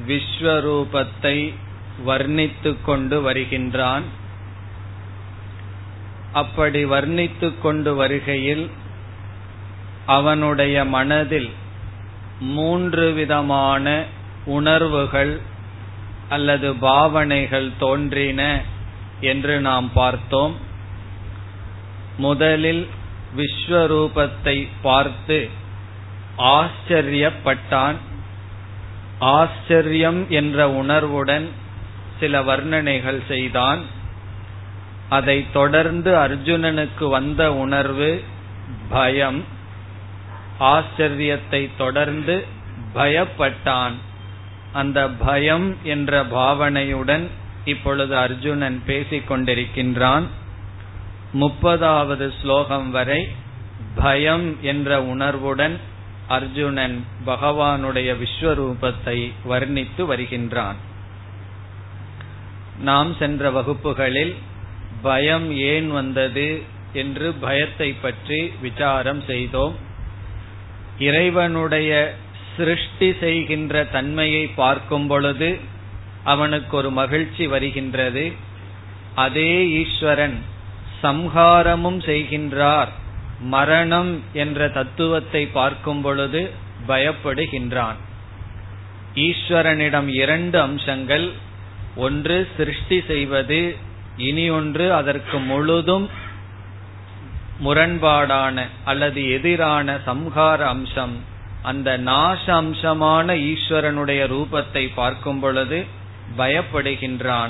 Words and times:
விஸ்வரூபத்தை 0.07 1.53
வர்ணித்து 2.05 2.71
கொண்டு 2.85 3.21
வருகின்றான். 3.21 4.03
அப்படி 6.33 6.85
வர்ணித்து 6.85 7.47
கொண்டு 7.61 7.95
வருகையில் 7.95 8.69
அவனுடைய 10.05 10.85
மனதில் 10.85 11.49
மூன்று 12.39 13.11
விதமான 13.11 14.03
உணர்வுகள் 14.45 15.41
அல்லது 16.29 16.75
பாவனைகள் 16.75 17.71
தோன்றின 17.79 18.41
என்று 19.19 19.59
நாம் 19.59 19.89
பார்த்தோம். 19.93 20.55
முதலில் 22.17 22.87
விஸ்வரூபத்தை 23.35 24.67
பார்த்து 24.81 25.39
ஆச்சரியப்பட்டான். 26.39 27.95
ஆச்சரியம் 29.19 30.25
என்ற 30.29 30.69
உணர்வுடன் 30.69 31.49
சில 32.19 32.41
வர்ணனைகள் 32.41 33.19
செய்தான். 33.27 33.79
அதைத் 35.09 35.53
தொடர்ந்து 35.53 36.15
அர்ஜுனனுக்கு 36.15 37.09
வந்த 37.09 37.53
உணர்வு 37.53 38.23
பயம். 38.89 39.43
ஆச்சரியத்தை 40.59 41.69
தொடர்ந்து 41.77 42.45
பயப்பட்டான். 42.95 43.93
அந்த 44.73 45.09
பயம் 45.09 45.77
என்ற 45.83 46.23
பாவனையுடன் 46.25 47.27
இப்பொழுது 47.65 48.17
அர்ஜுனன் 48.17 48.81
பேசிக் 48.85 49.31
கொண்டிருக்கின்றான். 49.31 50.23
முப்பதாவது 51.33 52.31
ஸ்லோகம் 52.41 52.91
வரை 52.91 53.27
பயம் 53.95 54.57
என்ற 54.61 55.03
உணர்வுடன் 55.03 55.79
அர்ஜுனன் 56.29 56.97
பகவானுடைய 57.25 58.09
விஸ்வரூபத்தை 58.21 59.17
வர்ணித்து 59.49 60.01
வருகின்றான். 60.05 60.79
நாம் 62.79 63.11
சென்ற 63.19 63.51
வகுப்புகளில் 63.51 64.35
பயம் 65.01 65.47
ஏன் 65.51 65.89
வந்தது 65.91 66.49
என்று 66.93 67.27
பயத்தை 67.45 67.89
பற்றி 67.93 68.39
விசாரம் 68.61 69.21
செய்தோம். 69.21 69.75
இறைவனுடைய 70.97 71.91
சிருஷ்டி 72.55 73.09
செய்கின்ற 73.19 73.83
தன்மையை 73.83 74.45
பார்க்கும் 74.61 75.07
பொழுது 75.07 75.49
அவனுக்கு 76.23 76.73
ஒரு 76.77 76.89
மகிழ்ச்சி 76.91 77.47
வருகின்றது. 77.47 78.25
அதே 79.15 79.51
ஈஸ்வரன் 79.81 80.37
சம்ஹாரமும் 81.03 81.99
செய்கின்றார். 82.05 82.91
மரணம் 83.39 84.23
என்ற 84.33 84.69
தத்துவத்தை 84.69 85.45
பார்க்கும் 85.45 86.01
பொழுது 86.01 86.51
பயப்படுகின்றான். 86.87 87.99
ஈஸ்வரனிடம் 89.15 90.07
இரண்டு 90.07 90.61
அம்சங்கள். 90.61 91.31
ஒன்று 91.95 92.47
சிருஷ்டி 92.57 93.03
செய்வது 93.07 93.75
இனி 94.17 94.49
ஒன்று 94.49 94.93
அதற்கு 94.93 95.39
முழுதும் 95.39 96.09
முரண்பாடான 97.63 98.65
அல்லது 98.83 99.31
எதிரான 99.31 99.99
சம்ஹார 100.07 100.57
அம்சம். 100.57 101.17
அந்த 101.61 101.97
நாச 101.97 102.45
அம்சமான 102.45 103.35
ஈஸ்வரனுடைய 103.35 104.21
ரூபத்தை 104.27 104.89
பார்க்கும் 104.95 105.39
பொழுது 105.39 105.85
பயப்படுகின்றான். 106.37 107.49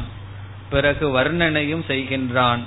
பிறகு 0.70 1.20
வர்ணனையும் 1.20 1.84
செய்கின்றான். 1.88 2.60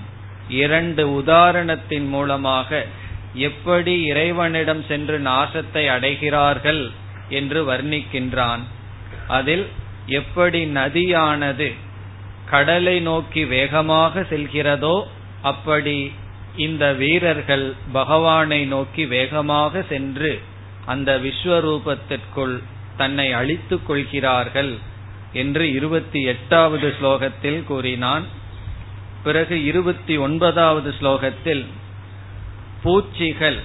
இரண்டு 0.49 1.23
உதாரணத்தின் 1.23 2.09
மூலமாக 2.09 2.87
எப்படி 3.35 4.05
இறைவனிடம் 4.05 4.85
சென்று 4.89 5.19
நாசத்தை 5.19 5.85
அடைகிறார்கள் 5.89 6.91
என்று 7.29 7.73
வர்ணிக்கின்றான். 7.73 8.61
அதில் 9.29 9.67
எப்படி 10.07 10.65
நதியானது 10.67 11.73
கடலை 12.51 13.01
நோக்கி 13.01 13.45
வேகமாக 13.45 14.21
செல்கிறதோ 14.21 15.05
அப்படி 15.43 16.13
இந்த 16.57 16.93
வீரர்கள் 16.93 17.75
பகவானை 17.93 18.65
நோக்கி 18.65 19.07
வேகமாக 19.07 19.83
சென்று 19.83 20.41
அந்த 20.87 21.19
விஸ்வரூபத்திற்குள் 21.19 22.63
தன்னை 22.97 23.33
அழித்துக் 23.33 23.87
கொள்கிறார்கள் 23.87 24.79
என்று 25.33 25.73
இருபத்தி 25.73 26.23
எட்டாவது 26.23 26.95
ஸ்லோகத்தில் 27.01 27.65
கூறினான். 27.65 28.25
பிறகு 29.23 29.65
இருபத்தி 29.65 30.17
ஒன்பதாவது 30.17 30.95
ஸ்லோகத்தில் 31.01 31.67
பூச்சிகள் 32.83 33.61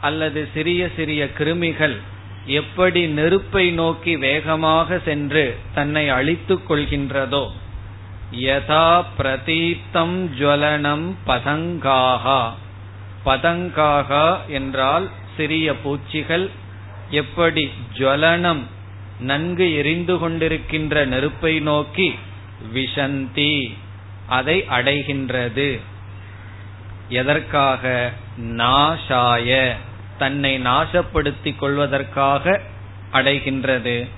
அல்லது 0.00 0.48
சிறிய 0.54 0.90
சிறிய 0.96 1.22
கிருமிகள் 1.38 1.96
எப்படி 2.46 3.06
நெருப்பை 3.06 3.70
நோக்கி 3.70 4.16
வேகமாக 4.16 4.98
சென்று 4.98 5.56
தன்னை 5.74 6.08
அழித்துக் 6.08 6.70
கொள்கின்றதோ 6.70 7.44
யதா 8.32 8.86
பிரதீப்தம் 9.18 10.16
ஜுவலனம் 10.38 11.06
பதங்காகா. 11.26 12.40
பதங்காகா 13.24 14.26
என்றால் 14.48 15.06
சிறிய 15.36 15.74
பூச்சிகள் 15.74 16.50
எப்படி 17.10 17.70
ஜுவலனம் 17.98 18.62
நன்கு 19.20 19.74
எரிந்து 19.74 20.14
கொண்டிருக்கின்ற 20.14 21.04
நெருப்பை 21.04 21.60
நோக்கி 21.60 22.08
விஷந்தி 22.74 23.52
அதை 24.28 24.64
அடைகின்றது. 24.70 25.80
எதற்காக? 27.08 28.12
நாசாய 28.42 29.72
தன்னை 30.18 30.60
நாசப்படுத்திக் 30.60 31.58
கொள்வதற்காக 31.58 32.60
அடைகின்றது. 33.12 34.08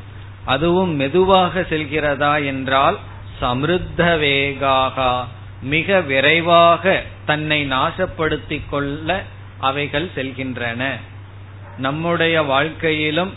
அதுவும் 0.44 0.94
மெதுவாக 0.94 1.60
செல்கிறதா 1.60 2.44
என்றால் 2.44 2.98
சமிருத்த 3.40 4.18
வேகாக. 4.18 5.24
மிக 5.62 6.00
விரைவாக 6.00 7.02
தன்னை 7.26 7.68
நாசப்படுத்திக் 7.68 8.68
கொள்ள 8.70 9.22
அவைகள் 9.58 10.10
செல்கின்றன. 10.14 10.96
நம்முடைய 11.78 12.42
வாழ்க்கையிலும் 12.42 13.34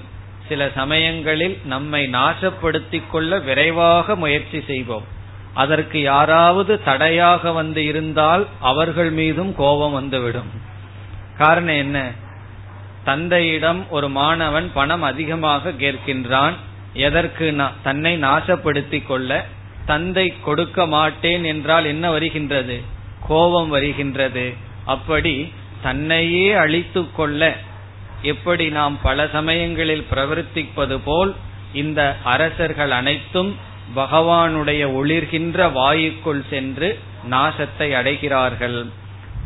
சில 0.48 0.70
சமயங்களில் 0.76 1.62
நம்மை 1.66 2.08
நாசப்படுத்திக் 2.08 3.10
கொள்ள 3.12 3.40
விரைவாக 3.40 4.16
முயற்சி 4.16 4.64
செய்வோம். 4.68 5.22
அதற்கு 5.54 6.02
யாராவது 6.02 6.84
தடையாக 6.84 7.52
வந்து 7.52 7.86
இருந்தால் 7.86 8.48
அவர்கள் 8.60 9.12
மீதும் 9.12 9.56
கோபம் 9.56 9.92
வந்துவிடும். 9.92 10.50
காரணம் 11.38 11.76
என்ன? 11.76 12.12
தந்தையிடம் 13.04 13.90
ஒரு 13.90 14.10
மாணவன் 14.10 14.72
பணம் 14.74 15.02
அதிகமாக 15.02 15.70
கேட்கின்றான். 15.70 16.54
எதற்கு 16.94 17.56
தன்னை 17.84 18.20
நாசப்படுத்திக் 18.20 19.08
கொள்ள? 19.08 19.46
தந்தை 19.86 20.34
கொடுக்க 20.44 20.88
மாட்டேன் 20.88 21.44
என்றால் 21.44 21.86
என்ன 21.86 22.12
வருகின்றது? 22.12 22.82
கோபம் 23.28 23.70
வருகின்றது. 23.70 24.54
அப்படி 24.86 25.54
தன்னையே 25.82 26.54
அழித்து 26.54 27.12
கொள்ள 27.12 27.56
எப்படி 28.22 28.70
நாம் 28.70 29.00
பல 29.04 29.28
சமயங்களில் 29.28 30.06
பிரவர்த்திப்பது 30.12 31.00
போல் 31.04 31.36
இந்த 31.74 32.16
அரசர்கள் 32.24 32.92
அனைத்தும் 32.92 33.58
பகவானுடைய 33.96 34.82
ஒளிர்கின்ற 34.94 35.72
வாயுக்குள் 35.72 36.44
சென்று 36.50 37.00
நாசத்தை 37.30 37.92
அடைகிறார்கள். 37.92 38.90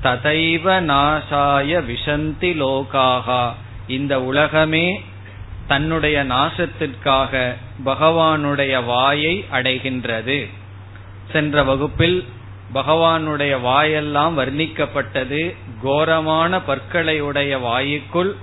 ததைவ 0.04 0.82
நாசாய 0.82 1.84
விஷந்தி 1.86 2.54
லோகாகா. 2.54 3.54
இந்த 3.88 4.22
உலகமே 4.22 5.02
தன்னுடைய 5.68 6.24
நாசத்திற்காக 6.24 7.56
பகவானுடைய 7.86 8.86
வாயை 8.86 9.46
அடைகின்றது. 9.52 10.48
சென்ற 11.32 11.64
வகுப்பில் 11.64 12.26
பகவானுடைய 12.74 13.62
வாயெல்லாம் 13.62 14.40
வர்ணிக்கப்பட்டது 14.40 15.56
கோரமான 15.82 16.62
பற்களை 16.62 17.20
உடைய 17.20 17.58
வாயுக்குள் 17.58 18.36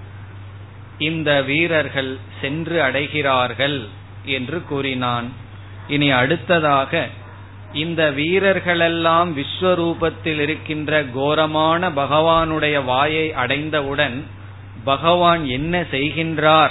இந்த 0.98 1.42
வீரர்கள் 1.42 2.18
சென்று 2.40 2.82
அடைகிறார்கள் 2.82 3.88
என்று 4.24 4.62
கூறினான். 4.62 5.42
இனி 5.88 6.10
அடுத்ததாக 6.10 7.08
இந்த 7.72 8.12
வீரர்களெல்லாம் 8.16 9.34
விஸ்வரூபத்தில் 9.34 10.40
இருக்கின்ற 10.40 11.04
கோரமான 11.04 11.90
பகவானுடைய 11.90 12.84
வாயை 12.84 13.32
அடைந்தவுடன் 13.32 14.24
பகவான் 14.84 15.46
என்ன 15.46 15.80
செய்கின்றார்? 15.80 16.70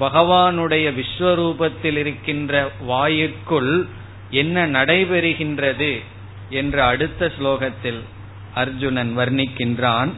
பகவானுடைய 0.00 1.02
விஸ்வரூபத்தில் 1.02 1.96
இருக்கின்ற 1.96 2.70
வாயிற்குள் 2.80 3.86
என்ன 4.30 4.66
நடைபெறுகின்றது 4.66 6.02
என்று 6.50 6.82
அடுத்த 6.82 7.32
ஸ்லோகத்தில் 7.38 8.00
அர்ஜுனன் 8.54 9.18
வர்ணிக்கின்றான். 9.18 10.12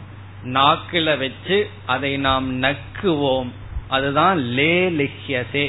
நாக்கில 0.44 1.18
வச்சு 1.18 1.70
அதை 1.86 2.16
நாம் 2.16 2.62
நக்குவோம். 2.62 3.48
அதுதான் 3.96 4.38
லே 4.38 4.74
லிஹ்யசே 4.90 5.66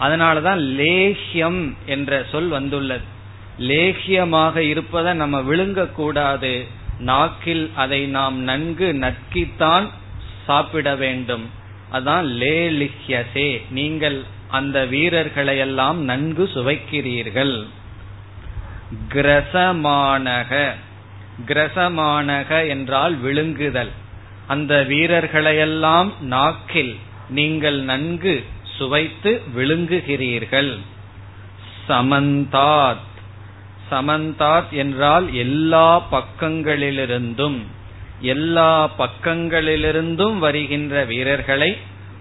அதனாலதான் 0.00 0.60
லேஹ்யம் 0.80 1.60
என்ற 1.86 2.24
சொல் 2.30 2.48
வந்துள்ளது. 2.48 3.06
லேஹ்யமாக 3.58 4.56
இருப்பதை 4.56 5.12
நம்ம 5.12 5.40
விழுங்க 5.40 5.92
கூடாது 5.92 6.52
நாக்கில் 6.98 7.70
அதை 7.74 8.00
நாம் 8.06 8.36
நன்கு 8.40 8.88
நக்கித்தான் 8.92 9.86
சாப்பிட 10.46 10.96
வேண்டும். 10.96 11.46
அதான் 11.92 12.22
லே 12.22 12.56
லிஹ்யசே 12.70 13.48
நீங்கள் 13.70 14.18
அந்த 14.48 14.84
வீரர்களை 14.84 15.58
எல்லாம் 15.58 15.98
நன்கு 16.04 16.44
சுவைக்கிறீர்கள். 16.54 17.56
கிரசமானக. 19.08 20.52
கிரசமானக 21.46 22.68
என்றால் 22.68 23.16
விழுங்குதல். 23.16 23.92
அந்த 24.46 24.82
வீரர்களையெல்லாம் 24.88 26.12
நாக்கில் 26.20 26.94
நீங்கள் 27.28 27.80
நன்கு 27.80 28.44
சுவைத்து 28.76 29.42
விழுங்குகிறீர்கள். 29.56 30.78
சமந்தாத். 31.88 33.06
சமந்தாத் 33.90 34.70
என்றால் 34.70 35.34
எல்லா 35.34 36.06
பக்கங்களிலிருந்தும் 36.12 37.62
எல்லா 38.20 38.90
பக்கங்களிலிருந்தும் 38.98 40.38
வருகின்ற 40.38 41.04
வீரர்களை 41.04 41.76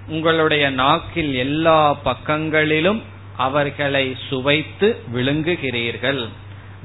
உங்களுடைய 0.08 0.70
நாக்கில் 0.70 1.34
எல்லா 1.34 1.94
பக்கங்களிலும் 1.94 3.02
அவர்களை 3.38 4.18
சுவைத்து 4.30 5.00
விழுங்குகிறீர்கள். 5.14 6.28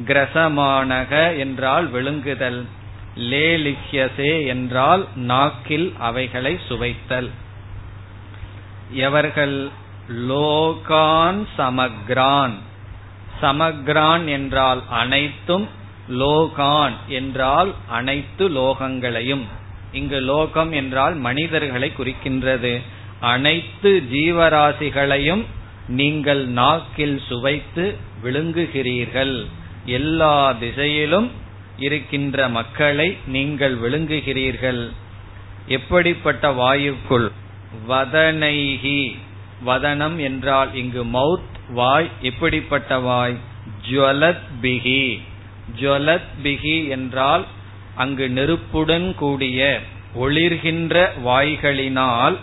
கிரசமானக 0.07 1.39
என்றால் 1.39 1.87
விழுங்குதல். 1.87 2.65
லேலிஹ்யசே 3.17 4.47
என்றால் 4.47 5.07
நாக்கில் 5.15 5.93
அவைகளை 5.99 6.59
சுவைத்தல். 6.69 7.31
எவர்கள் 8.93 9.71
லோகான் 10.09 11.41
சமக்ரான் 11.59 12.55
சமக்ரான் 13.43 14.25
என்றால் 14.27 14.83
அனைத்தும் 14.89 15.69
லோகான் 16.09 16.93
என்றால் 17.09 17.75
அனைத்து 17.89 18.51
லோகங்களையும். 18.51 19.45
இங்கு 19.93 20.21
லோகம் 20.21 20.73
என்றால் 20.73 21.15
மனிதர்களை 21.15 21.93
குறிக்கின்றது. 21.99 22.81
அனைத்து 23.21 24.03
ஜீவராசிகளையும் 24.13 25.45
நீங்கள் 25.89 26.47
நாக்கில் 26.47 27.23
சுவைத்து 27.29 27.97
விழுங்குகிறீர்கள். 28.25 29.47
எல்லா 29.85 30.53
திசையிலும் 30.53 31.31
இருக்கின்ற 31.77 32.49
மக்களை 32.49 33.17
நீங்கள் 33.27 33.81
விழுங்குகிறீர்கள். 33.81 34.83
எப்படிப்பட்ட 35.67 36.53
வாயுக்குள் 36.53 37.33
வதனைகி 37.89 39.19
வதனம் 39.67 40.21
என்றால் 40.21 40.75
இங்கு 40.75 41.05
மவுத் 41.05 41.73
வாய் 41.73 42.11
எப்படிப்பட்ட 42.21 42.99
வாய். 42.99 43.37
ஜுவலத் 43.91 44.41
பிகி 44.63 45.21
ஜுவலத் 45.81 46.31
பிகி 46.43 46.89
என்றால் 46.89 47.45
அங்கு 47.95 48.29
நெருப்புடன் 48.29 49.15
கூடிய 49.15 49.81
ஒளிர்கின்ற 50.21 51.09
வாய்களினால் 51.25 52.37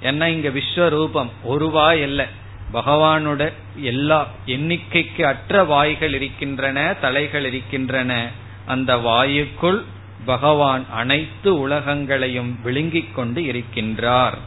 என்ன 0.00 0.30
இங்க 0.30 0.48
விஸ்வரூபம்? 0.48 1.30
ஒரு 1.42 1.70
வாய் 1.70 2.02
அல்ல. 2.02 2.28
பகவானோட 2.72 3.52
எல்லா 3.76 4.28
எண்ணிக்கைக்கு 4.46 5.22
அற்ற 5.22 5.64
வாய்கள் 5.64 6.14
இருக்கின்றன 6.14 6.94
தலைகள் 7.00 7.44
இருக்கின்றன. 7.44 8.30
அந்த 8.66 8.96
வாயுக்குள் 8.96 9.82
பகவான் 10.24 10.84
அனைத்து 10.90 11.58
உலகங்களையும் 11.58 12.62
விழுங்கிக் 12.62 13.14
கொண்டு 13.14 13.40
இருக்கின்றார். 13.40 14.38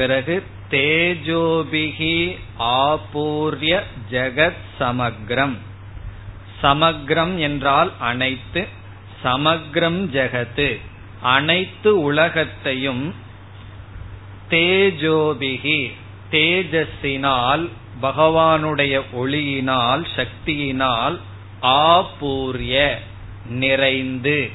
பிறகு 0.00 0.42
தேஜோபிகி 0.70 2.16
ஆபூர்ய 2.58 3.82
ஜெகத் 4.10 4.62
சமக்ரம். 4.80 5.56
சமக்ரம் 6.62 7.34
என்றால் 7.38 7.92
அனைத்து 7.98 8.62
சமக்ரம் 9.24 10.00
ஜெகத்து. 10.16 10.68
அனைத்து 11.22 11.90
உலகத்தையும் 12.00 13.14
தேஜோபிகி 14.50 15.78
தேஜஸினால் 16.30 17.68
பகவானுடைய 18.02 18.94
ஒளியினால் 19.12 20.04
சக்தியினால் 20.16 21.18
ஆபூர்ய 21.62 22.98
நிறைந்து. 23.60 24.50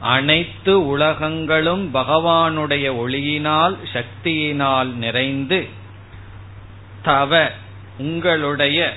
அனைத்து 0.00 0.86
உலகங்களும் 0.86 1.94
பகவானுடைய 1.94 2.86
ஒளியினால் 2.96 3.76
சக்தியினால் 3.92 4.92
நிறைந்து 4.94 5.68
தவ 7.02 7.50
உங்களுடைய 7.98 8.92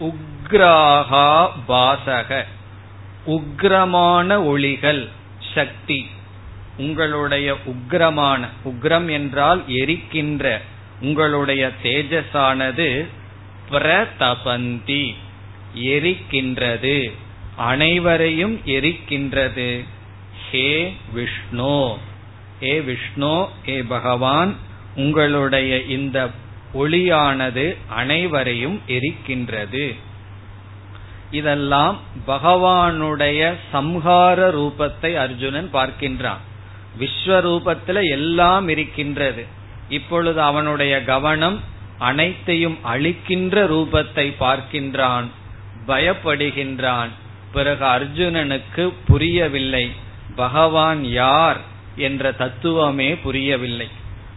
உக்ராகா 0.00 1.48
பாசக 1.68 2.44
உக்ரமான 3.26 4.44
ஒளிகள் 4.44 5.08
சக்தி 5.54 6.06
உங்களுடைய 6.76 7.56
உக்ரமான 7.66 8.48
உக்ரம் 8.64 9.10
என்றால் 9.10 9.62
எரிக்கின்ற 9.68 10.60
உங்களுடைய 11.00 11.70
தேஜஸானது 11.82 13.06
பிரதபந்தி 13.70 15.14
எரிக்கின்றது 15.74 17.12
அனைவரையும் 17.56 18.60
எரிக்கின்றது. 18.64 19.84
ஹே 20.50 20.96
விஷ்ணு. 21.12 21.96
ஹே 22.60 22.80
விஷ்ணு 22.80 23.46
ஏ 23.68 23.82
பகவான் 23.82 24.56
உங்களுடைய 24.94 25.82
இந்த 25.82 26.30
ஒளியானது 26.74 27.76
அனைவரையும் 27.88 28.80
எரிக்கின்றது. 28.88 29.94
இதெல்லாம் 31.30 32.00
பகவானுடைய 32.26 33.54
சம்ஹார 33.72 34.38
ரூபத்தை 34.58 35.14
அர்ஜுனன் 35.14 35.70
பார்க்கின்றான். 35.72 36.42
விஸ்வரூபத்துல 37.00 38.08
எல்லாம் 38.08 38.68
இருக்கின்றது. 38.68 39.46
இப்பொழுது 39.88 40.42
அவனுடைய 40.42 41.04
கவனம் 41.04 41.60
அனைத்தையும் 41.98 42.78
அழிக்கின்ற 42.94 43.66
ரூபத்தை 43.66 44.32
பார்க்கின்றான் 44.40 45.24
பயப்படுகின்றான். 45.86 47.08
பிறகு 47.52 47.84
அர்ஜுனனுக்கு 47.84 48.92
புரியவில்லை. 49.06 49.90
பகவான் 50.36 51.04
யார் 51.04 51.60
என்ற 51.96 52.32
தத்துவமே 52.32 53.16
புரியவில்லை. 53.22 53.88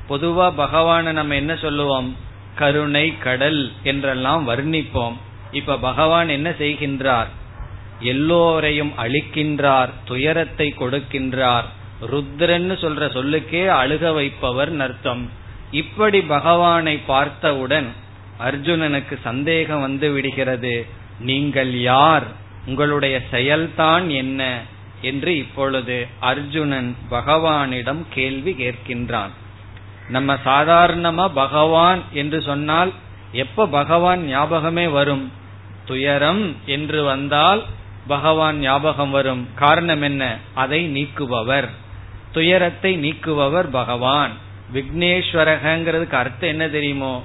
பொதுவா 0.10 0.54
பகவான 0.58 1.12
நம்ம 1.12 1.36
என்ன 1.36 1.56
சொல்லுவோம்? 1.56 2.16
கருணை 2.56 3.18
கடல் 3.18 3.72
என்றெல்லாம் 3.84 4.50
வர்ணிப்போம். 4.50 5.14
இப்ப 5.52 5.78
பகவான் 5.78 6.30
என்ன 6.30 6.50
செய்கின்றார்? 6.50 7.28
எல்லோரையும் 8.00 8.94
அழிக்கின்றார் 8.98 9.90
துயரத்தை 10.06 10.74
கொடுக்கின்றார். 10.80 11.64
ருத்ரன்னு 12.12 12.76
சொல்ற 12.84 13.12
சொல்லுக்கே 13.14 13.66
அழுக 13.68 14.14
வைப்பவர் 14.14 14.80
அர்த்தம் 14.80 15.30
இப்படி 15.72 16.22
பகவானை 16.22 16.98
பார்த்தவுடன் 16.98 17.88
அர்ஜுனனுக்கு 18.40 19.18
சந்தேகம் 19.24 19.82
வந்து 19.82 20.12
விடுகிறது. 20.12 20.86
நீங்கள் 21.20 21.80
யார்? 21.80 22.24
உங்களுடைய 22.66 23.22
செயல்தான் 23.32 24.08
என்ன? 24.08 24.62
என்று 25.02 25.38
இப்பொழுது 25.38 26.08
அர்ஜுனன் 26.20 26.96
பகவானிடம் 27.12 28.06
கேள்வி 28.10 28.52
கேட்கின்றான். 28.52 29.30
நம்ம 30.10 30.38
சாதாரணமா 30.46 31.28
பகவான் 31.34 32.02
என்று 32.12 32.42
சொன்னால் 32.42 32.94
எப்ப 33.32 33.68
பகவான் 33.68 34.24
ஞாபகமே 34.24 34.88
வரும்? 34.88 35.32
துயரம் 35.86 36.56
என்று 36.66 37.04
வந்தால் 37.04 37.64
பகவான் 38.08 38.58
ஞாபகம் 38.58 39.10
வரும். 39.10 39.48
காரணம் 39.56 40.02
என்ன? 40.02 40.38
அதை 40.54 40.88
நீக்குபவர். 40.88 41.70
துயரத்தை 42.32 42.98
நீக்குபவர் 42.98 43.70
பகவான். 43.72 44.32
விக்னேஸ்வரகங்கிறதுக்கு 44.74 46.14
அர்த்தம் 46.14 46.50
என்ன 46.50 46.68
தெரியுமோ? 46.68 47.24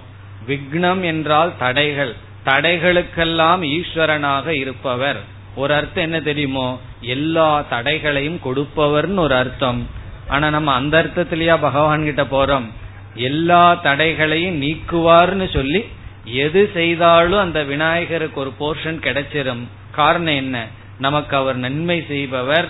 விக்னம் 0.49 1.03
என்றால் 1.03 1.53
தடைகள். 1.59 2.15
தடைகளுக்கெல்லாம் 2.45 3.81
ஈஸ்வரனாக 3.81 4.47
இருப்பவர். 4.47 5.32
ஒரு 5.55 5.75
அர்த்தம் 5.75 6.05
என்ன 6.05 6.21
தெரியுமோ? 6.21 6.81
எல்லா 7.01 7.61
தடைகளையும் 7.61 8.41
கொடுப்பவர்னு 8.45 9.17
ஒரு 9.17 9.35
அர்த்தம். 9.35 9.89
ஆனா 10.29 10.51
நம்ம 10.51 10.73
அந்த 10.73 11.03
அர்த்தத்திலேயா 11.03 11.57
பகவான் 11.61 12.05
கிட்ட 12.05 12.23
போறோம்? 12.23 12.67
எல்லா 13.15 13.75
தடைகளையும் 13.75 14.63
நீக்குவார்னு 14.63 15.53
சொல்லி 15.53 15.85
எது 16.25 16.71
செய்தாலும் 16.73 17.39
அந்த 17.39 17.63
விநாயகருக்கு 17.63 18.41
ஒரு 18.41 18.53
போர்ஷன் 18.61 18.87
கிடைச்சிரும். 18.87 19.69
காரணம் 19.91 20.35
என்ன? 20.35 20.67
நமக்கு 20.99 21.37
அவர் 21.37 21.57
நன்மை 21.57 22.05
செய்பவர் 22.09 22.69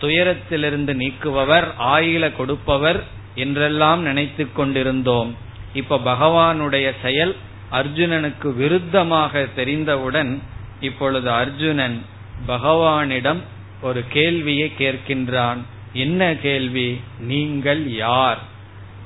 துயரத்திலிருந்து 0.00 0.92
நீக்குபவர் 0.94 1.66
ஆயில 1.78 2.36
கொடுப்பவர் 2.36 3.04
என்றெல்லாம் 3.34 4.02
நினைத்து 4.02 4.52
கொண்டிருந்தோம். 4.52 5.34
இப்ப 5.74 6.00
பகவானுடைய 6.04 6.92
செயல் 7.02 7.36
அர்ஜுனனுக்கு 7.72 8.54
விருத்தமாக 8.58 9.48
தெரிந்தவுடன் 9.54 10.42
இப்பொழுது 10.80 11.30
அர்ஜுனன் 11.30 12.02
பகவானிடம் 12.48 13.40
ஒரு 13.82 14.04
கேள்வியை 14.08 14.72
கேட்கின்றான். 14.78 15.58
என்ன 15.92 16.36
கேள்வி? 16.36 17.00
நீங்கள் 17.18 17.94
யார்? 17.94 18.38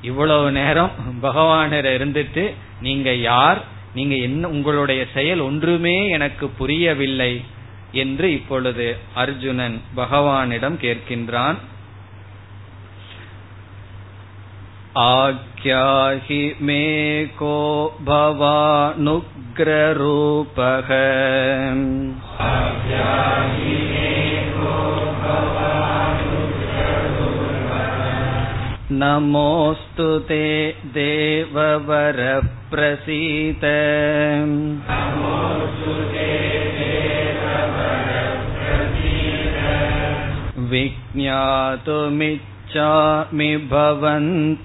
இவ்வளவு 0.01 0.51
நேரம் 0.51 0.91
பகவானர் 1.21 1.87
இருந்துட்டு 1.97 2.53
நீங்க 2.81 3.13
யார்? 3.13 3.63
நீங்க 3.93 4.15
என்ன 4.15 4.49
உங்களுடைய 4.49 5.05
செயல் 5.13 5.39
ஒன்றுமே 5.39 6.09
எனக்கு 6.09 6.47
புரியவில்லை 6.47 7.41
என்று 7.91 8.31
இப்பொழுது 8.31 8.97
அர்ஜுனன் 9.13 9.81
பகவானிடம் 9.97 10.77
கேட்கின்றான். 10.81 11.55
आख्याहि 14.98 16.42
मे 16.62 16.82
को 17.26 17.54
भवानुग्ररूपः 18.00 19.30
नमोऽस्तु 28.92 30.18
ते 30.28 30.44
देववरः 30.94 32.40
प्रसीद 32.70 33.64
विज्ञातुमिच्छामि 42.68 43.56
भवन्तमाद्यम् 43.66 44.64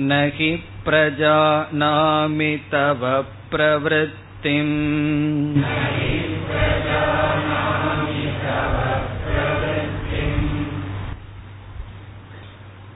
न 0.00 0.30
हि 0.36 0.50
प्रजानामि 0.86 2.56
तव 2.72 3.02
प्रवृत्तिम् 3.50 4.74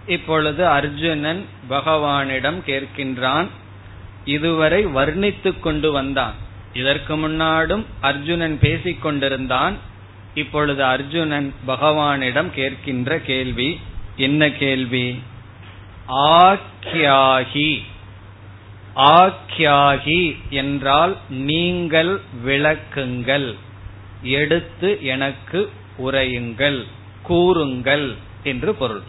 இப்பொழுது 0.07 0.69
அர்ஜுனன் 0.69 1.45
பகவானிடம் 1.71 2.59
கேட்கின்றான் 2.67 3.49
இதுவரை 4.25 4.87
வர்ணித்துக் 4.95 5.61
கொண்டு 5.61 5.93
வந்தான் 5.93 6.35
இதற்கு 6.74 7.18
முன்னாடும் 7.18 7.86
அர்ஜுனன் 8.01 8.60
பேசிக் 8.60 9.01
கொண்டிருந்தான். 9.01 9.77
இப்பொழுது 10.34 10.84
அர்ஜுனன் 10.84 11.53
பகவானிடம் 11.68 12.51
கேட்கின்ற 12.56 13.18
கேள்வி 13.18 13.80
என்ன 14.18 14.51
கேள்வி? 14.51 15.20
ஆக்யாகி 16.10 17.82
ஆக்யாகி 18.96 20.36
என்றால் 20.50 21.18
நீங்கள் 21.30 22.22
விளக்குங்கள் 22.46 23.56
எடுத்து 24.22 25.00
எனக்கு 25.01 25.72
உரையுங்கள் 25.98 26.84
கூறுங்கள் 27.22 28.15
என்று 28.44 28.75
பொருள். 28.75 29.01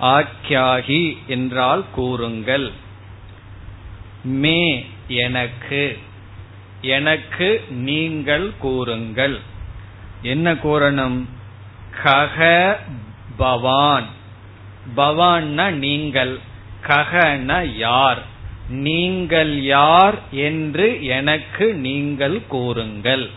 ஆக்யாகி 0.00 1.16
என்றால் 1.26 1.84
கூறுங்கள். 1.94 2.70
மே 4.22 4.86
எனக்கு. 5.08 5.98
எனக்கு 6.80 7.64
நீங்கள் 7.68 8.52
கூறுங்கள். 8.58 9.38
என்ன 10.22 10.54
கூறணும்? 10.54 11.24
கக 12.04 12.76
பவான். 13.36 14.04
பவான்னா 14.96 15.70
நீங்கள். 15.70 16.38
ககன 16.86 17.76
யார்? 17.76 18.22
நீங்கள் 18.68 19.62
யார் 19.62 20.18
என்று 20.30 21.04
எனக்கு 21.04 21.74
நீங்கள் 21.74 22.46
கூறுங்கள். 22.46 23.30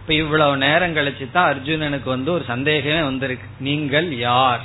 இப்ப 0.00 0.14
இவ்வளவு 0.14 0.56
நேரம் 0.56 0.96
கழிச்சு 0.96 1.30
தான் 1.30 1.54
அர்ஜுனனுக்கு 1.54 2.04
வந்து 2.04 2.32
ஒரு 2.32 2.44
சந்தேகமே 2.44 3.02
வந்திருக்கு. 3.02 3.46
நீங்கள் 3.58 4.18
யார்? 4.18 4.60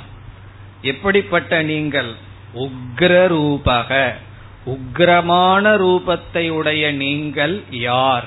எப்படிப்பட்ட 0.82 1.62
நீங்கள்? 1.62 2.14
உக்ர 2.54 3.26
ரூபக 3.26 4.14
உக்ரமான 4.74 5.64
ரூபத்தை 5.76 6.48
உடைய 6.48 6.92
நீங்கள் 6.92 7.62
யார்? 7.70 8.26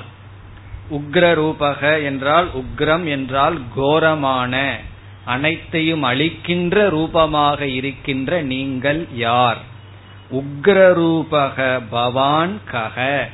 உக்ர 0.92 1.24
ரூபக 1.34 2.04
என்றால் 2.04 2.48
உக்ரம் 2.62 3.06
என்றால் 3.08 3.58
கோரமான 3.76 4.80
அனைத்தையும் 5.26 6.04
அழிக்கின்ற 6.04 6.90
ரூபமாக 6.90 7.66
இருக்கின்ற 7.66 8.42
நீங்கள் 8.42 9.08
யார்? 9.16 9.58
உக்ர 10.32 10.78
ரூபக 10.94 11.82
பவான் 11.90 12.58
கக. 12.72 13.28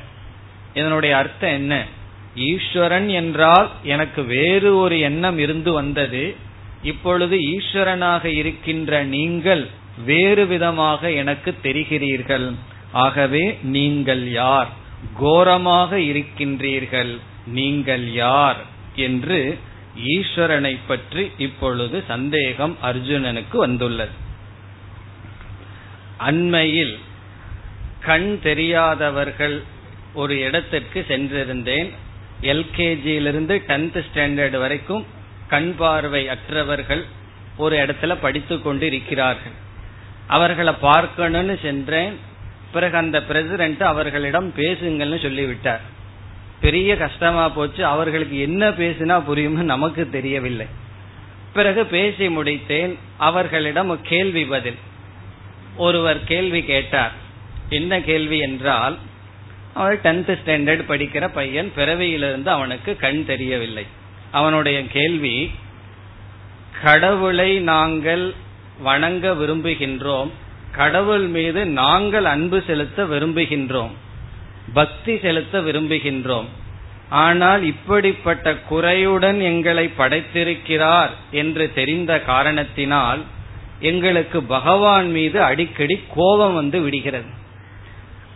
இதனுடைய 0.74 1.16
அர்த்தம் 1.16 1.50
என்ன? 1.50 1.86
ஈஸ்வரன் 2.34 3.08
என்றால் 3.08 3.68
எனக்கு 3.82 4.24
வேறு 4.24 4.76
ஒரு 4.76 5.00
எண்ணம் 5.00 5.38
இருந்து 5.38 5.72
வந்தது. 5.72 6.36
இப்பொழுது 6.82 7.36
ஈஸ்வரனாக 7.36 8.24
இருக்கின்ற 8.24 9.04
நீங்கள் 9.04 9.68
வேறு 10.04 10.46
விதமாக 10.46 11.10
எனக்கு 11.12 11.54
தெரிகிறீர்கள். 11.62 12.54
ஆகவே 12.92 13.58
நீங்கள் 13.62 14.30
யார்? 14.30 14.68
கோரமாக 15.14 15.96
இருக்கின்றீர்கள் 15.96 17.18
நீங்கள் 17.46 18.12
யார்? 18.12 18.56
என்று 18.96 19.58
ஈஸ்வரனை 20.04 20.78
பற்றி 20.86 21.30
இப்பொழுது 21.38 22.04
சந்தேகம் 22.08 22.76
அர்ஜுனனுக்கு 22.82 23.56
வந்துள்ளது. 23.56 24.10
அண்மையில் 26.18 26.98
கண் 28.00 28.38
தெரியாதவர்கள் 28.42 29.62
ஒரு 30.14 30.40
இடத்திற்கு 30.40 31.04
சென்றிருந்தேன். 31.08 31.90
எல்கேஜியிலிருந்து 32.42 33.62
டென்த் 33.68 34.04
ஸ்டாண்டர்ட் 34.14 34.58
வரைக்கும் 34.58 35.06
கண் 35.48 35.74
பார்வை 35.76 36.28
அற்றவர்கள் 36.28 37.04
ஒரு 37.56 37.76
இடத்துல 37.76 38.16
படித்து 38.20 38.62
கொண்டு 38.62 38.86
இருக்கிறார்கள் 38.86 39.52
அவர்களை 40.26 40.74
பார்க்கணும்னு 40.80 41.58
சென்றேன். 41.62 42.18
பிறகு 42.72 42.96
அந்த 42.96 43.22
பிரசிடென்ட் 43.22 43.82
அவர்களிடம் 43.82 44.52
பேசுங்கள்னு 44.56 45.22
சொல்லிவிட்டார். 45.22 45.80
பெரிய 46.60 46.96
கஷ்டமா 46.96 47.48
போச்சு. 47.48 47.86
அவர்களுக்கு 47.86 48.40
என்ன 48.40 48.70
பேசினா 48.70 49.22
புரியும்னு 49.28 49.62
நமக்கு 49.62 50.08
தெரியவில்லை. 50.08 50.66
பிறகு 51.52 51.86
பேசி 51.86 52.28
முடித்தேன். 52.28 52.94
அவர்களிடம் 53.16 54.02
கேள்வி 54.02 54.44
பதில். 54.44 54.76
ஒருவர் 55.76 56.24
கேள்வி 56.24 56.64
கேட்டார். 56.64 57.12
என்ன 57.68 58.00
கேள்வி 58.00 58.38
என்றால் 58.38 58.98
அவன் 59.74 60.00
டென்த் 60.02 60.38
ஸ்டாண்டர்ட் 60.44 60.84
படிக்கிற 60.88 61.28
பையன் 61.28 61.72
பிறவியிலிருந்து 61.76 62.46
அவனுக்கு 62.46 62.96
கண் 62.96 63.24
தெரியவில்லை. 63.24 63.86
அவனுடைய 64.30 64.86
கேள்வி 64.86 65.50
கடவுளை 66.82 67.58
நாங்கள் 67.58 68.34
வணங்க 68.80 69.32
விரும்புகின்றோம். 69.32 70.30
கடவுள் 70.72 71.26
மீது 71.26 71.66
நாங்கள் 71.66 72.24
அன்பு 72.24 72.62
செலுத்த 72.66 73.04
விரும்புகின்றோம். 73.04 73.90
பக்தி 74.74 75.18
செலுத்த 75.18 75.60
விரும்புகின்றோம். 75.60 76.46
ஆனால் 77.08 77.62
இப்படிப்பட்ட 77.62 78.54
குறையுடன் 78.54 79.40
எங்களை 79.40 79.90
படைத்திருக்கிறார் 79.98 81.08
என்று 81.30 81.72
தெரிந்த 81.72 82.20
காரணத்தினால் 82.20 83.20
எங்களுக்கு 83.80 84.42
பகவான் 84.42 85.10
மீது 85.10 85.42
அடிக்கடி 85.42 86.00
கோபம் 86.14 86.54
வந்து 86.54 86.80
விடுகிறது. 86.80 87.26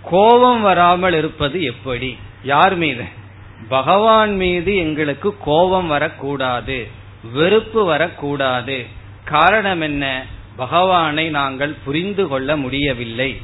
கோபம் 0.03 0.61
வராமல் 0.61 1.15
இருப்பது 1.15 1.63
எப்படி? 1.63 2.19
யார் 2.43 2.77
மீது? 2.77 3.05
பகவான் 3.69 4.37
மீது 4.37 4.77
எங்களுக்கு 4.77 5.37
கோபம் 5.39 5.87
வரக்கூடாது 5.87 6.89
வெறுப்பு 7.33 7.85
வரக்கூடாது. 7.85 8.87
காரணம் 9.25 9.81
என்ன? 9.81 10.25
பகவானை 10.57 11.29
நாங்கள் 11.29 11.77
புரிந்து 11.85 12.29
கொள்ள 12.29 12.57
முடியவில்லை. 12.57 13.41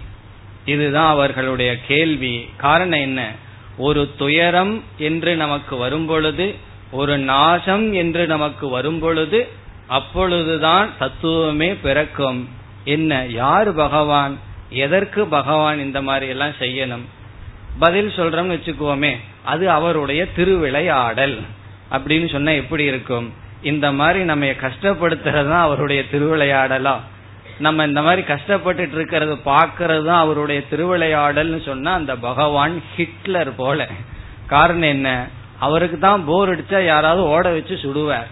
இதுதான் 0.64 1.10
அவர்களுடைய 1.10 1.76
கேள்வி. 1.86 2.48
காரணம் 2.56 3.00
என்ன? 3.00 3.32
ஒரு 3.76 4.10
துயரம் 4.18 4.82
என்று 4.98 5.36
நமக்கு 5.36 5.76
வரும்பொழுது 5.76 6.54
ஒரு 6.90 7.18
நாசம் 7.18 7.92
என்று 7.92 8.26
நமக்கு 8.26 8.68
வரும்பொழுது 8.68 9.48
அப்பொழுதுதான் 9.86 10.88
தத்துவமே 10.98 11.74
பிறக்கும். 11.74 12.48
என்ன? 12.84 13.26
யார் 13.28 13.74
பகவான்? 13.74 14.38
எதற்கு 14.70 15.26
பகவான் 15.26 15.80
இந்த 15.80 16.02
மாதிரி 16.02 16.26
எல்லாம் 16.26 16.52
செய்யணும்? 16.58 17.04
பதில் 17.78 18.08
சொல்றோம்னு 18.08 18.58
வச்சுக்குவோமே 18.58 19.16
அது 19.44 19.70
அவருடைய 19.70 20.26
திருவிளையாடல். 20.26 21.40
அப்படின்னு 21.90 22.30
சொன்னா 22.30 22.52
எப்படி 22.52 22.84
இருக்கும்? 22.84 23.32
இந்த 23.62 23.92
மாதிரி 23.92 24.24
நம்ம 24.24 24.46
கஷ்டப்படுத்துறது 24.46 25.48
தான் 25.48 25.60
அவருடைய 25.60 26.04
திருவிளையாடலா. 26.12 26.96
நம்ம 27.58 27.84
இந்த 27.84 28.02
மாதிரி 28.02 28.22
கஷ்டப்பட்டுட்டு 28.22 28.92
இருக்கிறது 28.92 29.34
பாக்கிறது 29.34 30.04
தான் 30.04 30.18
அவருடைய 30.18 30.62
திருவிளையாடல்னு 30.70 31.64
சொன்னா 31.64 31.92
அந்த 31.92 32.16
பகவான் 32.16 32.82
ஹிட்லர் 32.96 33.54
போல. 33.54 33.88
காரணம் 34.46 34.88
என்ன? 34.88 35.26
அவருக்கு 35.58 35.98
தான் 35.98 36.24
போர் 36.24 36.58
அடிச்சா 36.58 36.84
யாராவது 36.84 37.28
ஓட 37.28 37.50
வச்சு 37.50 37.74
சுடுவார். 37.74 38.26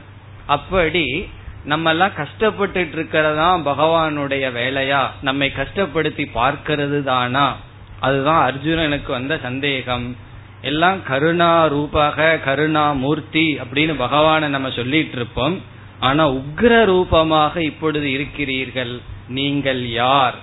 அப்படி 0.47 1.29
நம்ம 1.65 1.91
எல்லாம் 1.91 2.11
கஷ்டப்பட்டுட்டு 2.17 2.93
இருக்கிறதா 2.93 3.59
பகவானுடைய 3.59 4.53
வேலையா? 4.53 5.07
நம்மை 5.21 5.53
கஷ்டப்படுத்தி 5.57 6.27
பார்க்கிறது 6.35 7.03
தானா 7.03 7.57
அதுதான் 8.01 8.53
அர்ஜுனனுக்கு 8.53 9.07
வந்த 9.07 9.39
சந்தேகம். 9.43 10.17
எல்லாம் 10.63 11.03
கருணா 11.03 11.67
ரூபாக 11.67 12.39
கருணா 12.45 12.93
மூர்த்தி 12.93 13.59
அப்படின்னு 13.59 13.95
பகவான 13.95 14.47
நம்ம 14.47 14.71
சொல்லிட்டு 14.71 15.17
இருப்போம். 15.17 15.63
ஆனா 16.01 16.31
உக்ர 16.31 16.85
ரூபமாக 16.85 17.63
இப்பொழுது 17.63 18.13
இருக்கிறீர்கள். 18.13 19.01
நீங்கள் 19.29 19.89
யார்? 19.89 20.35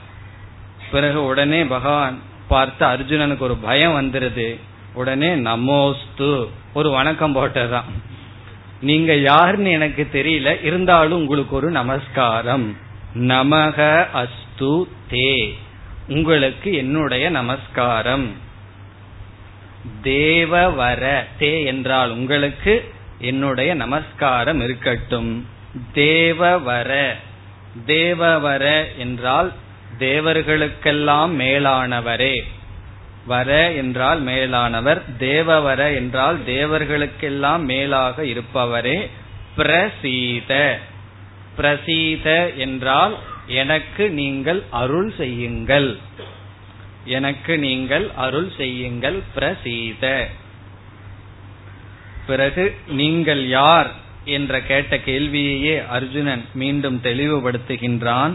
பிறகு 0.91 1.26
உடனே 1.26 1.65
பகவான் 1.65 2.19
பார்த்து 2.47 2.86
அர்ஜுனனுக்கு 2.86 3.39
ஒரு 3.39 3.56
பயம் 3.56 3.95
வந்துருது. 4.02 4.60
உடனே 4.93 5.36
நமோஸ்து. 5.36 6.47
ஒரு 6.73 6.89
வணக்கம் 6.89 7.36
போட்டதான் 7.36 7.84
நீங்க 8.82 9.15
யாருன்னு 9.15 9.69
எனக்கு 9.69 10.08
தெரியல. 10.13 10.63
இருந்தாலும் 10.65 11.17
உங்களுக்கு 11.17 11.56
ஒரு 11.56 11.71
நமஸ்காரம். 11.71 12.78
நமக 13.13 14.06
அஸ்து 14.13 14.84
தே. 15.12 15.54
உங்களுக்கு 16.08 16.73
என்னுடைய 16.73 17.30
நமஸ்காரம். 17.30 18.52
தேவவர 20.04 21.24
தே 21.39 21.65
என்றால் 21.65 22.12
உங்களுக்கு 22.12 22.91
என்னுடைய 23.19 23.74
நமஸ்காரம் 23.74 24.62
இருக்கட்டும். 24.62 25.48
தேவவர 25.93 27.15
தேவவர 27.86 28.86
என்றால் 28.98 29.52
தேவர்களுக்கெல்லாம் 30.00 31.32
மேலானவரே. 31.39 32.43
வர 33.26 33.72
என்றால் 33.72 34.22
மேலானவர் 34.22 35.02
தேவவர 35.17 35.93
என்றால் 35.93 36.39
தேவர்களுக்கெல்லாம் 36.46 37.63
மேலாக 37.63 38.24
இருப்பவரே. 38.24 39.10
பிரசீத 39.58 40.80
பிரசீத 41.58 42.56
என்றால் 42.56 43.17
எனக்கு 43.48 44.10
நீங்கள் 44.10 44.63
அருள் 44.69 45.13
செய்யுங்கள். 45.17 45.98
எனக்கு 47.06 47.58
நீங்கள் 47.58 48.12
அருள் 48.16 48.52
செய்யுங்கள் 48.58 49.22
பிரசீத. 49.36 50.28
பிறகு 52.28 52.76
நீங்கள் 52.88 53.48
யார் 53.48 53.92
என்ற 54.26 54.62
கேட்ட 54.62 54.98
கேள்வியையே 54.98 55.88
அர்ஜுனன் 55.88 56.46
மீண்டும் 56.54 57.00
தெளிவுபடுத்துகின்றான். 57.04 58.34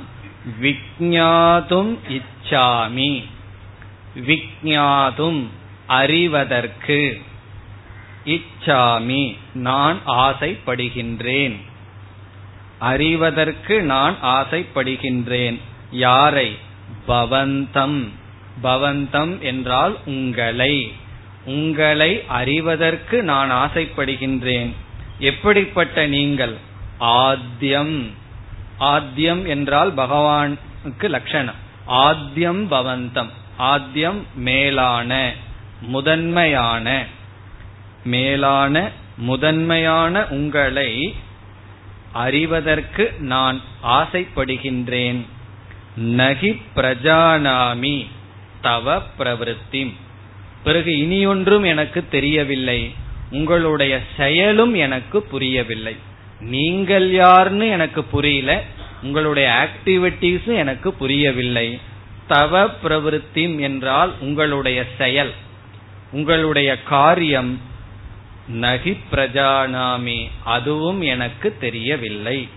விக்ஞாதும் 0.62 1.96
இச்சாமி. 2.08 3.24
விக்ஞாதும் 4.26 5.46
அறிவதற்கு. 5.86 7.20
இச்சாமி 8.24 9.36
நான் 9.54 9.98
ஆசைப்படுகின்றேன். 10.06 11.56
அறிவதற்கு 12.78 13.82
நான் 13.82 14.16
ஆசைப்படுகின்றேன். 14.22 15.58
யாரை? 15.90 16.56
பவந்தம். 17.08 18.08
பவந்தம் 18.62 19.40
என்றால் 19.40 19.98
உங்களை. 20.06 20.92
உங்களை 21.44 22.24
அறிவதற்கு 22.26 23.22
நான் 23.22 23.52
ஆசைப்படுகின்றேன். 23.52 24.72
எப்படிப்பட்ட 25.18 26.06
நீங்கள்? 26.06 26.56
ஆத்தியம். 27.00 28.10
ஆத்தியம் 28.80 29.46
என்றால் 29.46 29.94
பகவானுக்கு 29.94 31.08
லட்சணம். 31.08 31.54
ஆத்தியம் 31.88 32.70
பவந்தம். 32.70 33.28
ஆத்தியம் 33.58 34.22
மேலான 34.34 35.32
முதன்மையான. 35.80 37.06
மேலான 38.04 38.90
முதன்மையான 39.16 40.26
உங்களை 40.26 41.14
அறிவதற்கு 42.12 43.14
நான் 43.18 43.60
ஆசைப்படுகின்றேன். 43.82 45.26
நகி 46.00 46.62
பிரஜானாமி. 46.76 48.06
தவ 48.62 49.02
பிரவருத்தி. 49.18 49.94
பிறகு 50.64 50.90
இனியொன்றும் 50.90 51.64
எனக்கு 51.64 52.04
தெரியவில்லை. 52.10 52.94
உங்களுடைய 53.30 54.00
செயலும் 54.16 54.74
எனக்கு 54.74 55.22
புரியவில்லை. 55.22 55.96
நீங்கள் 56.40 57.10
யார்னு 57.10 57.70
எனக்கு 57.70 58.04
புரியல. 58.04 58.62
உங்களுடைய 59.02 59.68
ஆக்டிவிட்டிஸும் 59.68 60.56
எனக்கு 60.56 60.92
புரியவில்லை. 60.92 61.78
தவ 62.26 62.68
பிரவருத்தி 62.84 63.60
என்றால் 63.60 64.12
உங்களுடைய 64.20 64.84
செயல். 64.98 65.32
உங்களுடைய 66.12 66.82
காரியம் 66.82 67.60
நகி 68.60 68.96
பிரஜானாமி 69.12 70.28
அதுவும் 70.44 71.00
எனக்கு 71.00 71.56
தெரியவில்லை. 71.60 72.48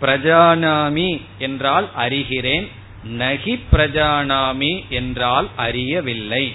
பிரஜானாமி 0.00 1.20
என்றால் 1.38 1.88
அறிகிறேன். 1.98 2.68
நகி 3.12 3.60
பிரஜானாமி 3.72 4.88
என்றால் 4.88 5.48
அறியவில்லை. 5.56 6.54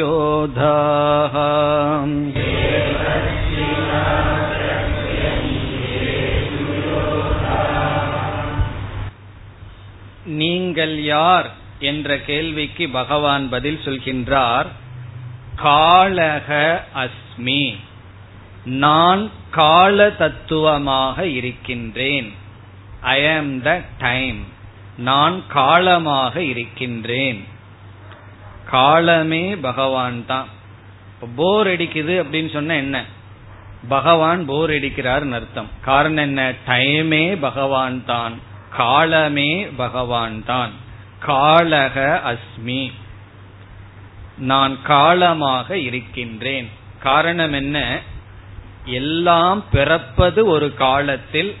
योधाः 0.00 1.36
நீங்கள் 10.38 10.96
யார் 11.12 11.48
என்ற 11.79 12.19
கேள்விக்கு 12.19 12.89
பகவான் 12.89 13.49
பதில் 13.49 13.79
சொல்கின்றார் 13.85 14.65
காலக 15.63 16.81
அஸ்மி. 16.95 17.75
நான் 18.65 19.29
கால 19.51 20.09
தத்துவமாக 20.11 21.25
இருக்கின்றேன். 21.25 22.33
ஐ 23.01 23.35
ஆம் 23.35 23.61
த 23.61 23.81
டைம் 23.97 24.45
நான் 24.97 25.43
காலமாக 25.47 26.43
இருக்கின்றேன். 26.43 27.47
காலமே 28.65 29.55
பகவான் 29.55 30.25
தான். 30.25 30.47
போர் 31.35 31.67
அடிக்குது 31.67 32.23
அப்படின்னு 32.23 32.49
சொன்ன 32.49 32.75
என்ன? 32.75 33.05
பகவான் 33.87 34.45
போர் 34.45 34.69
அடிக்கிறார் 34.69 35.31
அர்த்தம். 35.31 35.69
காரணம் 35.81 36.23
என்ன? 36.23 36.53
டைமே 36.67 37.37
பகவான் 37.39 38.05
தான். 38.05 38.39
காலமே 38.69 39.67
பகவான் 39.77 40.45
தான். 40.45 40.87
காலக 41.25 42.21
அஸ்மி. 42.25 42.91
நான் 44.37 44.81
காலமாக 44.81 45.77
இருக்கின்றேன். 45.77 46.69
காரணம் 46.99 47.53
என்ன? 47.53 47.99
எல்லாம் 48.85 49.63
பிறப்பது 49.71 50.45
ஒரு 50.45 50.73
காலத்தில் 50.73 51.55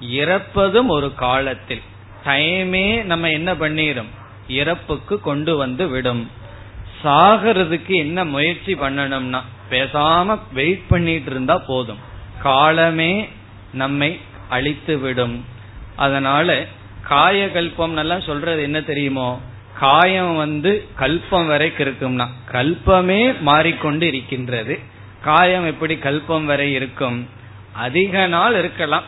இறப்பதும் 0.00 0.86
ஒரு 0.86 1.14
காலத்தில். 1.14 1.82
டைமே 2.24 3.02
நம்ம 3.02 3.28
என்ன 3.28 3.56
பண்ணிடும் 3.56 4.08
இறப்புக்கு 4.48 5.20
கொண்டு 5.20 5.56
வந்து 5.56 5.88
விடும். 5.88 6.30
சாகிறதுக்கு 7.04 7.88
என்ன 7.88 8.24
முயற்சி 8.24 8.74
பண்ணணும்னா 8.74 9.42
பேசாம 9.70 10.38
வெயிட் 10.52 10.88
பண்ணிட்டு 10.88 11.30
இருந்தா 11.30 11.58
போதும். 11.58 11.98
காலமே 12.42 13.28
நம்மை 13.72 14.20
அழித்து 14.48 14.98
விடும். 14.98 15.44
அதனால 15.96 16.66
காயகல்பம் 17.08 17.96
எல்லாம் 17.96 18.20
சொல்றது 18.20 18.62
என்ன 18.62 18.80
தெரியுமோ? 18.80 19.40
காயம் 19.78 20.36
வந்து 20.36 20.88
கல்பம் 20.98 21.46
வரைக்கும் 21.46 21.86
இருக்கும்னா 21.86 22.26
கல்பமே 22.52 23.40
மாறிக்கொண்டு 23.40 24.06
இருக்கின்றது. 24.06 24.78
காயம் 25.22 25.66
எப்படி 25.66 25.94
கல்பம் 25.94 26.44
வரை 26.44 26.72
இருக்கும்? 26.72 27.28
அதிக 27.72 28.26
நாள் 28.26 28.58
இருக்கலாம். 28.58 29.02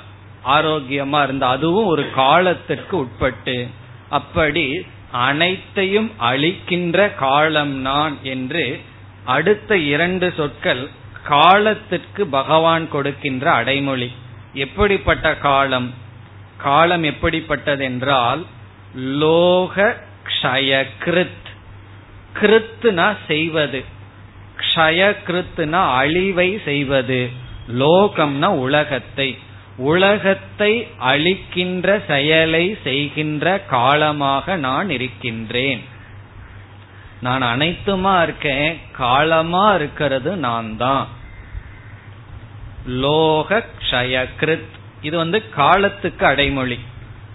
ஆரோக்கியமா 0.44 1.22
இருந்தா 1.22 1.48
அதுவும் 1.48 1.86
ஒரு 1.86 2.10
காலத்திற்கு 2.10 2.96
உட்பட்டு. 2.96 3.66
அப்படி 4.08 4.86
அனைத்தையும் 5.10 6.10
அழிக்கின்ற 6.20 7.14
காலம் 7.14 7.72
நான் 7.72 8.18
என்று 8.22 8.80
அடுத்த 9.24 9.76
இரண்டு 9.76 10.32
சொற்கள் 10.36 10.88
காலத்திற்கு 11.22 12.26
பகவான் 12.26 12.88
கொடுக்கின்ற 12.88 13.50
அடைமொழி. 13.50 14.12
எப்படிப்பட்ட 14.54 15.36
காலம்? 15.36 15.94
காலம் 16.64 17.02
எப்படிப்பட்டது 17.02 17.84
என்றால் 17.84 18.46
லோக 18.94 19.96
க்ஷயகிருத். 20.28 21.48
கிருத்துனா 22.40 23.16
செய்வது. 23.26 23.84
க்ஷயகிருத்துனா 24.56 25.94
அழிவை 25.94 26.60
செய்வது. 26.64 27.30
லோகம்னா 27.68 28.46
உலகத்தை. 28.46 29.38
உலகத்தை 29.76 30.88
அழிக்கின்ற 31.04 32.00
செயலை 32.06 32.78
செய்கின்ற 32.82 33.60
காலமாக 33.60 34.56
நான் 34.56 34.90
இருக்கின்றேன். 34.90 35.84
நான் 37.20 37.42
அனைத்துமா 37.42 38.22
இருக்கேன். 38.22 38.80
காலமா 38.92 39.74
இருக்கிறது 39.74 40.36
நான் 40.36 40.76
தான் 40.76 41.08
லோக 42.86 43.64
க்ஷயகிருத். 43.80 44.82
இது 45.04 45.16
வந்து 45.16 45.50
காலத்துக்கு 45.50 46.26
அடைமொழி. 46.26 46.78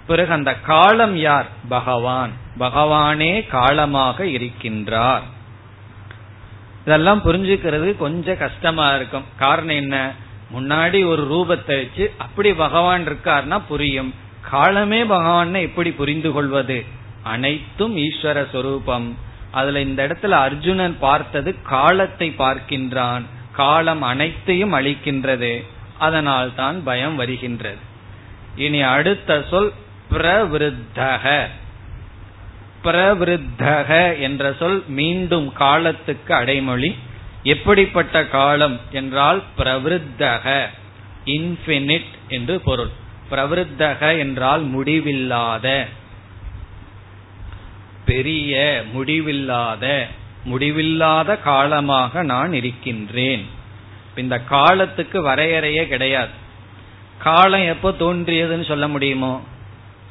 பிறகு 0.08 0.34
அந்த 0.34 0.56
காலம் 0.56 1.18
யார்? 1.18 1.48
பகவான். 1.70 2.32
பகவானே 2.60 3.48
காலமாக 3.48 4.24
இருக்கின்றார். 4.24 5.22
இதெல்லாம் 6.86 7.22
புரிஞ்சுக்கிறது 7.26 7.98
கொஞ்சம் 7.98 8.38
கஷ்டமா 8.38 8.96
இருக்கும். 8.96 9.24
காரணம் 9.38 9.76
என்ன? 9.76 10.14
முன்னாடி 10.58 11.06
ஒரு 11.06 11.24
ரூபத்தை 11.32 11.76
வச்சு 11.76 12.14
அப்படி 12.18 12.54
பகவான் 12.54 13.08
இருக்கார்னா 13.08 13.62
புரியும். 13.68 14.14
காலமே 14.50 15.06
பகவான் 15.06 15.54
எப்படி 15.54 15.92
புரிந்து 15.92 16.32
கொள்வது? 16.32 16.86
அனைத்தும் 17.24 17.98
ஈஸ்வர 17.98 18.50
சொரூபம். 18.52 19.18
அதுல 19.52 19.82
இந்த 19.82 20.08
இடத்துல 20.08 20.30
அர்ஜுனன் 20.30 20.98
பார்த்தது 21.00 21.62
காலத்தை 21.62 22.34
பார்க்கின்றான். 22.38 23.24
காலம் 23.52 24.02
அனைத்தையும் 24.02 24.74
அளிக்கின்றது. 24.74 25.66
அதனால் 26.00 26.56
தான் 26.56 26.84
பயம் 26.84 27.16
வருகின்றது. 27.16 27.78
இனி 28.56 28.82
அடுத்த 28.82 29.44
சொல் 29.50 29.74
பிரவிருத்தக. 30.12 31.48
பிரவிருத்தக 32.84 34.20
என்ற 34.20 34.54
சொல் 34.60 34.84
மீண்டும் 34.88 35.54
காலத்துக்கு 35.54 36.34
அடைமொழி. 36.34 36.96
எப்படிப்பட்ட 37.44 38.26
காலம் 38.26 38.80
என்றால் 38.92 39.44
பிரவிருத்தக. 39.58 40.66
இன்பினிட் 41.26 42.12
என்று 42.30 42.60
பொருள். 42.60 42.92
பிரவிருத்தக 43.32 44.18
என்றால் 44.18 44.62
முடிவில்லாத. 44.62 45.88
பெரிய 48.06 48.84
முடிவில்லாத 48.94 50.08
முடிவில்லாத 50.44 51.38
காலமாக 51.38 52.24
நான் 52.24 52.54
இருக்கின்றேன். 52.54 53.46
இந்த 54.20 54.40
காலத்துக்கு 54.40 55.28
வரையறையே 55.28 55.88
கிடையாது. 55.88 56.48
காலம் 57.18 57.64
எப்போ 57.64 57.92
தோன்றியதுன்னு 57.92 58.66
சொல்ல 58.66 58.88
முடியுமோ? 58.88 59.44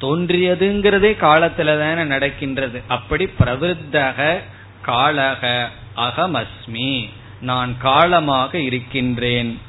தோன்றியதுங்கிறதே 0.01 1.11
காலத்துல 1.21 1.79
தானே 1.79 2.03
நடக்கின்றது. 2.03 2.81
அப்படி 2.87 3.29
பிரவிருத்தக 3.39 4.39
காலக 4.87 5.67
அகமஸ்மி. 5.95 7.09
நான் 7.41 7.75
காலமாக 7.77 8.57
இருக்கின்றேன். 8.57 9.61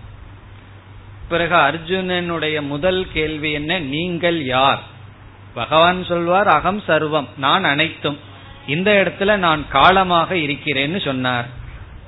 பிறகு 1.29 1.55
அர்ஜுனனுடைய 1.55 2.61
முதல் 2.61 3.07
கேள்வி 3.13 3.53
என்ன? 3.53 3.79
நீங்கள் 3.79 4.45
யார்? 4.45 4.83
பகவான் 5.55 6.05
சொல்வார் 6.05 6.49
அகம் 6.49 6.83
சர்வம். 6.89 7.29
நான் 7.37 7.65
அனைத்தும். 7.65 8.19
இந்த 8.67 8.91
இடத்துல 8.91 9.37
நான் 9.37 9.65
காலமாக 9.69 10.35
இருக்கிறேன்னு 10.35 11.05
சொன்னார். 11.05 11.47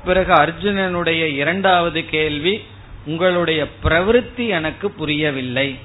பிறகு 0.04 0.32
அர்ஜுனனுடைய 0.34 1.34
இரண்டாவது 1.34 2.00
கேள்வி 2.06 2.62
உங்களுடைய 3.06 3.66
பிரவருத்தி 3.84 4.48
எனக்கு 4.48 4.90
புரியவில்லை. 4.90 5.78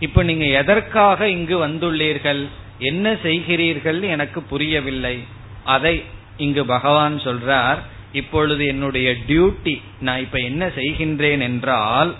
இப்ப 0.00 0.22
நீங்க 0.22 0.44
எதற்காக 0.44 1.28
இங்கு 1.28 1.68
வந்துள்ளீர்கள்? 1.68 2.48
என்ன 2.78 3.12
செய்கிறீர்கள் 3.12 4.00
எனக்கு 4.00 4.42
புரியவில்லை. 4.42 5.24
அதை 5.64 6.04
இங்கு 6.36 6.64
பகவான் 6.64 7.18
சொல்றார் 7.18 7.78
இப்பொழுது 8.12 8.66
என்னுடைய 8.66 9.14
டியூட்டி 9.28 9.82
நான் 10.00 10.18
இப்ப 10.18 10.38
என்ன 10.38 10.66
செய்கின்றேன் 10.66 11.40
என்றால் 11.40 12.14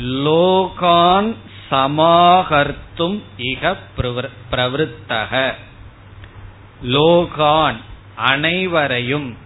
லோகான் 0.00 1.34
சமாகர்த்தும் 1.70 3.18
இக 3.36 3.76
பிரவருத்தக 4.50 5.52
லோகான் 6.84 7.76
அனைவரையும் 8.16 9.36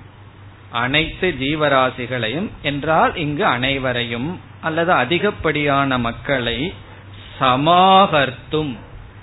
அனைத்து 0.73 1.35
ஜீவராசிகளையும் 1.41 2.49
என்றால் 2.63 3.17
இங்கு 3.17 3.45
அனைவரையும் 3.45 4.41
அல்லது 4.61 4.93
அதிகப்படியான 4.93 5.99
மக்களை 5.99 6.73
சமாகர்த்தும் 7.41 8.77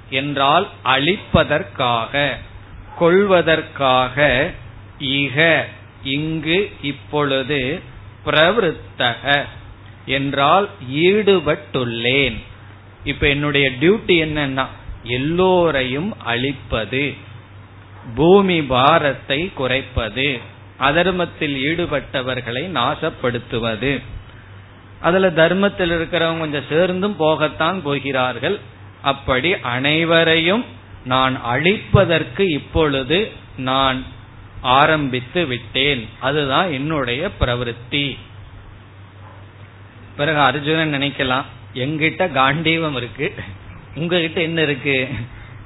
என்றால் 0.10 0.68
அழிப்பதற்காக 0.84 2.38
கொள்வதற்காக 3.00 4.52
இக 5.00 5.64
இங்கு 6.04 6.72
இப்பொழுது 6.82 7.80
பிரவருத்தக 8.26 9.46
என்றால் 10.06 10.70
ஈடுபட்டுள்ளேன். 10.94 12.38
இப்ப 13.04 13.28
என்னுடைய 13.28 13.72
டியூட்டி 13.82 14.08
என்னன்னா 14.08 14.66
எல்லோரையும் 15.04 16.16
அழிப்பது 16.24 17.14
பூமி 18.16 18.62
பாரத்தை 18.62 19.52
குறைப்பது 19.54 20.40
அதர்மத்தில் 20.80 21.62
ஈடுபட்டவர்களை 21.64 22.70
நாசப்படுத்துவது. 22.74 24.02
அதுல 25.02 25.32
தர்மத்தில் 25.32 25.92
இருக்கிறவங்க 25.92 26.40
கொஞ்சம் 26.40 26.64
சேர்ந்தும் 26.70 27.20
போகத்தான் 27.20 27.80
போகிறார்கள். 27.80 28.60
அப்படி 29.02 29.60
அனைவரையும் 29.60 30.66
நான் 31.06 31.42
அழிப்பதற்கு 31.46 32.40
இப்பொழுது 32.40 33.32
நான் 33.58 34.04
ஆரம்பித்து 34.62 35.46
விட்டேன். 35.46 36.10
அதுதான் 36.20 36.72
என்னுடைய 36.72 37.30
பிரவருத்தி. 37.40 38.18
பிறகு 40.18 40.40
அர்ஜுனன் 40.40 41.02
நினைக்கலாம் 41.02 41.44
எங்கிட்ட 41.74 42.32
காண்டீவம் 42.32 42.96
இருக்கு. 42.96 43.34
உங்ககிட்ட 43.96 44.42
என்ன 44.42 44.62
இருக்கு? 44.62 45.08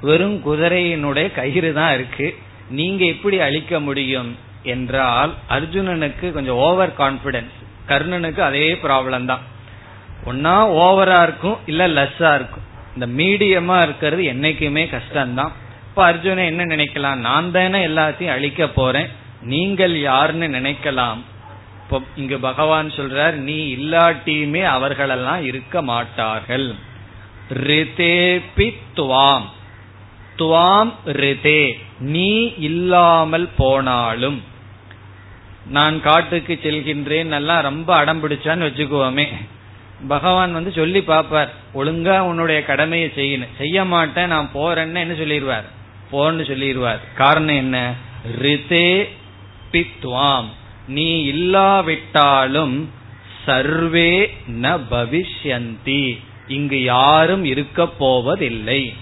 வெறும் 0.00 0.46
குதிரையினுடைய 0.46 1.34
கயிறு 1.34 1.72
தான் 1.72 1.94
இருக்கு. 1.94 2.38
நீங்க 2.70 3.04
எப்படி 3.04 3.40
அழிக்க 3.40 3.80
முடியும்? 3.80 4.36
என்றால் 4.68 5.32
அர்ஜுனனுக்கு 5.50 6.32
கொஞ்சம் 6.32 6.60
ஓவர் 6.66 6.98
கான்பிடன்ஸ் 6.98 7.56
கர்ணனுக்கு 7.88 8.40
அதே 8.40 8.66
ப்ராப்ளம் 8.82 9.24
தான். 9.24 9.44
ஒன்னா 10.26 10.56
ஓவரா 10.84 11.22
இருக்கும் 11.22 11.58
இல்ல 11.66 11.88
லெஸ்ஸா 11.88 12.30
இருக்கும். 12.34 12.66
இந்த 12.94 13.06
மீடியமா 13.22 13.76
இருக்கிறது 13.82 14.22
என்னைக்குமே 14.22 14.84
கஷ்டம்தான். 14.96 15.52
இப்ப 15.88 16.04
அர்ஜுனன் 16.04 16.50
என்ன 16.52 16.62
நினைக்கலாம்? 16.74 17.20
நான் 17.28 17.50
தானே 17.50 17.86
எல்லாத்தையும் 17.86 18.34
அழிக்க 18.36 18.68
போறேன். 18.68 19.08
நீங்கள் 19.42 19.94
யாருன்னு 20.00 20.48
நினைக்கலாம்? 20.48 21.20
இப்போ 21.82 21.98
இங்கு 22.16 22.38
பகவான் 22.38 22.88
சொல்றார் 22.96 23.36
நீ 23.48 23.58
இல்லாட்டியுமே 23.76 24.62
அவர்களெல்லாம் 24.64 25.44
இருக்க 25.44 25.82
மாட்டார்கள். 25.82 26.74
ரிதேபி 27.66 28.68
துவாம். 28.96 29.46
துவாம் 30.38 30.92
ரிதே. 31.20 31.62
நீ 31.98 32.30
இல்லாமல் 32.58 33.48
போனாலும். 33.56 34.38
நான் 35.68 36.02
காட்டுக்கு 36.02 36.58
செல்கின்றேன் 36.62 37.24
நல்லா 37.24 37.60
ரொம்ப 37.60 37.94
அடம் 37.94 38.22
பிடிச்சான்னு 38.22 38.68
வச்சுக்குவோமே. 38.68 39.26
பகவான் 40.08 40.52
வந்து 40.52 40.72
சொல்லி 40.72 41.02
பார்ப்பார் 41.02 41.54
ஒழுங்கா 41.74 42.18
உன்னுடைய 42.18 42.64
கடமையை 42.64 43.12
செய்யணும் 43.16 43.56
செய்ய 43.58 43.84
மாட்டேன் 43.84 44.26
நான் 44.26 44.50
போறேன்னு 44.54 44.94
என்ன 44.94 45.04
சொல்லிடுவார்? 45.04 45.64
போன்னு 46.12 46.42
சொல்லிடுவார். 46.42 46.98
காரணம் 47.14 47.56
என்ன? 47.56 47.94
ரிதே 48.42 49.08
பித்வாம். 49.72 50.44
நீ 50.88 51.22
இல்லாவிட்டாலும் 51.22 52.90
சர்வே 53.46 54.36
ந 54.62 54.80
பவிஷ்யந்தி. 54.90 56.18
இங்கு 56.46 56.82
யாரும் 56.82 57.44
இருக்க 57.44 57.86
போவதில்லை. 57.86 58.94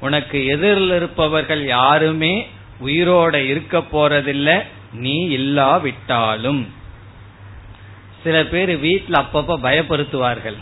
உனக்கு 0.00 0.46
எதிரில் 0.46 0.90
இருப்பவர்கள் 0.90 1.66
யாருமே 1.66 2.48
உயிரோட 2.84 3.34
இருக்க 3.46 3.78
போறதில்லை. 3.78 4.62
நீ 4.92 5.24
இல்லாவிட்டாலும். 5.24 6.68
சில 8.22 8.44
பேர் 8.44 8.82
வீட்டுல 8.82 9.24
அப்பப்ப 9.24 9.56
பயப்படுத்துவார்கள். 9.62 10.56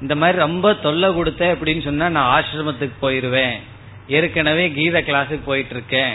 இந்த 0.00 0.16
மாதிரி 0.16 0.38
ரொம்ப 0.38 0.74
தொல்லை 0.74 1.14
கொடுத்த 1.14 1.56
அப்படின்னு 1.58 1.82
சொன்னா 1.82 2.08
நான் 2.08 2.44
ஆசிரமத்துக்கு 2.44 2.92
போயிருவேன். 3.02 3.58
ஏற்கனவே 4.08 4.70
கீத 4.70 5.00
கிளாஸுக்கு 5.00 5.40
போயிட்டு 5.44 5.70
இருக்கேன் 5.70 6.14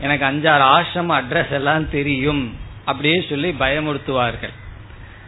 எனக்கு 0.00 0.26
அஞ்சாறு 0.26 0.64
ஆசிரம 0.76 1.22
அட்ரஸ் 1.22 1.50
எல்லாம் 1.50 1.90
தெரியும். 1.90 2.56
அப்படியே 2.84 3.26
சொல்லி 3.28 3.50
பயமுறுத்துவார்கள். 3.50 4.52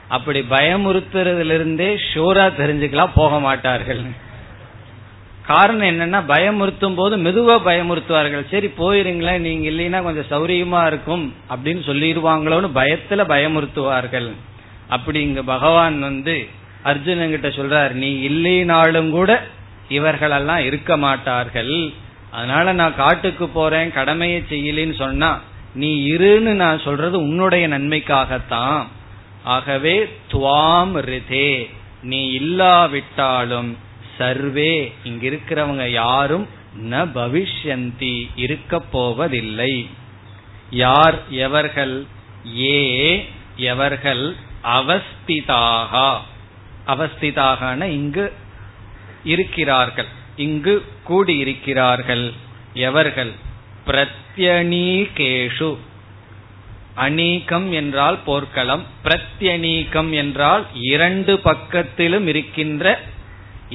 அப்படி 0.08 0.40
பயமுறுத்துறதுல 0.40 1.54
இருந்தே 1.54 1.94
ஷூரா 2.14 2.46
தெரிஞ்சுக்கலாம் 2.58 3.10
போக 3.14 3.38
மாட்டார்கள். 3.38 4.04
காரணம் 5.46 5.88
என்னன்னா 5.92 6.18
பயமுறுத்தும் 6.32 6.96
போது 6.98 7.14
மெதுவா 7.16 7.56
பயமுறுத்துவார்கள். 7.68 8.44
சரி 8.50 8.68
போயிருங்களேன் 8.80 9.44
நீங்க 9.46 9.66
இல்லைன்னா 9.72 10.00
கொஞ்சம் 10.02 10.30
சௌரியமா 10.32 10.80
இருக்கும் 10.90 11.24
அப்படின்னு 11.52 11.82
சொல்லிடுவாங்களோன்னு 11.88 12.70
பயத்துல 12.80 13.24
பயமுறுத்துவார்கள். 13.32 14.30
அப்படி 14.88 15.20
இங்க 15.28 15.42
பகவான் 15.42 15.98
வந்து 16.08 16.36
அர்ஜுனன் 16.90 17.34
கிட்ட 17.34 17.48
சொல்றார் 17.48 17.92
நீ 18.04 18.10
இல்லைனாலும் 18.30 19.10
கூட 19.10 19.30
இவர்களெல்லாம் 19.88 20.62
இருக்க 20.68 20.92
மாட்டார்கள். 20.96 21.74
அதனால 22.30 22.72
நான் 22.80 23.00
காட்டுக்கு 23.02 23.46
போறேன் 23.58 23.92
கடமையை 23.92 24.40
செய்யலின்னு 24.50 24.96
சொன்னா 25.04 25.30
நீ 25.74 25.90
இருன்னு 26.14 26.52
நான் 26.64 26.84
சொல்றது 26.86 27.16
உன்னுடைய 27.26 27.64
நன்மைக்காகத்தான். 27.68 28.82
ஆகவே 29.54 29.94
துவாம் 30.32 30.94
ரிதே 31.10 31.50
நீ 32.10 32.20
இல்லாவிட்டாலும் 32.40 33.70
சர்வே. 34.18 34.94
இங்க 35.04 35.28
இருக்கிறவங்க 35.28 35.90
யாரும் 35.90 36.48
ந 36.82 36.92
பவிஷ்யந்தி 36.92 38.28
இருக்க 38.36 38.80
போவதில்லை. 38.80 39.88
யார் 40.70 41.22
எவர்கள்? 41.30 42.04
ஏ 42.58 43.28
எவர்கள்? 43.56 44.34
அவஸ்திதாகா. 44.64 46.18
அவஸ்திதாக 46.86 47.82
இங்கு 47.82 48.32
இருக்கிறார்கள். 49.24 50.06
இங்கு 50.36 50.84
கூடியிருக்கிறார்கள். 51.08 52.32
எவர்கள்? 52.74 53.32
பிரத்யனீகேஷு 53.86 55.76
அநீகம் 56.96 57.72
என்றால் 57.72 58.18
போர்க்களம். 58.24 58.82
பிரத்யனீகம் 59.04 60.10
என்றால் 60.10 60.66
இரண்டு 60.74 61.40
பக்கத்திலும் 61.44 62.26
இருக்கின்ற 62.26 63.00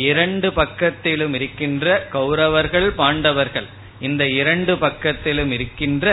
இரண்டு 0.06 0.48
பக்கத்திலும் 0.56 1.34
இருக்கின்ற 1.34 1.86
கௌரவர்கள் 2.14 2.88
பாண்டவர்கள். 3.02 3.68
இந்த 4.08 4.24
இரண்டு 4.42 4.74
பக்கத்திலும் 4.76 5.52
இருக்கின்ற 5.52 6.08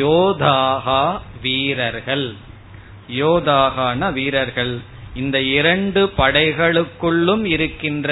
யோதாகா 0.00 1.02
வீரர்கள். 1.42 2.26
யோதாகான 3.20 4.12
வீரர்கள். 4.12 4.74
இந்த 5.14 5.36
இரண்டு 5.58 6.00
படைகளுக்குள்ளும் 6.18 7.44
இருக்கின்ற 7.54 8.10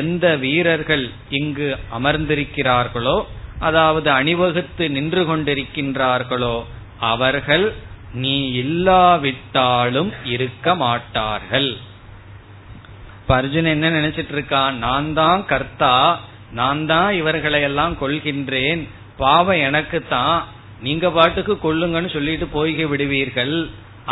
எந்த 0.00 0.26
வீரர்கள் 0.36 1.04
இங்கு 1.30 1.68
அமர்ந்திருக்கிறார்களோ 1.98 3.16
அதாவது 3.58 4.08
அணிவகுத்து 4.10 4.84
நின்று 4.90 5.22
கொண்டிருக்கின்றார்களோ 5.28 6.56
அவர்கள் 7.12 7.66
நீ 8.22 8.36
இல்லாவிட்டாலும் 8.62 10.10
இருக்க 10.34 10.74
மாட்டார்கள். 10.74 11.70
இப்ப 13.26 13.36
அர்ஜுன் 13.42 13.68
என்ன 13.70 13.86
நினைச்சிட்டு 13.90 14.32
இருக்கான் 14.34 14.74
நான் 14.82 15.06
தான் 15.12 15.40
கர்த்தா 15.44 15.94
நான் 16.52 16.82
தான் 16.86 17.08
இவர்களை 17.14 17.60
எல்லாம் 17.62 17.94
கொள்கின்றேன் 18.00 18.82
பாவம் 19.16 19.62
எனக்கு 19.68 19.98
தான். 20.08 20.38
நீங்க 20.82 21.10
பாட்டுக்கு 21.10 21.54
கொள்ளுங்கன்னு 21.54 22.10
சொல்லிட்டு 22.12 22.46
போய்க 22.54 22.86
விடுவீர்கள். 22.88 23.56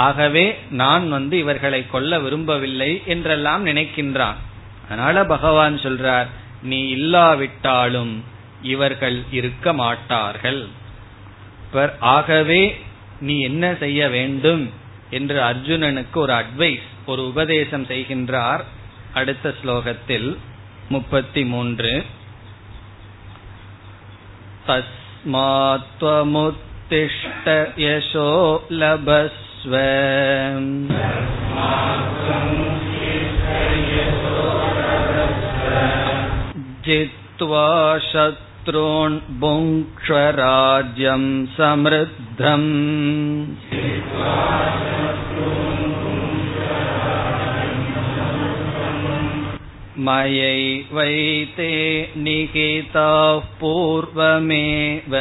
ஆகவே 0.07 0.45
நான் 0.71 1.07
வந்து 1.09 1.39
இவர்களை 1.39 1.81
கொல்ல 1.87 2.19
விரும்பவில்லை 2.19 2.91
என்றெல்லாம் 3.07 3.67
நினைக்கின்றான். 3.67 4.39
அதனால 4.85 5.25
பகவான் 5.35 5.79
சொல்றார் 5.79 6.29
நீ 6.63 6.81
இல்லாவிட்டாலும் 6.89 8.15
இவர்கள் 8.75 9.23
இருக்க 9.31 9.73
மாட்டார்கள். 9.73 10.63
ஆகவே 12.17 12.63
நீ 13.21 13.41
என்ன 13.41 13.75
செய்ய 13.75 14.09
வேண்டும்? 14.09 14.65
என்று 15.11 15.41
அர்ஜுனனுக்கு 15.43 16.19
ஒரு 16.27 16.33
அட்வைஸ் 16.33 16.89
ஒரு 17.07 17.23
உபதேசம் 17.27 17.85
செய்கின்றார். 17.85 18.65
அடுத்த 19.14 19.54
ஸ்லோகத்தில் 19.62 20.38
முப்பத்தி 20.90 21.44
மூன்று 21.44 22.06
तस्मात्त्वमुत्तिष्ठ 24.68 27.48
यशो 27.86 28.30
लभस्व 28.82 29.74
जित्वा 36.86 37.66
शत्रून् 38.12 39.18
भुङ्क्ष्वराज्यं 39.42 41.26
समृद्धम् 41.58 42.72
मयैवैते 50.08 51.72
निहिताः 52.26 53.40
पूर्वमेव 53.60 55.14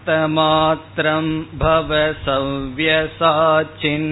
निमित्तमात्रं 0.00 1.26
भव 1.58 1.90
सव्यसाचिन् 2.26 4.10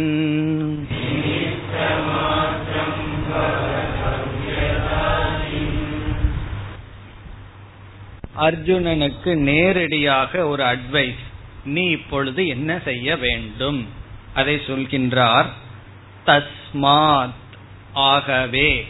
அர்ஜுனனுக்கு 8.46 9.30
நேரடியாக 9.48 10.32
ஒரு 10.48 10.62
அட்வைஸ் 10.64 11.24
நீ 11.65 11.89
இப்பொழுது 11.89 12.47
என்ன 12.47 12.79
செய்ய 12.83 13.17
வேண்டும்? 13.17 13.87
அதை 14.33 14.55
சொல்கின்றார் 14.55 15.45
தஸ்மாத் 16.25 17.33
ஆகவே. 17.93 18.87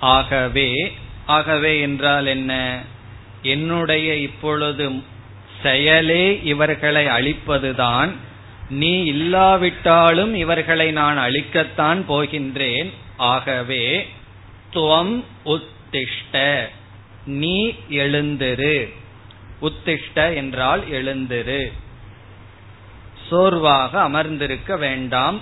ஆகவே. 0.00 0.96
ஆகவே 1.26 1.80
என்றால் 1.80 2.26
என்ன? 2.26 2.82
என்னுடைய 3.42 4.14
இப்பொழுது 4.14 5.02
செயலே 5.62 6.40
இவர்களை 6.44 7.06
அழிப்பதுதான். 7.06 8.10
நீ 8.70 9.04
இல்லாவிட்டாலும் 9.04 10.34
இவர்களை 10.34 10.90
நான் 10.90 11.18
அழிக்கத்தான் 11.18 12.02
போகின்றேன். 12.08 12.92
ஆகவே. 13.16 14.08
துவம் 14.72 15.24
உத்திஷ்ட. 15.44 16.64
நீ 17.26 17.74
எழுந்திரு. 17.90 18.92
உத்திஷ்ட 19.62 20.34
என்றால் 20.34 20.82
எழுந்திரு. 20.86 21.72
சோர்வாக 23.30 24.00
அமர்ந்திருக்க 24.00 24.76
வேண்டாம். 24.76 25.40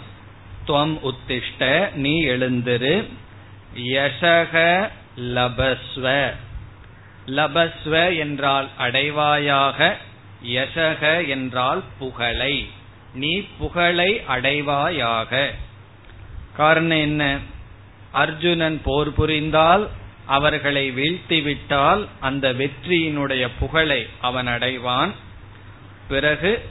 துவம் 0.66 0.98
உத்திஷ்ட 1.02 1.94
நீ 1.94 2.26
எழுந்திரு. 2.26 3.08
யசக 3.76 4.88
லபஸ்வ. 5.20 6.32
லபஸ்வ 7.26 8.18
என்றால் 8.18 8.68
அடைவாயாக 8.78 9.94
யசக 10.44 11.28
என்றால் 11.28 11.82
புகழை. 11.98 12.68
நீ 13.14 13.46
புகழை 13.58 14.22
அடைவாயாக. 14.28 15.50
காரணம் 16.56 16.98
என்ன? 16.98 17.38
அர்ஜுனன் 18.12 18.80
போர் 18.84 19.12
புரிந்தால் 19.12 19.88
அவர்களை 20.26 20.92
வீழ்த்திவிட்டால் 20.92 22.08
அந்த 22.20 22.52
வெற்றியினுடைய 22.52 23.48
புகழை 23.58 24.06
அவன் 24.20 24.46
அடைவான். 24.46 25.10
பிறகு 26.08 26.68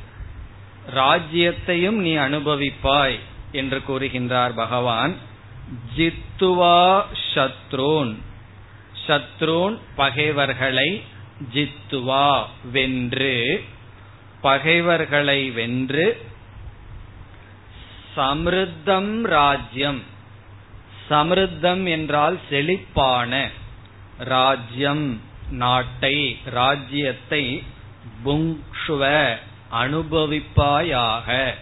ராஜ்யத்தையும் 0.96 1.92
நீ 1.92 2.16
அனுபவிப்பாய் 2.16 3.20
என்று 3.52 3.82
கூறுகின்றார் 3.88 4.54
பகவான். 4.56 5.16
ஜித்துவா 5.98 7.04
ஷத்ரூன். 7.34 8.16
ஷத்ரூன் 9.08 9.80
பகைவர்களை 9.96 11.04
ஜித்துவா 11.54 12.46
வென்று 12.72 13.63
பகைவர்களை 14.42 15.52
வென்று 15.52 16.26
சமிருத்தம் 18.18 19.22
ராஜ்யம். 19.22 20.12
சமிருத்தம் 21.10 21.89
என்றால் 21.89 22.39
செழிப்பான 22.50 23.50
ராஜ்யம் 24.18 25.22
நாட்டை 25.50 26.39
ராஜ்யத்தை 26.46 27.63
புங்ஷுவ 28.26 29.36
அனுபவிப்பாயாக. 29.72 31.54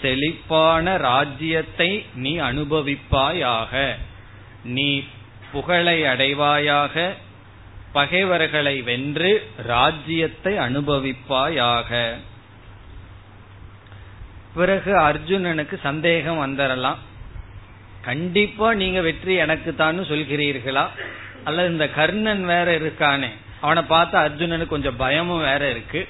செழிப்பான 0.00 0.96
ராஜ்யத்தை 0.96 2.06
நீ 2.14 2.38
அனுபவிப்பாயாக. 2.38 3.94
நீ 4.64 5.04
புகழை 5.52 6.02
அடைவாயாக. 6.02 7.14
பகைவர்களை 7.92 8.82
வென்று 8.82 9.50
ராஜ்யத்தை 9.56 10.58
அனுபவிப்பாயாக. 10.58 12.14
பிறகு 14.54 14.92
அர்ஜுனனுக்கு 14.98 15.80
சந்தேகம் 15.80 16.40
வந்துடலாம் 16.42 16.98
கண்டிப்பா 18.02 18.74
நீங்க 18.74 19.00
வெற்றி 19.00 19.34
எனக்கு 19.34 19.74
தான் 19.74 19.98
சொல்கிறீர்களா? 19.98 20.86
அல்லது 21.44 21.70
இந்த 21.70 21.88
கர்ணன் 21.88 22.44
வேற 22.44 22.78
இருக்கானே 22.78 23.28
அவனை 23.60 23.82
பார்த்து 23.82 24.18
அர்ஜுனனுக்கு 24.18 24.66
கொஞ்சம் 24.66 24.96
பயமும் 24.96 25.40
வேற 25.40 25.70
இருக்கு. 25.70 26.08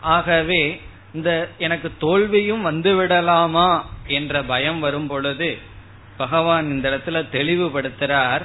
ஆகவே 0.00 0.80
இந்த 1.14 1.48
எனக்கு 1.58 1.92
தோல்வியும் 1.98 2.62
வந்து 2.62 2.96
விடலாமா 2.96 3.88
என்ற 4.06 4.42
பயம் 4.42 4.80
வரும் 4.80 5.06
பொழுது 5.06 5.58
பகவான் 6.16 6.66
இந்த 6.66 6.90
இடத்துல 6.90 7.24
தெளிவுபடுத்துறார் 7.32 8.42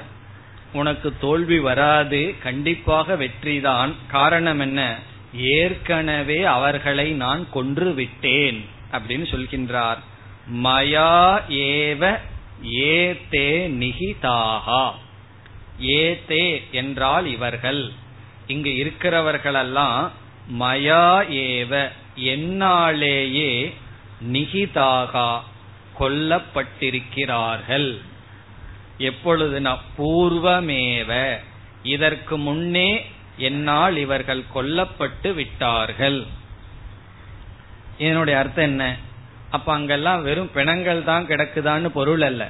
உனக்கு 0.73 1.13
தோல்வி 1.19 1.59
வராது 1.59 2.35
கண்டிப்பாக 2.43 3.15
வெற்றிதான். 3.15 3.93
காரணம் 4.07 4.59
என்ன? 4.59 4.95
ஏற்கனவே 5.33 6.43
அவர்களை 6.43 7.11
நான் 7.11 7.47
கொன்று 7.51 7.93
விட்டேன் 7.93 8.65
அப்படின்னு 8.91 9.25
சொல்கின்றார். 9.31 9.97
மயா 10.63 11.39
ஏவ 11.47 12.19
ஏதே 12.63 13.67
நிகிதாகா. 13.67 14.91
ஏதே 15.79 16.63
என்றால் 16.71 17.25
இவர்கள். 17.25 17.91
இங்கு 18.47 18.69
இருக்கிறவர்களெல்லாம் 18.69 20.09
மயா 20.59 21.25
ஏவ 21.29 21.89
என்னாலேயே 22.15 23.73
நிகிதாகா 24.31 25.39
கொல்லப்பட்டிருக்கிறார்கள். 25.99 27.97
எப்பொழுதுனா 28.97 29.77
பூர்வமேவ 29.97 31.37
இதற்கு 31.83 32.37
முன்னே 32.37 33.05
என்னால் 33.37 33.97
இவர்கள் 33.97 34.43
கொல்லப்பட்டு 34.55 35.33
விட்டார்கள். 35.33 36.25
இதனுடைய 37.97 38.39
அர்த்தம் 38.39 38.65
என்ன? 38.65 38.95
அப்ப 39.51 39.67
அங்கெல்லாம் 39.73 40.21
வெறும் 40.23 40.51
பிணங்கள் 40.53 41.01
தான் 41.03 41.27
கிடக்குதான்னு 41.27 41.89
பொருள் 41.97 42.23
அல்ல. 42.29 42.43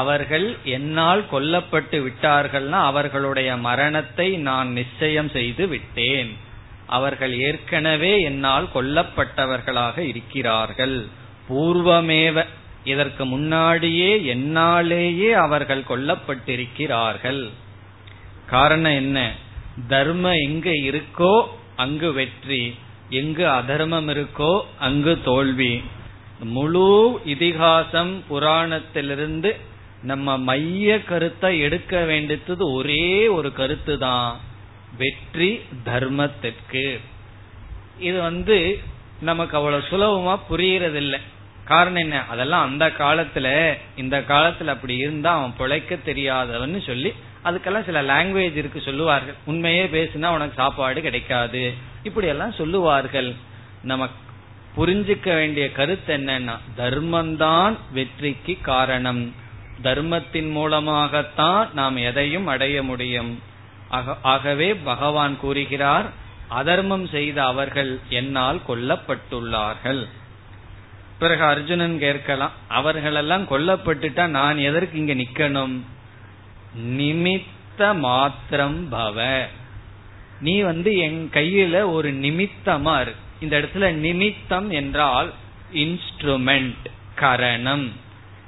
அவர்கள் 0.00 0.46
என்னால் 0.76 1.22
கொல்லப்பட்டு 1.30 1.98
விட்டார்கள்னா 2.04 2.78
அவர்களுடைய 2.90 3.50
மரணத்தை 3.66 4.28
நான் 4.48 4.68
நிச்சயம் 4.72 5.30
செய்து 5.30 5.64
விட்டேன். 5.68 6.30
அவர்கள் 6.86 7.34
ஏற்கனவே 7.38 8.12
என்னால் 8.20 8.66
கொல்லப்பட்டவர்களாக 8.74 9.98
இருக்கிறார்கள். 10.12 10.96
பூர்வமேவ 11.48 12.44
இதற்கு 12.84 13.24
முன்னாடியே 13.24 14.12
என்னாலேயே 14.34 15.30
அவர்கள் 15.46 15.82
கொல்லப்பட்டிருக்கிறார்கள். 15.90 17.42
காரணம் 18.46 18.96
என்ன? 19.02 19.18
தர்மம் 19.88 20.40
எங்க 20.46 20.70
இருக்கோ 20.88 21.34
அங்கு 21.76 22.08
வெற்றி 22.12 22.62
எங்கு 23.10 23.44
அதர்மம் 23.50 24.08
இருக்கோ 24.08 24.52
அங்கு 24.78 25.12
தோல்வி. 25.24 25.72
முழு 26.44 27.20
இதிகாசம் 27.24 28.22
புராணத்திலிருந்து 28.30 29.56
நம்ம 30.02 30.38
மைய 30.38 31.04
கருத்தை 31.04 31.60
எடுக்க 31.60 32.04
வேண்டியது 32.04 32.72
ஒரே 32.72 33.26
ஒரு 33.26 33.52
கருத்து 33.52 33.98
தான் 33.98 34.40
வெற்றி 34.98 35.60
தர்மத்திற்கு. 35.84 36.98
இது 37.98 38.20
வந்து 38.20 38.80
நமக்கு 39.20 39.56
அவ்வளவு 39.56 39.84
சுலபமா 39.90 40.38
புரியறதில்லை. 40.50 41.20
காரணம் 41.64 42.00
என்ன? 42.00 42.26
அதெல்லாம் 42.26 42.62
அந்த 42.62 42.86
காலத்துல 42.86 43.74
இந்த 43.96 44.20
காலத்துல 44.20 44.66
அப்படி 44.66 44.96
இருந்தா 44.96 45.38
அவன் 45.38 45.54
பிழைக்க 45.58 45.94
தெரியாதவன்னு 45.94 46.82
சொல்லி 46.86 47.12
அதுக்கெல்லாம் 47.44 47.84
சில 47.84 48.02
லாங்குவேஜ் 48.02 48.56
இருக்கு 48.56 48.80
சொல்லுவார்கள். 48.80 49.34
உண்மையே 49.44 49.84
பேசினா 49.84 50.28
உனக்கு 50.28 50.52
சாப்பாடு 50.56 51.00
கிடைக்காது. 51.00 51.74
இப்படி 52.02 52.26
எல்லாம் 52.26 52.52
சொல்லுவார்கள். 52.52 53.34
நமக்கு 53.82 54.31
புரிஞ்சுக்க 54.76 55.24
வேண்டிய 55.24 55.72
கருத்து 55.72 56.16
என்னன்னா 56.16 56.58
தர்மம்தான் 56.76 57.76
வெற்றிக்கு 57.92 58.58
காரணம். 58.62 59.34
தர்மத்தின் 59.82 60.50
மூலமாகத்தான் 60.50 61.70
நாம் 61.74 61.96
எதையும் 61.96 62.46
அடைய 62.46 62.82
முடியும். 62.82 63.42
ஆகவே 64.22 64.74
பகவான் 64.74 65.36
கூறுகிறார் 65.36 66.06
அதர்மம் 66.48 67.06
செய்த 67.06 67.44
அவர்கள் 67.44 68.00
என்னால் 68.08 68.60
கொல்லப்பட்டுள்ளார்கள். 68.68 70.06
பிறகு 71.18 71.44
அர்ஜுனன் 71.44 71.98
கேட்கலாம் 71.98 72.52
அவர்களெல்லாம் 72.68 73.44
கொல்லப்பட்டுட்டா 73.44 74.26
நான் 74.26 74.58
எதற்கு 74.58 74.98
இங்க 74.98 75.14
நிக்கணும்? 75.14 75.80
நிமித்த 76.76 77.98
மாத்திரம் 77.98 78.92
பவ. 78.92 79.44
நீ 80.40 80.60
வந்து 80.60 80.96
என் 80.96 81.30
கையில 81.32 81.92
ஒரு 81.92 82.12
நிமித்தமா 82.12 82.94
இருக்கு 83.00 83.30
இந்த 83.42 83.58
இடத்துல 83.58 83.90
நிமித்தம் 83.90 84.70
என்றால் 84.70 85.32
இன்ஸ்ட்ருமெண்ட் 85.74 86.84
கரணம். 87.14 87.92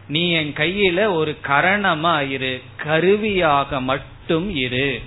நீ 0.08 0.30
என் 0.30 0.52
கையில 0.52 1.12
ஒரு 1.12 1.36
கரணமா 1.46 2.30
இரு 2.30 2.62
கருவியாக 2.76 3.80
மட்டும் 3.80 4.56
இரு. 4.56 5.02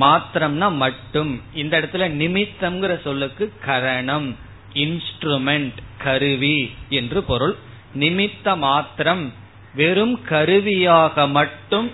மாத்திரம்னா 0.00 0.68
மட்டும். 0.74 1.42
இந்த 1.54 1.80
இடத்துல 1.80 2.04
நிமித்தம்ங்கிற 2.22 3.00
சொல்லுக்கு 3.00 3.52
கரணம் 3.64 4.36
இன்ஸ்ட்ருமெண்ட் 4.74 5.78
கருவி 5.98 6.70
என்று 6.88 7.22
பொருள். 7.22 7.56
நிமித்த 7.98 8.56
மாத்திரம் 8.56 9.32
வெறும் 9.74 10.22
கருவியாக 10.22 11.26
மட்டும் 11.28 11.90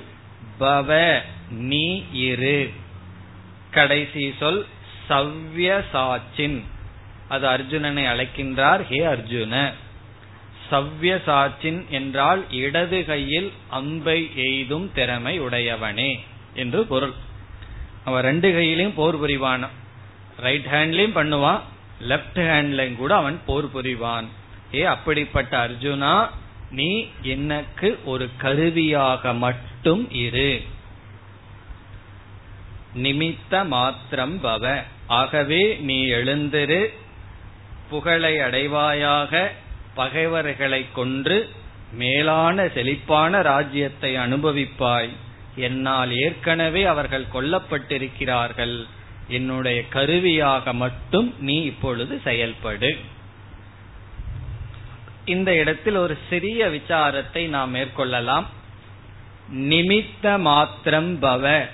பவ 0.61 1.21
நீ 1.51 2.05
இரு. 2.13 2.71
கடைசி 3.71 4.35
சொல் 4.39 4.67
சவ்யசாச்சின். 5.09 6.59
அது 7.29 7.47
அர்ஜுனனை 7.49 8.05
அழைக்கின்றார். 8.13 8.83
ஹே 8.83 9.01
அர்ஜுன 9.05 9.73
சவ்யசாச்சின் 10.71 11.89
என்றால் 11.89 12.43
இடது 12.51 13.05
கையில் 13.05 13.53
அம்பை 13.69 14.31
எய்தும் 14.37 14.91
திறமை 14.95 15.41
உடையவனே 15.41 16.21
என்று 16.55 16.87
பொருள். 16.87 17.13
அவன் 18.05 18.23
ரெண்டு 18.23 18.49
கையிலையும் 18.53 18.95
போர் 18.95 19.21
புரிவான். 19.21 19.69
ரைட் 20.37 20.67
ஹேண்ட்லயும் 20.67 21.17
பண்ணுவான் 21.19 21.61
லெப்ட் 22.09 22.39
ஹேண்ட்லயும் 22.39 22.97
கூட 22.97 23.15
அவன் 23.15 23.41
போர் 23.47 23.75
புரிவான். 23.75 24.25
ஏ 24.75 24.83
அப்படிப்பட்ட 24.85 25.69
அர்ஜுனா 25.69 26.29
நீ 26.71 27.07
எனக்கு 27.23 27.99
ஒரு 28.05 28.31
கருவியாக 28.37 29.33
மட்டும் 29.35 30.11
இரு. 30.11 30.63
நிமித்த 32.95 33.67
மாத்திரம் 33.67 34.41
பவ. 34.43 34.83
ஆகவே 35.07 35.77
நீ 35.77 36.07
எழுந்திரு 36.07 36.87
புகழை 37.91 38.37
அடைவாயாக 38.37 39.49
பகைவர்களை 39.95 40.87
கொன்று 40.93 41.49
மேலான 41.93 42.69
செழிப்பான 42.69 43.43
ராஜ்யத்தை 43.43 44.17
அனுபவிப்பாய். 44.17 45.09
என்னால் 45.57 46.13
ஏற்கனவே 46.17 46.85
அவர்கள் 46.85 47.27
கொல்லப்பட்டிருக்கிறார்கள். 47.35 48.87
என்னுடைய 49.29 49.89
கருவியாக 49.89 50.73
மட்டும் 50.73 51.35
நீ 51.39 51.63
இப்பொழுது 51.63 52.21
செயல்படு. 52.25 52.99
இந்த 55.25 55.55
இடத்தில் 55.55 55.95
ஒரு 55.95 56.19
சிறிய 56.29 56.67
விசாரத்தை 56.67 57.47
நாம் 57.47 57.75
மேற்கொள்ளலாம். 57.75 58.45
நிமித்த 59.53 60.39
மாத்திரம் 60.39 61.23
பவ 61.23 61.67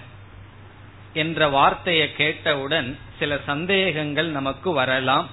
என்ற 1.13 1.49
வார்த்தையை 1.49 2.15
கேட்டவுடன் 2.15 2.99
சில 3.21 3.39
சந்தேகங்கள் 3.47 4.29
நமக்கு 4.31 4.69
வரலாம். 4.73 5.27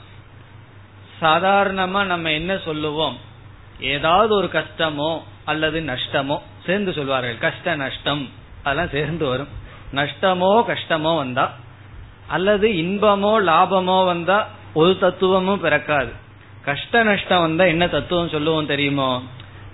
சாதாரணமா 1.22 2.02
நம்ம 2.06 2.32
என்ன 2.32 2.52
சொல்லுவோம்? 2.58 3.16
ஏதாவது 3.94 4.32
ஒரு 4.36 4.50
கஷ்டமோ 4.54 5.12
அல்லது 5.46 5.80
நஷ்டமோ 5.82 6.38
சேர்ந்து 6.66 6.92
சொல்வார்கள் 6.94 7.38
கஷ்ட 7.38 7.76
நஷ்டம் 7.76 8.24
அதெல்லாம் 8.64 8.94
சேர்ந்து 8.96 9.26
வரும். 9.26 9.52
நஷ்டமோ 9.94 10.52
கஷ்டமோ 10.72 11.12
வந்தா 11.18 11.46
அல்லது 12.28 12.68
இன்பமோ 12.84 13.34
லாபமோ 13.50 13.98
வந்தா 14.06 14.38
ஒரு 14.74 14.94
தத்துவமும் 15.00 15.64
பிறக்காது. 15.64 16.12
கஷ்ட 16.66 17.04
நஷ்டம் 17.04 17.42
வந்தா 17.42 17.66
என்ன 17.66 17.88
தத்துவம் 17.88 18.30
சொல்லுவோம் 18.30 18.72
தெரியுமோ? 18.74 19.12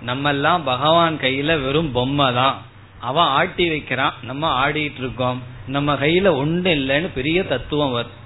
நம்ம 0.02 0.28
எல்லாம் 0.28 0.62
பகவான் 0.64 1.16
கையில 1.16 1.50
வெறும் 1.64 1.92
பொம்மை 1.92 2.28
தான் 2.34 2.56
அவன் 3.04 3.24
ஆட்டி 3.24 3.68
வைக்கிறான். 3.68 4.14
நம்ம 4.22 4.68
ஆடிட்டு 4.68 4.98
இருக்கோம். 4.98 5.42
நம்ம 5.66 5.94
கையில 5.94 6.28
ஒண்ணு 6.42 6.70
இல்லைன்னு 6.78 7.10
பெரிய 7.14 7.44
தத்துவம் 7.44 7.90
வரும். 7.90 8.22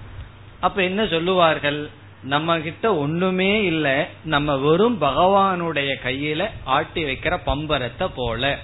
அப்ப 0.60 0.82
என்ன 0.82 1.06
சொல்லுவார்கள்? 1.06 1.88
நம்ம 2.22 2.58
கிட்ட 2.58 2.96
ஒண்ணுமே 2.96 3.64
இல்லை. 3.64 4.04
நம்ம 4.24 4.56
வெறும் 4.56 5.00
பகவானுடைய 5.00 5.94
கையில 6.04 6.46
ஆட்டி 6.64 7.04
வைக்கிற 7.04 7.38
பம்பரத்தை 7.46 8.10
போல. 8.14 8.58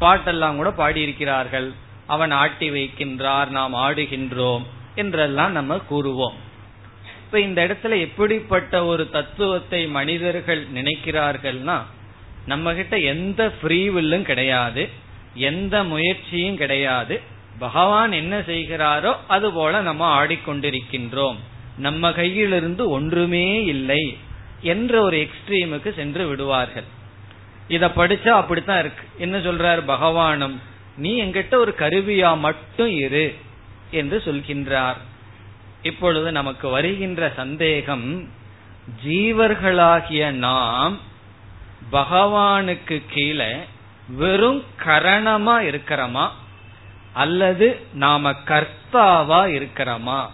பாட்டெல்லாம் 0.00 0.56
கூட 0.56 0.70
பாடியிருக்கிறார்கள். 0.76 1.72
அவன் 2.06 2.30
ஆட்டி 2.30 2.70
வைக்கின்றார் 2.70 3.48
நாம் 3.48 3.74
ஆடுகின்றோம் 3.74 4.62
என்றெல்லாம் 4.94 5.52
நம்ம 5.52 5.80
கூறுவோம். 5.90 6.36
இப்ப 7.24 7.40
இந்த 7.40 7.66
இடத்துல 7.66 8.00
எப்படிப்பட்ட 8.00 8.84
ஒரு 8.84 9.10
தத்துவத்தை 9.10 9.86
மனிதர்கள் 9.86 10.66
நினைக்கிறார்கள்னா 10.74 11.82
நம்ம 12.46 12.74
கிட்ட 12.74 12.98
எந்த 12.98 13.52
ஃப்ரீவில்லும் 13.62 14.22
கிடையாது. 14.22 15.06
எந்த 15.38 15.84
முயற்சியும் 15.84 16.56
கிடையாது. 16.56 17.20
பகவான் 17.58 18.12
என்ன 18.12 18.38
செய்கிறாரோ 18.38 19.16
அது 19.28 19.52
போல 19.52 19.80
நம்ம 19.80 20.24
ஆடிக்கொண்டிருக்கின்றோம். 20.24 21.36
நம்ம 21.78 22.10
கையிலிருந்து 22.10 22.86
ஒன்றுமே 22.86 23.64
இல்லை 23.64 24.18
என்ற 24.62 25.02
ஒரு 25.02 25.16
எக்ஸ்ட்ரீமுக்கு 25.16 25.94
சென்று 25.94 26.26
விடுவார்கள். 26.26 26.88
இத 27.68 27.86
படிச்சா 27.86 28.28
அப்படித்தான் 28.28 28.78
இருக்கு. 28.78 29.04
என்ன 29.18 29.38
சொல்றார்? 29.38 29.82
பகவானும் 29.86 30.60
நீ 30.96 31.22
எங்கிட்ட 31.22 31.54
ஒரு 31.54 31.74
கருவியா 31.78 32.38
மட்டும் 32.38 32.90
இரு 32.90 33.36
என்று 33.90 34.22
சொல்கின்றார். 34.24 34.96
இப்பொழுது 35.82 36.32
நமக்கு 36.32 36.68
வருகின்ற 36.68 37.32
சந்தேகம் 37.36 38.28
ஜீவர்களாகிய 39.06 40.30
நாம் 40.30 40.98
பகவானுக்கு 41.92 43.02
கீழே 43.10 43.52
வெறும் 44.08 44.64
கரணமா 44.84 45.60
இருக்கிறோமா? 45.60 46.28
அல்லது 47.12 47.86
நாம 47.92 48.30
கர்த்தாவா 48.30 49.48
இருக்கிறோமா? 49.48 50.26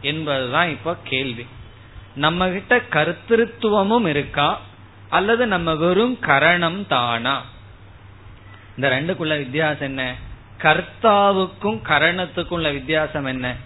என்பதுதான் 0.00 0.68
இப்ப 0.68 0.96
கேள்வி. 1.04 1.46
நம்ம 2.14 2.48
கிட்ட 2.48 2.76
கர்த்திருவமும் 2.76 4.06
இருக்கா? 4.06 4.60
அல்லது 5.08 5.46
நம்ம 5.46 5.74
வெறும் 5.74 6.18
கரணம் 6.18 6.86
தானா? 6.86 7.42
இந்த 8.76 8.88
ரெண்டுக்குள்ள 8.88 9.36
வித்தியாசம் 9.36 9.80
என்ன? 9.80 10.14
கர்த்தாவுக்கும் 10.58 11.82
கரணத்துக்கும் 11.88 12.48
உள்ள 12.48 12.70
வித்தியாசம் 12.70 13.24
என்ன? 13.24 13.56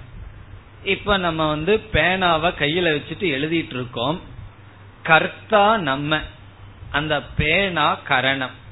இப்ப 0.84 1.16
நம்ம 1.16 1.48
வந்து 1.48 1.80
பேனாவை 1.92 2.52
கையில 2.54 2.94
வச்சுட்டு 2.94 3.24
எழுதிட்டு 3.24 3.74
இருக்கோம். 3.74 4.20
கர்த்தா 5.02 5.76
நம்ம. 5.76 6.20
அந்த 6.90 7.22
பேனா 7.22 7.94
கரணம். 7.94 8.66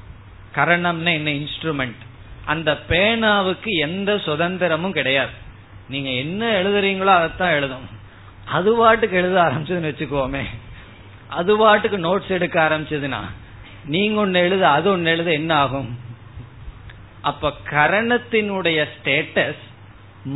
கரணம்னா 0.57 1.13
என்ன? 1.13 1.31
இன்ஸ்ட்ருமெண்ட் 1.31 2.01
அந்த 2.45 2.71
பேனாவுக்கு 2.89 3.71
எந்த 3.79 4.15
சுதந்திரமும் 4.15 4.97
கிடையாது. 4.99 5.35
நீங்க 5.89 6.09
என்ன 6.09 6.41
எழுதுறீங்களோ 6.61 7.13
அதைத்தான் 7.17 7.57
எழுதும். 7.59 7.87
அது 8.45 8.73
பாட்டுக்கு 8.73 9.17
எழுத 9.17 9.41
ஆரம்பிச்சதுன்னு 9.41 9.91
வச்சுக்கோமே. 9.91 10.43
அது 11.29 11.57
பாட்டுக்கு 11.57 11.97
நோட்ஸ் 11.97 12.35
எடுக்க 12.37 12.57
ஆரம்பிச்சதுன்னா 12.69 13.21
நீங்க 13.85 14.19
ஒன்னு 14.19 14.39
எழுத 14.39 14.69
அது 14.69 14.91
ஒன்னு 14.91 15.09
எழுத 15.09 15.31
என்ன 15.31 15.55
ஆகும்? 15.55 15.89
அப்ப 17.21 17.53
கரணத்தினுடைய 17.69 18.79
ஸ்டேட்டஸ் 18.95 19.63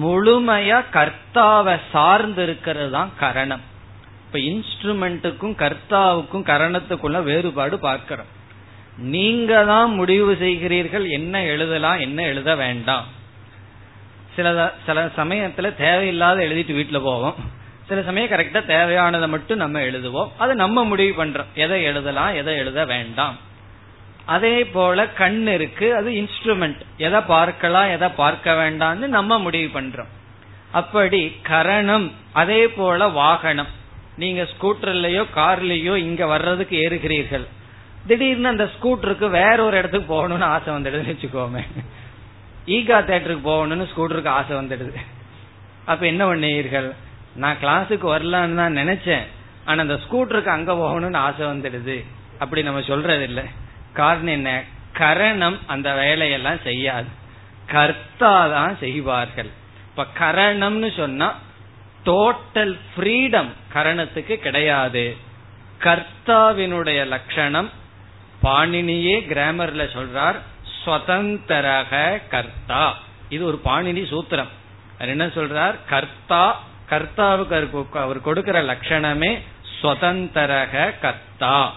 முழுமையா 0.01 0.77
கர்த்தாவை 0.93 1.75
சார்ந்து 1.91 2.43
இருக்கிறது 2.43 2.91
தான் 2.91 3.11
கரணம். 3.19 3.63
இப்ப 4.25 4.39
இன்ஸ்ட்ருமெண்ட்டுக்கும் 4.39 5.55
கர்த்தாவுக்கும் 5.63 6.47
கரணத்துக்குள்ள 6.51 7.23
வேறுபாடு 7.23 7.79
பார்க்கிறோம். 7.79 8.39
நீங்க 8.97 9.63
தான் 9.63 9.93
முடிவு 9.93 10.33
செய்கிறீர்கள் 10.33 11.09
என்ன 11.09 11.43
எழுதலாம் 11.43 11.99
என்ன 11.99 12.23
எழுத 12.23 12.55
வேண்டாம். 12.55 13.05
சில 14.35 14.73
சில 14.85 15.05
சமயத்துல 15.05 15.75
தேவையில்லாத 15.75 16.43
எழுதிட்டு 16.43 16.75
வீட்டுல 16.79 17.01
போவோம். 17.01 17.35
சில 17.87 18.01
சமயம் 18.01 18.29
கரெக்டா 18.29 18.61
தேவையானதை 18.67 19.27
மட்டும் 19.27 19.57
நம்ம 19.57 19.79
எழுதுவோம். 19.79 20.27
அது 20.37 20.55
நம்ம 20.55 20.83
முடிவு 20.83 21.25
பண்றோம். 21.25 21.45
எதை 21.53 21.83
எழுதலாம் 21.83 22.35
எதை 22.35 22.55
எழுத 22.55 22.85
வேண்டாம். 22.85 23.37
அதே 24.25 24.65
போல 24.65 25.07
கண் 25.07 25.47
இருக்கு 25.47 25.95
அது 25.95 26.11
இன்ஸ்ட்ருமெண்ட் 26.11 26.81
எதை 26.97 27.19
பார்க்கலாம் 27.19 27.89
எதை 27.89 28.09
பார்க்க 28.09 28.53
வேண்டாம்னு 28.53 29.07
நம்ம 29.07 29.39
முடிவு 29.39 29.81
பண்றோம். 29.81 30.11
அப்படி 30.71 31.35
கரணம் 31.41 32.11
அதே 32.31 32.67
போல 32.67 33.07
வாகனம். 33.07 33.67
நீங்க 34.17 34.41
ஸ்கூட்டர்லயோ 34.41 35.25
கார்லயோ 35.35 35.95
இங்க 35.95 36.25
வர்றதுக்கு 36.25 36.89
ஏறுகிறீர்கள். 36.89 37.47
திடீர்னு 38.07 38.47
அந்த 38.47 38.63
ஸ்கூட்டருக்கு 38.63 39.29
வேற 39.29 39.63
ஒரு 39.63 39.77
இடத்துக்கு 39.77 40.07
போகணும்னு 40.13 40.43
ஆசை 40.43 40.73
வந்துடுதுன்னு 40.73 41.13
வச்சுக்கோமே. 41.13 41.63
ஈகா 42.65 42.97
தேட்டருக்கு 43.09 43.45
போகணும்னு 43.45 43.87
ஸ்கூட்டருக்கு 43.91 44.27
ஆசை 44.27 44.57
வந்துடுது. 44.57 44.95
அப்ப 45.85 46.05
என்ன 46.05 46.25
பண்ணீர்கள்? 46.25 46.93
நான் 47.35 47.57
கிளாஸுக்கு 47.61 48.07
வரலான்னு 48.13 48.55
தான் 48.55 48.77
நினைச்சேன். 48.77 49.25
ஆனா 49.65 49.81
அந்த 49.81 49.93
ஸ்கூட்டருக்கு 49.93 50.45
அங்க 50.45 50.73
போகணும்னு 50.73 51.17
ஆசை 51.17 51.45
வந்துடுது. 51.45 52.05
அப்படி 52.39 52.63
நம்ம 52.63 52.81
சொல்றது 52.81 53.23
இல்ல 53.23 53.43
காரணம் 53.93 54.27
என்ன? 54.27 54.63
கரணம் 54.93 55.59
அந்த 55.67 55.93
வேலையெல்லாம் 55.93 56.61
செய்யாது. 56.63 57.07
கர்த்தா 57.65 58.47
தான் 58.47 58.77
செய்வார்கள். 58.77 59.49
இப்ப 59.89 60.05
கரணம்னு 60.19 60.95
சொன்னா 60.95 61.35
டோட்டல் 62.05 62.77
ஃப்ரீடம் 62.91 63.49
கரணத்துக்கு 63.73 64.35
கிடையாது. 64.35 65.17
கர்த்தாவினுடைய 65.79 67.07
லட்சணம் 67.07 67.69
பாணினியே 68.43 69.15
கிராமர்ல 69.29 69.83
சொல்றார் 69.97 70.39
ஸ்வதந்தரக 70.85 72.21
கர்த்தா. 72.29 72.97
இது 73.29 73.45
ஒரு 73.45 73.61
பாணினி 73.65 74.03
சூத்திரம். 74.13 74.51
அவர் 74.95 75.09
என்ன 75.09 75.25
சொல்றார்? 75.25 75.75
கர்த்தா 75.89 76.63
கர்த்தாவுக்கு 76.89 77.85
அவர் 77.91 78.21
கொடுக்கிற 78.21 78.61
லட்சணமே 78.61 79.39
சுதந்திரக 79.81 80.93
கர்த்தா. 81.01 81.73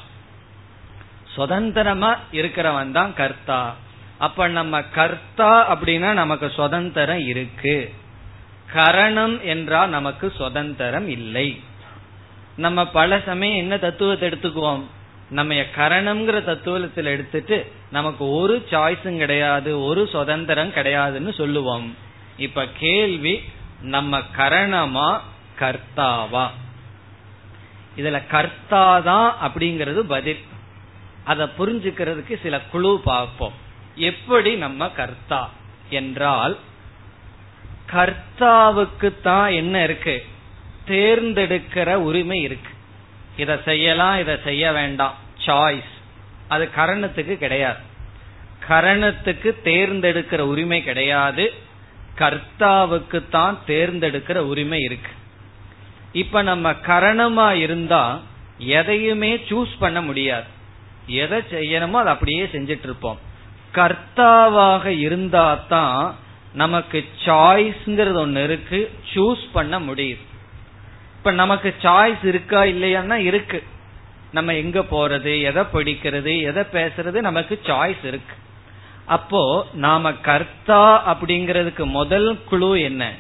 சுதந்திரமா 1.37 2.17
இருக்கிறவன் 2.33 2.91
தான் 2.91 3.15
கர்த்தா. 3.15 3.75
அப்ப 4.19 4.49
நம்ம 4.49 4.83
கர்த்தா 4.83 5.75
அப்படின்னா 5.75 6.13
நமக்கு 6.13 6.51
சுதந்திரம் 6.51 7.27
இருக்கு. 7.27 7.95
கரணம் 8.73 9.43
என்றால் 9.43 9.89
நமக்கு 9.89 10.33
சுதந்திரம் 10.37 11.09
இல்லை. 11.09 11.61
நம்ம 12.57 12.87
பல 12.87 13.21
சமயம் 13.27 13.57
என்ன 13.57 13.77
தத்துவத்தை 13.79 14.29
எடுத்துக்குவோம்? 14.29 14.85
நம்ம 15.31 15.55
கரணம்ங்கிற 15.55 16.43
தத்துவத்தில் 16.45 17.05
எடுத்துட்டு 17.05 17.73
நமக்கு 17.91 18.31
ஒரு 18.31 18.67
சாய்ஸும் 18.71 19.17
கிடையாது 19.17 19.85
ஒரு 19.85 20.07
சுதந்திரம் 20.07 20.73
கிடையாதுன்னு 20.73 21.35
சொல்லுவோம். 21.35 21.97
இப்ப 22.37 22.67
கேள்வி 22.79 23.43
நம்ம 23.83 24.19
கரணமா 24.37 25.21
கர்த்தாவா? 25.59 26.51
இதுல 27.97 28.23
கர்த்தாதான் 28.31 29.33
அப்படிங்கிறது 29.45 29.99
பதில். 29.99 30.39
அதை 31.25 31.49
புரிஞ்சுக்கிறதுக்கு 31.59 32.43
சில 32.43 32.61
குழு 32.61 33.01
பார்ப்போம். 33.05 33.53
எப்படி 33.95 34.55
நம்ம 34.55 34.89
கர்த்தா 34.89 35.51
என்றால் 35.89 36.59
கர்த்தாவுக்கு 37.93 39.21
தான் 39.23 39.51
என்ன 39.51 39.83
இருக்கு? 39.83 40.27
தேர்ந்தெடுக்கிற 40.87 41.95
உரிமை 41.95 42.41
இருக்கு. 42.41 42.71
இதை 43.37 43.57
செய்யலாம் 43.65 44.19
இதை 44.19 44.35
செய்ய 44.45 44.73
வேண்டாம். 44.73 45.15
சாய்ஸ் 45.47 45.93
அது 46.49 46.71
கரணத்துக்கு 46.77 47.35
கிடையாது. 47.37 47.83
கரணத்துக்கு 48.69 49.51
தேர்ந்தெடுக்கிற 49.63 50.39
உரிமை 50.39 50.83
கிடையாது. 50.83 51.45
கர்த்தாவுக்கு 52.19 53.29
தான் 53.31 53.59
தேர்ந்தெடுக்கிற 53.67 54.39
உரிமை 54.47 54.81
இருக்கு. 54.81 55.13
இப்ப 56.13 56.43
நம்ம 56.43 56.73
கரணமா 56.73 57.49
இருந்தா 57.53 58.21
எதையுமே 58.59 59.37
சூஸ் 59.37 59.73
பண்ண 59.79 60.01
முடியாது. 60.01 60.49
எதை 61.07 61.39
செய்யணுமோ 61.51 61.99
அதை 62.03 62.13
அப்படியே 62.13 62.45
செஞ்சிட்டு 62.45 62.87
இருப்போம் 62.89 63.19
கர்த்தாவாக 63.73 64.87
இருந்தா 64.87 65.47
தான் 65.69 66.17
நமக்கு 66.53 66.99
சாய்ஸ்ங்கிறது 67.25 68.15
ஒன்னு 68.15 68.45
இருக்கு. 68.45 68.81
சூஸ் 69.15 69.45
பண்ண 69.53 69.81
முடியுது 69.81 70.25
இப்ப 71.25 71.37
நமக்கு 71.37 71.75
சாய்ஸ் 71.83 72.25
இருக்கா 72.25 72.63
இல்லையான்னா 72.63 73.15
இருக்கு. 73.15 73.63
நம்ம 74.33 74.55
எங்க 74.55 74.81
போறது 74.81 75.43
எதை 75.43 75.63
படிக்கிறது 75.73 76.43
எதை 76.43 76.65
பேசுறது 76.73 77.21
நமக்கு 77.21 77.61
சாய்ஸ் 77.63 78.05
இருக்கு. 78.05 78.35
அப்போ 79.05 79.67
நாம 79.73 80.13
கர்த்தா 80.13 81.15
அப்படிங்கிறதுக்கு 81.15 81.85
முதல் 81.85 82.45
குழு 82.45 82.81
என்ன? 82.81 83.13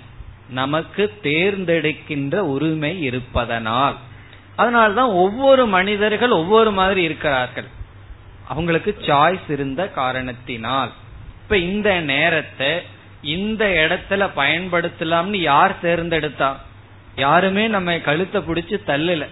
நமக்கு 0.48 1.12
தேர்ந்தெடுக்கின்ற 1.22 2.34
உரிமை 2.34 3.02
இருப்பதனால். 3.02 3.96
அதனால்தான் 4.56 5.08
ஒவ்வொரு 5.08 5.66
மனிதர்கள் 5.66 6.30
ஒவ்வொரு 6.30 6.72
மாதிரி 6.72 7.02
இருக்கிறார்கள். 7.02 7.66
அவங்களுக்கு 8.48 8.96
சாய்ஸ் 9.00 9.50
இருந்த 9.50 9.88
காரணத்தினால். 9.88 10.92
இப்ப 11.42 11.56
இந்த 11.56 12.00
நேரத்தை 12.00 12.82
இந்த 13.22 13.64
இடத்துல 13.64 14.30
பயன்படுத்தலாம்னு 14.36 15.36
யார் 15.36 15.76
தேர்ந்தெடுத்தா? 15.82 16.56
யாருமே 17.16 17.68
நம்ம 17.68 17.98
கழுத்தை 17.98 18.42
பிடிச்சு 18.42 18.80
தள்ளல. 18.86 19.26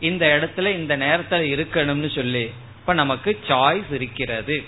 இந்த 0.00 0.26
இடத்துல 0.26 0.66
இந்த 0.66 0.96
நேரத்துல 0.96 1.32
இருக்கணும்னு 1.32 2.14
சொல்லி 2.14 2.50
இப்ப 2.80 2.92
நமக்கு 2.92 3.38
சாய்ஸ் 3.48 3.92
இருக்கிறது. 3.92 4.64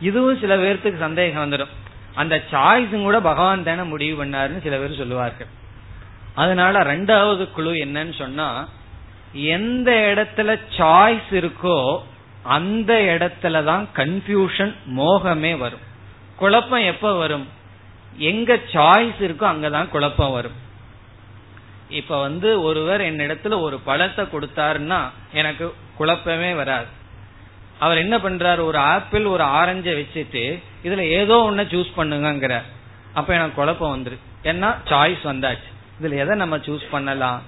இதுவும் 0.00 0.38
சில 0.38 0.56
பேர்த்துக்கு 0.56 0.98
சந்தேகம் 0.98 1.52
வந்துடும். 1.52 1.68
அந்த 2.14 2.42
சாய்ஸும் 2.50 3.02
கூட 3.02 3.20
பகவான் 3.20 3.62
தானே 3.62 3.82
முடிவு 3.82 4.24
பண்ணாருன்னு 4.24 4.62
சில 4.62 4.76
பேர் 4.76 4.96
சொல்லுவார்கள். 4.96 5.46
அதனால 6.34 6.78
ரெண்டாவது 6.78 7.50
குழு 7.50 7.72
என்னன்னு 7.72 8.14
சொன்னா 8.14 8.68
எந்த 9.32 10.14
இடத்துல 10.14 10.58
சாய்ஸ் 10.76 11.30
இருக்கோ 11.30 12.02
அந்த 12.42 12.94
இடத்துல 12.94 13.64
தான் 13.64 13.88
கன்ஃபியூஷன் 13.96 14.74
மோகமே 14.96 15.58
வரும். 15.58 15.90
குழப்பம் 16.36 16.84
எப்ப 16.84 17.12
வரும்? 17.12 17.48
எங்க 18.16 18.54
சாய்ஸ் 18.54 19.20
இருக்கோ 19.20 19.44
அங்கதான் 19.44 19.88
குழப்பம் 19.88 20.32
வரும். 20.32 20.70
இப்ப 21.92 22.20
வந்து 22.20 22.62
ஒருவர் 22.62 23.00
என்னிடத்துல 23.00 23.60
ஒரு 23.60 23.78
பழத்தை 23.78 24.24
கொடுத்தாருன்னா 24.24 25.00
எனக்கு 25.32 25.74
குழப்பமே 25.96 26.52
வராது. 26.52 26.86
அவர் 27.78 27.98
என்ன 27.98 28.18
பண்றாரு? 28.18 28.64
ஒரு 28.64 28.78
ஆப்பிள் 28.78 29.24
ஒரு 29.24 29.44
ஆரஞ்சை 29.44 29.92
வச்சுட்டு 29.92 30.62
இதுல 30.84 30.98
ஏதோ 30.98 31.48
ஒன்ன 31.50 31.60
சூஸ் 31.60 31.92
பண்ணுங்கிற 31.96 32.62
அப்ப 33.14 33.34
எனக்கு 33.34 33.54
குழப்பம் 33.54 34.04
வந்துரு. 34.04 34.18
ஏன்னா 34.42 34.76
சாய்ஸ் 34.84 35.24
வந்தாச்சு. 35.24 35.68
இதுல 36.00 36.16
எதை 36.16 36.36
நம்ம 36.36 36.56
சூஸ் 36.56 36.84
பண்ணலாம்? 36.90 37.42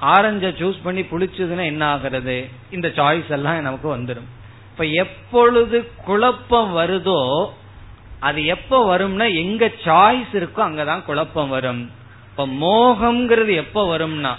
ஆரஞ்ச 0.00 0.48
சூஸ் 0.48 0.78
பண்ணி 0.82 1.00
புளிச்சதுன்னா 1.00 1.64
என்ன 1.64 1.86
ஆகிறது? 1.86 2.48
இந்த 2.70 2.88
சாய்ஸ் 2.88 3.30
எல்லாம் 3.30 3.60
நமக்கு 3.60 3.96
வந்துடும் 3.96 4.28
இப்ப 4.72 4.84
எப்பொழுது 4.84 5.90
குழப்பம் 6.04 6.76
வருதோ 6.76 7.50
அது 8.20 8.44
எப்ப 8.44 8.98
வரும்னா 8.98 9.34
எங்க 9.34 9.70
சாய்ஸ் 9.84 10.32
இருக்கோ 10.32 10.56
அங்கதான் 10.56 11.04
குழப்பம் 11.04 11.48
வரும். 11.48 11.90
இப்ப 12.36 12.46
மோகம்ங்கிறது 12.46 13.54
எப்ப 13.54 13.98
வரும்னா 13.98 14.34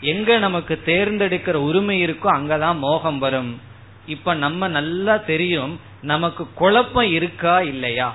எங்க 0.00 0.38
நமக்கு 0.38 0.82
தேர்ந்தெடுக்கிற 0.84 1.52
உரிமை 1.52 2.04
இருக்கோ 2.04 2.26
அங்கதான் 2.26 2.78
மோகம் 2.78 3.18
வரும். 3.18 3.60
இப்ப 4.06 4.34
நம்ம 4.34 4.68
நல்லா 4.68 5.16
தெரியும் 5.16 5.80
நமக்கு 6.02 6.46
குழப்பம் 6.54 7.10
இருக்கா 7.10 7.60
இல்லையா? 7.60 8.14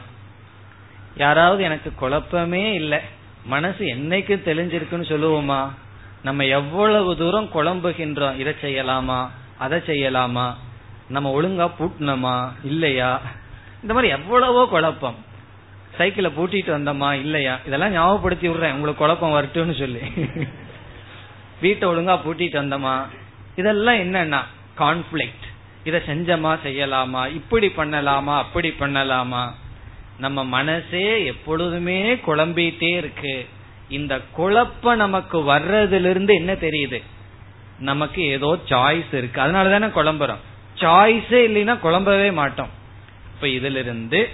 யாராவது 1.18 1.64
எனக்கு 1.64 1.94
குழப்பமே 1.96 2.74
இல்லை. 2.74 3.00
மனசு 3.46 3.86
என்னைக்கு 3.86 4.40
தெளிஞ்சிருக்குன்னு 4.46 5.12
சொல்லுவோமா? 5.12 5.70
நம்ம 6.24 6.46
எவ்வளவு 6.46 7.18
தூரம் 7.18 7.50
குழம்புகின்றோம் 7.54 8.40
இதை 8.40 8.56
செய்யலாமா 8.62 9.30
அதை 9.58 9.80
செய்யலாமா? 9.80 10.54
நம்ம 11.08 11.42
ஒழுங்கா 11.42 11.72
பூட்டினோமா 11.80 12.52
இல்லையா? 12.64 13.22
இந்த 13.82 13.94
மாதிரி 13.94 14.12
எவ்வளவோ 14.12 14.68
குழப்பம். 14.68 15.16
சைக்கிளை 15.98 16.32
பூட்டிட்டு 16.38 16.72
வந்தோமா 16.78 17.12
இல்லையா? 17.14 17.60
இதெல்லாம் 17.66 17.92
ஞாபகப்படுத்தி 17.92 18.48
விடுறேன். 18.48 18.74
உங்களுக்கு 18.74 18.96
குழப்பம் 18.96 19.34
வரட்டும்னு 19.34 19.80
சொல்லி. 19.80 20.00
வீட்டை 21.62 21.90
ஒழுங்கா 21.90 22.20
பூட்டிட்டு 22.26 22.58
வந்தோமா 22.62 23.06
இதெல்லாம் 23.56 23.96
என்னன்னா 23.96 24.40
கான்ஃபிளிக்ட் 24.78 25.48
இத 25.84 26.02
செஞ்சமா 26.08 26.58
செய்யலாமா? 26.66 27.22
இப்படி 27.28 27.68
பண்ணலாமா? 27.68 28.38
அப்படி 28.38 28.74
பண்ணலாமா? 28.80 29.52
நம்ம 30.18 30.44
மனசே 30.44 31.26
எப்பொழுதுமே 31.26 32.16
குழம்பிட்டே 32.16 32.96
இருக்கு. 32.96 33.46
இந்த 33.90 34.20
குழப்பம் 34.32 34.98
நமக்கு 34.98 35.38
வர்றதிலிருந்து 35.40 36.34
என்ன 36.34 36.54
தெரியுது? 36.54 37.02
நமக்கு 37.80 38.22
ஏதோ 38.24 38.58
சாய்ஸ் 38.70 39.14
இருக்கு. 39.14 39.42
அதனால 39.42 39.70
தானே 39.70 39.86
குழம்புறோம் 39.86 40.42
சாய்ஸே 40.80 41.42
இல்லைன்னா 41.50 41.76
குழம்பவே 41.84 42.34
மாட்டோம். 42.34 42.70
இப்ப 43.34 43.48
இதுல 43.48 43.76
இருந்து 43.76 44.30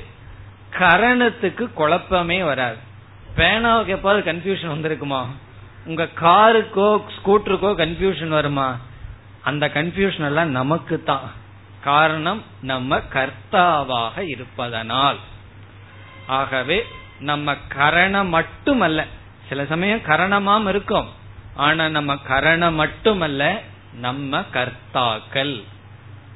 கரணத்துக்கு 0.73 1.73
குழப்பமே 1.73 2.43
வராது. 2.43 2.77
பேனாவுக்கு 3.37 3.95
எப்பாவது 3.95 4.21
கன்ஃபியூஷன் 4.29 4.73
வந்திருக்குமா? 4.75 5.25
உங்க 5.85 6.07
காருக்கோ 6.21 7.03
ஸ்கூட்டருக்கோ 7.17 7.71
கன்ஃபியூஷன் 7.77 8.27
வருமா? 8.27 8.77
அந்த 9.43 9.67
கன்ஃபியூஷன் 9.67 10.25
எல்லாம் 10.25 10.49
நமக்கு 10.49 11.03
தான் 11.03 11.31
காரணம் 11.83 12.43
நம்ம 12.61 13.01
கர்த்தாவாக 13.13 14.27
இருப்பதனால். 14.27 15.17
ஆகவே 16.27 16.85
நம்ம 17.19 17.55
கரணம் 17.67 18.27
மட்டுமல்ல 18.27 19.05
சில 19.49 19.65
சமயம் 19.65 19.99
கரணமாம் 19.99 20.67
இருக்கும். 20.67 21.09
ஆனா 21.55 21.89
நம்ம 21.89 22.15
கரணம் 22.15 22.73
மட்டுமல்ல 22.73 23.61
நம்ம 23.93 24.43
கர்த்தாக்கள். 24.53 25.63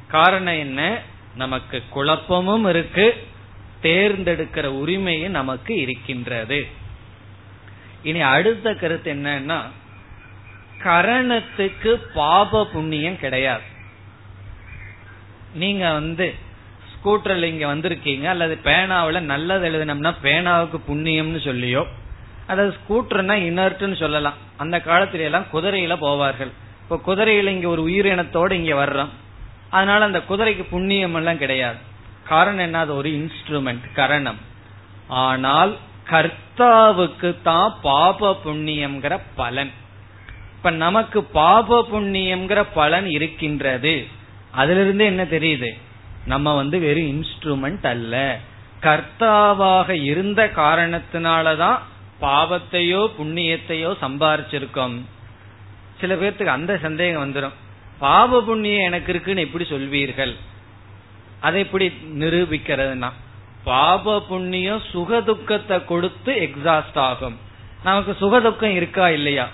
காரணம் 0.07 0.57
என்ன? 0.57 0.99
நமக்கு 1.35 1.83
குழப்பமும் 1.89 2.65
இருக்கு. 2.65 3.27
தேர்ந்தெடுக்கிற 3.83 4.65
உரிமையும் 4.81 5.37
நமக்கு 5.39 5.75
இருக்கின்றது. 5.75 6.67
இனி 8.03 8.21
அடுத்த 8.21 8.73
கருத்து 8.73 9.13
என்னன்னா 9.13 9.59
கரணத்துக்கு 10.83 11.91
பாப 12.13 12.67
புண்ணியம் 12.73 13.19
கிடையாது. 13.19 13.65
நீங்க 15.53 15.91
வந்து 15.91 16.27
ஸ்கூட்டர்ல 16.91 17.43
இங்க 17.43 17.65
வந்திருக்கீங்க 17.75 18.23
அல்லது 18.23 18.57
பேனாவில் 18.63 19.19
நல்லது 19.19 19.69
எழுதினோம்னா 19.69 20.11
பேனாவுக்கு 20.23 20.79
புண்ணியம்னு 20.87 21.41
சொல்லியோ 21.49 21.83
அதாவது 22.47 22.75
ஸ்கூட்டர்னா 22.77 23.35
இனர்ட்னு 23.49 23.95
சொல்லலாம். 23.95 24.37
அந்த 24.57 24.77
காலத்துல 24.77 25.27
எல்லாம் 25.29 25.45
குதிரையில 25.53 25.95
போவார்கள். 26.05 26.51
இப்ப 26.83 27.01
குதிரையில 27.07 27.47
இங்க 27.47 27.67
ஒரு 27.67 27.81
உயிரினத்தோட 27.87 28.51
இங்க 28.51 28.85
வர்றோம். 28.85 29.11
அதனால 29.69 30.05
அந்த 30.05 30.21
குதிரைக்கு 30.29 30.65
புண்ணியம் 30.69 31.15
எல்லாம் 31.15 31.37
கிடையாது. 31.37 31.79
காரணம் 32.27 32.59
என்ன? 32.59 32.79
அது 32.79 32.95
ஒரு 32.95 33.09
இன்ஸ்ட்ருமெண்ட் 33.09 33.93
கரணம். 33.93 34.37
ஆனால் 35.07 35.77
கர்த்தாவுக்கு 36.09 37.41
தான் 37.43 37.75
பாப 37.81 38.39
புண்ணியம்ங்கிற 38.45 39.21
பலன். 39.35 39.71
இப்ப 40.55 40.69
நமக்கு 40.69 41.23
பாப 41.23 41.87
புண்ணியம்ங்கிற 41.91 42.65
பலன் 42.73 43.09
இருக்கின்றது. 43.09 44.07
அதுல 44.51 44.81
இருந்து 44.81 45.05
என்ன 45.05 45.23
தெரியுது? 45.23 45.79
நம்ம 46.25 46.55
வந்து 46.55 46.79
வெறும் 46.79 47.11
இன்ஸ்ட்ருமெண்ட் 47.13 47.87
அல்ல. 47.87 48.39
கர்த்தாவாக 48.81 49.89
இருந்த 49.89 50.51
காரணத்தினாலதான் 50.55 51.79
பாவத்தையோ 52.21 53.07
புண்ணியத்தையோ 53.19 53.95
சம்பாரிச்சிருக்கோம். 54.01 55.01
சில 55.99 56.15
பேர்த்துக்கு 56.15 56.45
அந்த 56.45 56.77
சந்தேகம் 56.77 57.33
வந்துடும் 57.33 57.53
பாவ 57.99 58.41
புண்ணியம் 58.41 58.83
எனக்கு 58.83 59.13
இருக்குன்னு 59.13 59.41
எப்படி 59.41 59.63
சொல்வீர்கள்? 59.63 60.35
அதை 61.45 61.59
எப்படி 61.65 61.85
நிரூபிக்கிறதுனா 62.21 63.09
பாப 63.67 64.13
புண்ணியம் 64.29 64.81
சுக 64.91 65.19
துக்கத்தை 65.21 65.77
கொடுத்து 65.91 66.31
எக்ஸாஸ்ட் 66.45 66.99
ஆகும். 67.09 67.37
நமக்கு 67.83 68.13
சுக 68.21 68.39
துக்கம் 68.39 68.75
இருக்கா 68.79 69.05
இல்லையா? 69.17 69.45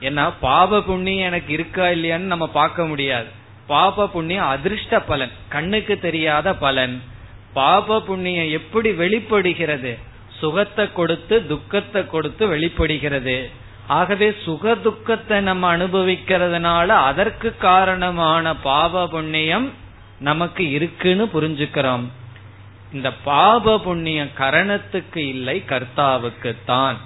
ஏன்னா 0.00 0.24
பாப 0.40 0.80
புண்ணியம் 0.88 1.28
எனக்கு 1.30 1.50
இருக்கா 1.58 1.86
இல்லையான்னு 1.96 2.32
நம்ம 2.32 2.46
பார்க்க 2.58 2.86
முடியாது. 2.86 3.30
பாப 3.66 4.06
புண்ணியம் 4.08 4.50
அதிர்ஷ்ட 4.54 5.00
பலன் 5.10 5.32
கண்ணுக்கு 5.54 5.94
தெரியாத 6.06 6.54
பலன். 6.64 6.96
பாப 7.58 7.98
புண்ணியம் 8.08 8.50
எப்படி 8.58 8.90
வெளிப்படுகிறது? 9.02 9.92
சுகத்தை 10.40 10.84
கொடுத்து 10.98 11.36
துக்கத்தை 11.46 12.02
கொடுத்து 12.06 12.44
வெளிப்படுகிறது. 12.46 13.38
ஆகவே 13.98 14.28
சுக 14.44 14.74
துக்கத்தை 14.86 15.36
நம்ம 15.40 15.64
அனுபவிக்கிறதுனால 15.76 16.88
அதற்கு 17.10 17.50
காரணமான 17.68 18.54
பாப 18.68 19.04
புண்ணியம் 19.14 19.68
நமக்கு 20.20 20.70
இருக்குன்னு 20.70 21.24
புரிஞ்சுக்கிறோம். 21.24 22.06
இந்த 22.92 23.12
பாப 23.12 23.80
புண்ணியம் 23.80 24.30
கரணத்துக்கு 24.38 25.16
இல்லை 25.16 25.62
கர்த்தாவுக்கு 25.66 26.56
தான் 26.64 26.96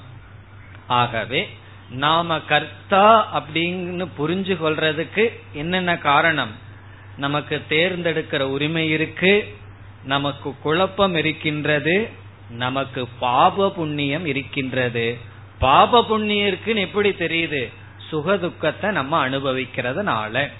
ஆகவே 0.87 1.49
நாம 1.91 2.41
கர்த்தா 2.41 3.07
அப்படின்னு 3.39 4.07
புரிஞ்சு 4.19 4.55
கொள்றதுக்கு 4.63 5.29
என்னென்ன 5.53 5.99
காரணம்? 5.99 6.51
நமக்கு 7.17 7.63
தேர்ந்தெடுக்கிற 7.69 8.41
உரிமை 8.41 8.91
இருக்கு 8.91 9.55
நமக்கு 10.05 10.55
குழப்பம் 10.63 11.15
இருக்கின்றது 11.15 12.11
நமக்கு 12.51 13.09
பாப 13.19 13.71
புண்ணியம் 13.71 14.27
இருக்கின்றது. 14.27 15.19
பாப 15.59 16.05
புண்ணியம் 16.05 16.47
இருக்குன்னு 16.47 16.81
எப்படி 16.81 17.11
தெரியுது? 17.11 17.73
சுக 18.11 18.37
துக்கத்தை 18.37 18.91
நம்ம 18.91 19.29
அனுபவிக்கிறதுனால. 19.29 20.51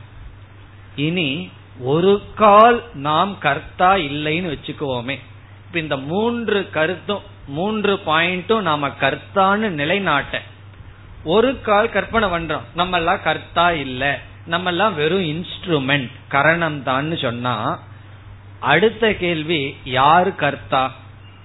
இனி 0.97 1.51
ஒரு 1.85 2.23
கால் 2.35 2.83
நாம் 2.93 3.39
கர்த்தா 3.39 3.95
இல்லைன்னு 3.95 4.53
வச்சுக்குவோமே. 4.55 5.17
இப்ப 5.67 5.79
இந்த 5.79 5.97
மூன்று 5.97 6.71
கருத்தும் 6.71 7.21
மூன்று 7.47 8.01
பாயிண்டும் 8.07 8.61
நாம 8.61 8.89
கர்த்தான்னு 8.89 9.69
நிலைநாட்ட. 9.69 10.41
ஒரு 11.25 11.61
கால் 11.61 11.91
கற்பனை 11.91 12.29
பண்றோம். 12.29 12.63
நம்ம 12.75 12.97
எல்லாம் 12.97 13.23
கர்த்தா 13.23 13.71
இல்ல. 13.71 14.19
நம்ம 14.47 14.71
எல்லாம் 14.71 14.95
வெறும் 14.95 15.23
இன்ஸ்ட்ருமெண்ட் 15.23 16.11
கரணம் 16.29 16.83
தான் 16.83 17.17
சொன்னா 17.17 17.79
அடுத்த 18.61 19.15
கேள்வி 19.15 19.77
யார் 19.85 20.35
கர்த்தா? 20.35 20.93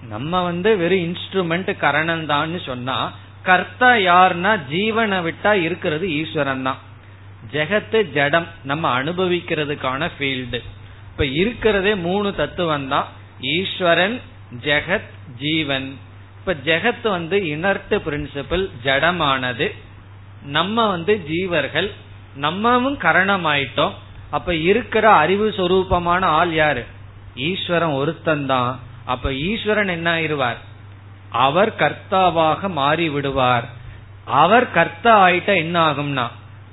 நம்ம 0.09 0.41
வந்து 0.43 0.77
வெறும் 0.77 0.99
இன்ஸ்ட்ருமெண்ட் 0.99 1.77
கரணம் 1.77 2.25
தான் 2.25 2.59
சொன்னா 2.59 3.11
கர்த்தா 3.43 3.91
யாருன்னா 3.93 4.59
ஜீவனை 4.69 5.19
விட்டா 5.27 5.53
இருக்கிறது 5.53 6.07
ஈஸ்வரன் 6.09 6.61
தான் 6.61 6.79
ஜெகத்து 7.51 8.11
ஜடம் 8.11 8.47
நம்ம 8.63 9.03
அனுபவிக்கிறதுக்கான 9.03 10.09
ஃபீல்டு 10.19 10.63
இப்ப 11.11 11.25
இருக்கிறதே 11.25 11.95
மூணு 11.95 12.35
தத்துவம் 12.35 12.87
தான். 12.87 13.07
ஈஸ்வரன் 13.41 14.21
ஜெகத் 14.63 15.09
ஜீவன். 15.39 15.97
இப்ப 16.39 16.53
ஜெகத் 16.53 17.09
வந்து 17.09 17.47
இனர்ட் 17.47 17.89
பிரின்சிபிள் 17.89 18.69
ஜடமானது. 18.83 19.75
நம்ம 20.43 20.87
வந்து 20.87 21.25
ஜீவர்கள். 21.29 21.91
நம்மவும் 22.41 22.97
கரணமாயிட்டோம். 22.97 23.93
அப்ப 24.29 24.55
இருக்கிற 24.55 25.09
அறிவு 25.09 25.53
சொரூபமான 25.57 26.21
ஆள் 26.21 26.53
யாரு? 26.53 26.85
ஈஸ்வரன் 27.35 27.93
ஒருத்தன் 27.93 28.45
தான். 28.45 28.79
அப்ப 29.05 29.33
ஈஸ்வரன் 29.33 29.87
என்ன 29.87 30.15
ஆயிருவார் 30.15 30.57
அவர் 31.29 31.73
கர்த்தாவாக 31.75 32.69
மாறி 32.69 33.09
விடுவார் 33.09 33.67
அவர் 34.25 34.71
கர்த்தா 34.71 35.27
ஆயிட்டா 35.27 35.55
என்ன 35.55 35.91
ஆகும்னா 35.91 36.27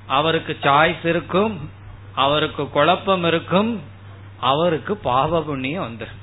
அவருக்கு 0.07 0.57
சாய்ஸ் 0.63 1.07
இருக்கும் 1.07 1.71
அவருக்கு 2.15 2.69
குழப்பம் 2.69 3.25
இருக்கும் 3.25 3.83
அவருக்கு 4.41 4.97
பாவ 4.97 5.43
புண்ணியம் 5.43 5.85
வந்துடும். 5.85 6.23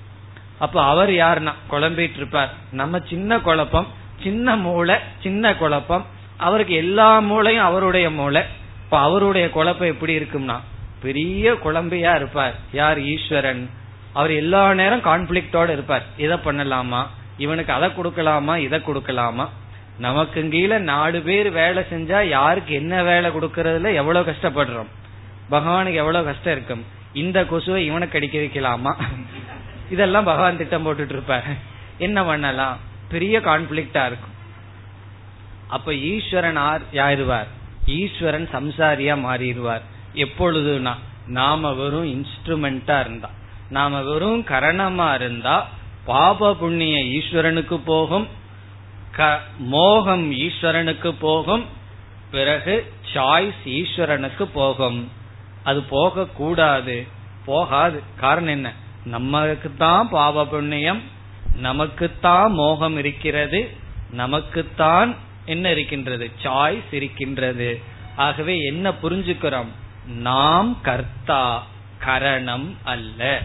அப்ப 0.60 0.84
அவர் 0.84 1.10
யாருன்னா? 1.10 1.54
குழம்பிட்டு 1.72 2.16
இருப்பார் 2.16 2.54
நம்ம 2.72 3.00
சின்ன 3.10 3.40
குழப்பம் 3.40 3.88
சின்ன 4.24 4.56
மூளை 4.56 4.96
சின்ன 5.22 5.56
குழப்பம். 5.56 6.06
அவருக்கு 6.38 6.74
எல்லா 6.74 7.20
மூளையும் 7.20 7.64
அவருடைய 7.64 8.10
மூளை. 8.10 8.42
இப்ப 8.84 9.00
அவருடைய 9.00 9.50
குழப்பம் 9.50 9.88
எப்படி 9.88 10.18
இருக்கும்னா 10.20 10.60
பெரிய 11.02 11.54
குழம்பையா 11.54 12.16
இருப்பார். 12.16 12.56
யார்? 12.72 13.02
ஈஸ்வரன். 13.02 13.70
அவர் 14.14 14.32
எல்லா 14.32 14.74
நேரம் 14.74 15.02
கான்ஃபிளிக்டோட 15.02 15.70
இருப்பார். 15.70 16.06
இதை 16.18 16.38
பண்ணலாமா? 16.46 17.06
இவனுக்கு 17.38 17.74
அதை 17.74 17.90
கொடுக்கலாமா? 17.90 18.58
இதை 18.58 18.80
கொடுக்கலாமா? 18.80 19.50
நமக்கு 19.98 20.50
கீழே 20.50 20.78
நாலு 20.78 21.22
பேர் 21.22 21.52
வேலை 21.52 21.84
செஞ்சா 21.84 22.28
யாருக்கு 22.28 22.74
என்ன 22.74 23.04
வேலை 23.04 23.32
கொடுக்கறதுல 23.32 23.94
எவ்வளவு 23.94 24.32
கஷ்டப்படுறோம்? 24.32 24.88
பகவானுக்கு 25.52 25.94
எவ்வளவு 25.94 26.26
கஷ்டம் 26.26 26.54
இருக்கும் 26.54 26.86
இந்த 27.14 27.46
கொசுவை 27.46 27.86
இவனுக்கு 27.86 28.18
அடிக்க 28.18 28.40
வைக்கலாமா? 28.40 29.02
இதெல்லாம் 29.90 30.24
பகவான் 30.24 30.58
திட்டம் 30.58 30.86
போட்டுட்டு 30.88 31.10
இருப்பார். 31.10 31.44
என்ன 31.98 32.24
பண்ணலாம்? 32.24 32.78
பெரிய 33.10 33.40
கான்ஃபிளிக்டா 33.40 34.06
இருக்கும். 34.06 34.30
அப்ப 35.68 35.96
ஈஸ்வரன் 35.96 36.56
ஆர் 36.56 36.82
யாருவார்? 36.94 37.48
ஈஸ்வரன் 37.86 38.50
சம்சாரியா 38.54 39.16
மாறிடுவார். 39.28 39.82
எப்பொழுதுனா 40.16 40.94
நாம 41.28 41.74
வெறும் 41.74 42.06
இன்ஸ்ட்ருமெண்டா 42.06 43.00
இருந்தா. 43.00 43.30
நாம 43.70 44.02
வெறும் 44.02 44.42
கரணமா 44.42 45.14
இருந்தா 45.14 45.70
பாப 46.06 46.56
புண்ணிய 46.56 47.20
ஈஸ்வரனுக்கு 47.20 47.76
போகும். 47.76 48.28
க 49.12 49.42
மோகம் 49.58 50.32
ஈஸ்வரனுக்கு 50.32 51.16
போகும் 51.20 51.66
பிறகு 52.32 52.94
சாய்ஸ் 53.14 53.62
ஈஸ்வரனுக்கு 53.66 54.44
போகும். 54.44 55.12
அது 55.64 55.82
போக 55.82 56.26
கூடாது 56.26 57.08
போகாது. 57.46 58.04
காரணம் 58.20 58.50
என்ன? 58.50 58.74
நமக்கு 59.06 59.72
தான் 59.78 60.10
பாவ 60.10 60.46
புண்ணியம் 60.46 61.02
நமக்குத்தான் 61.56 62.52
மோகம் 62.52 62.98
இருக்கிறது 62.98 63.78
நமக்குத்தான் 64.12 65.16
என்ன 65.46 65.72
இருக்கின்றது? 65.72 66.32
சாய்ஸ் 66.44 66.94
இருக்கின்றது. 66.94 67.82
ஆகவே 68.16 68.58
என்ன 68.58 68.92
புரிஞ்சுக்கிறோம்? 69.04 69.68
நாம் 70.06 70.82
கர்த்தா 70.82 71.68
கரணம் 72.00 72.78
அல்ல. 72.84 73.42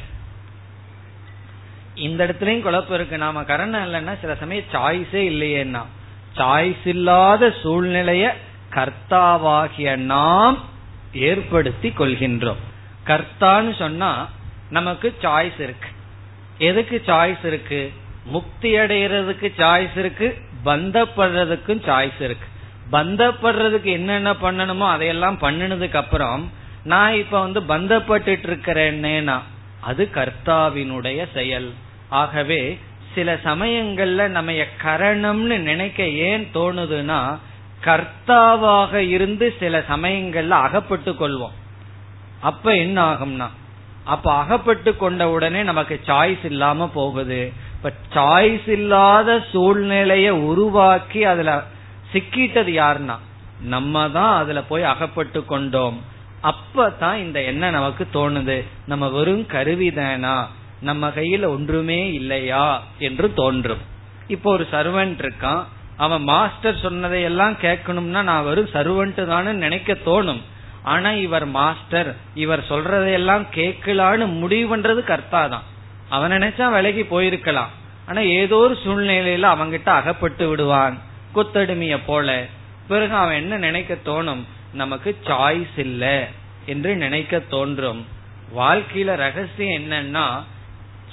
இந்த 1.97 2.27
இடத்துலயும் 2.27 2.61
குழப்பம் 2.61 2.99
இருக்கு. 2.99 3.19
நாம 3.19 3.43
கரணம் 3.43 3.85
இல்லைன்னா 3.85 4.21
சில 4.21 4.35
சமயம் 4.35 4.65
சாய்ஸே 4.73 5.17
இல்லையேன்னா. 5.17 5.83
சாய்ஸ் 6.37 6.87
இல்லாத 6.87 7.55
சூழ்நிலைய 7.63 8.33
கர்த்தாவாகிய 8.71 9.97
நாம் 9.97 10.59
ஏற்படுத்தி 11.13 11.89
கொள்கின்றோம். 11.89 12.63
கர்த்தான்னு 13.07 13.77
சொன்னா 13.77 14.29
நமக்கு 14.71 15.15
சாய்ஸ் 15.23 15.61
இருக்கு. 15.61 15.89
எதுக்கு 16.59 17.03
சாய்ஸ் 17.07 17.45
இருக்கு? 17.45 17.93
முக்தி 18.25 18.75
அடைகிறதுக்கு 18.75 19.53
சாய்ஸ் 19.59 19.97
இருக்கு. 19.97 20.39
பந்தப்படுறதுக்கும் 20.65 21.83
சாய்ஸ் 21.87 22.21
இருக்கு. 22.21 22.49
பந்தப்படுறதுக்கு 22.93 23.93
என்னென்ன 23.93 24.33
பண்ணணுமோ 24.33 24.91
அதையெல்லாம் 24.91 25.39
பண்ணினதுக்கு 25.39 25.97
அப்புறம் 25.97 26.53
நான் 26.85 27.15
இப்ப 27.15 27.41
வந்து 27.41 27.61
பந்தப்பட்டு 27.61 28.39
இருக்கிறேன்னா 28.47 29.41
அது 29.81 30.09
கர்த்தாவினுடைய 30.15 31.27
செயல். 31.35 31.73
ஆகவே 32.09 32.79
சில 33.15 33.35
சமயங்கள்ல 33.45 34.29
நம்ம 34.29 34.53
கரணம்னு 34.53 35.59
நினைக்க 35.59 36.09
ஏன் 36.09 36.49
தோணுதுன்னா 36.55 37.39
கர்த்தாவாக 37.85 38.95
இருந்து 38.95 39.55
சில 39.61 39.85
சமயங்கள்ல 39.89 40.49
அகப்பட்டு 40.49 41.13
கொள்வோம். 41.13 41.57
அப்ப 42.41 42.77
என்ன 42.77 43.13
ஆகும்னா 43.13 43.47
அப்ப 44.05 44.33
அகப்பட்டு 44.33 44.97
கொண்ட 44.97 45.31
உடனே 45.31 45.63
நமக்கு 45.63 46.01
சாய்ஸ் 46.07 46.45
இல்லாம 46.45 46.89
போகுது. 46.89 47.53
இப்ப 47.77 47.93
சாய்ஸ் 48.15 48.69
இல்லாத 48.69 49.45
சூழ்நிலைய 49.53 50.29
உருவாக்கி 50.29 51.25
அதுல 51.25 51.63
சிக்கிட்டது 52.13 52.73
யாருன்னா 52.73 53.17
நம்ம 53.61 54.11
தான் 54.11 54.39
அதுல 54.39 54.63
போய் 54.63 54.83
அகப்பட்டு 54.83 55.45
கொண்டோம். 55.45 56.01
அப்பதான் 56.43 57.17
இந்த 57.17 57.43
எண்ணம் 57.43 57.71
நமக்கு 57.71 58.07
தோணுது. 58.13 58.65
நம்ம 58.87 59.09
வெறும் 59.09 59.47
கருவிதானா? 59.47 60.47
நம்ம 60.81 61.09
கையில 61.09 61.47
ஒன்றுமே 61.47 62.13
இல்லையா 62.13 62.83
என்று 62.99 63.35
தோன்றும். 63.35 63.79
இப்போ 64.27 64.53
ஒரு 64.53 64.67
சர்வன்ட் 64.71 65.23
இருக்கான். 65.23 65.65
அவன் 65.97 66.23
மாஸ்டர் 66.23 66.79
சொன்னதையெல்லாம் 66.79 67.55
கேட்கணும்னா 67.55 68.23
நான் 68.23 68.45
வரும் 68.45 68.69
சர்வன்ட் 68.73 69.21
தானு 69.33 69.53
நினைக்க 69.53 69.93
தோணும். 69.93 70.41
ஆனா 70.83 71.13
இவர் 71.13 71.47
மாஸ்டர் 71.47 72.17
இவர் 72.35 72.65
சொல்றதையெல்லாம் 72.69 73.45
கேட்கலான்னு 73.55 74.27
முடிவு 74.27 74.77
பண்றது 74.77 75.05
கர்த்தா 75.05 75.47
தான் 75.47 75.63
அவன் 76.09 76.31
நினைச்சா 76.31 76.73
விலகி 76.73 77.03
போயிருக்கலாம். 77.03 77.73
ஆனா 78.07 78.21
ஏதோ 78.21 78.57
ஒரு 78.57 78.79
சூழ்நிலையில 78.85 79.47
அவங்கிட்ட 79.55 79.85
அகப்பட்டு 79.85 80.49
விடுவான். 80.49 80.99
குத்தடிமைய 81.35 81.99
போல. 82.07 82.47
பிறகு 82.89 83.15
அவன் 83.15 83.35
என்ன 83.35 83.57
நினைக்க 83.57 83.97
தோணும்? 84.05 84.43
நமக்கு 84.73 85.17
சாய்ஸ் 85.25 85.79
இல்ல 85.79 86.29
என்று 86.67 86.97
நினைக்க 86.97 87.39
தோன்றும். 87.39 88.07
வாழ்க்கையில 88.57 89.17
ரகசியம் 89.17 89.83
என்னன்னா 89.83 90.43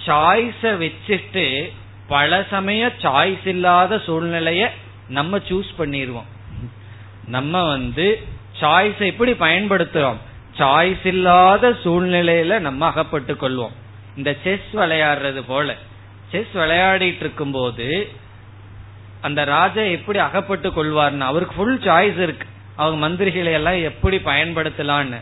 சாய்ஸ 0.06 0.72
வச்சுட்டு 0.84 1.46
பல 2.08 2.44
சமய 2.50 2.92
சாய்ஸ் 3.02 3.48
இல்லாத 3.54 4.02
சூழ்நிலைய 4.06 4.64
நம்ம 5.08 5.38
சூஸ் 5.50 5.72
பண்ணிடுவோம் 5.78 6.30
நம்ம 7.26 7.64
வந்து 7.64 8.08
சாய்ஸ் 8.62 9.02
எப்படி 9.12 9.32
பயன்படுத்துறோம்? 9.32 10.20
சாய்ஸ் 10.58 11.06
இல்லாத 11.12 11.70
சூழ்நிலையில 11.84 12.60
நம்ம 12.60 12.86
அகப்பட்டு 12.86 13.34
கொள்வோம். 13.34 13.74
இந்த 14.18 14.32
செஸ் 14.44 14.70
விளையாடுறது 14.74 15.42
போல 15.48 15.76
செஸ் 16.32 16.54
விளையாடிட்டு 16.54 17.24
இருக்கும் 17.26 17.52
போது 17.52 17.88
அந்த 19.22 19.42
ராஜா 19.44 19.82
எப்படி 19.98 20.20
அகப்பட்டு 20.20 20.70
கொள்வார்னு 20.70 21.30
அவருக்கு 21.30 21.56
ஃபுல் 21.58 21.80
சாய்ஸ் 21.80 22.20
இருக்கு. 22.26 22.48
அவங்க 22.76 22.98
மந்திரிகளை 23.08 23.52
எல்லாம் 23.60 23.80
எப்படி 23.82 24.18
பயன்படுத்தலான்னு. 24.18 25.20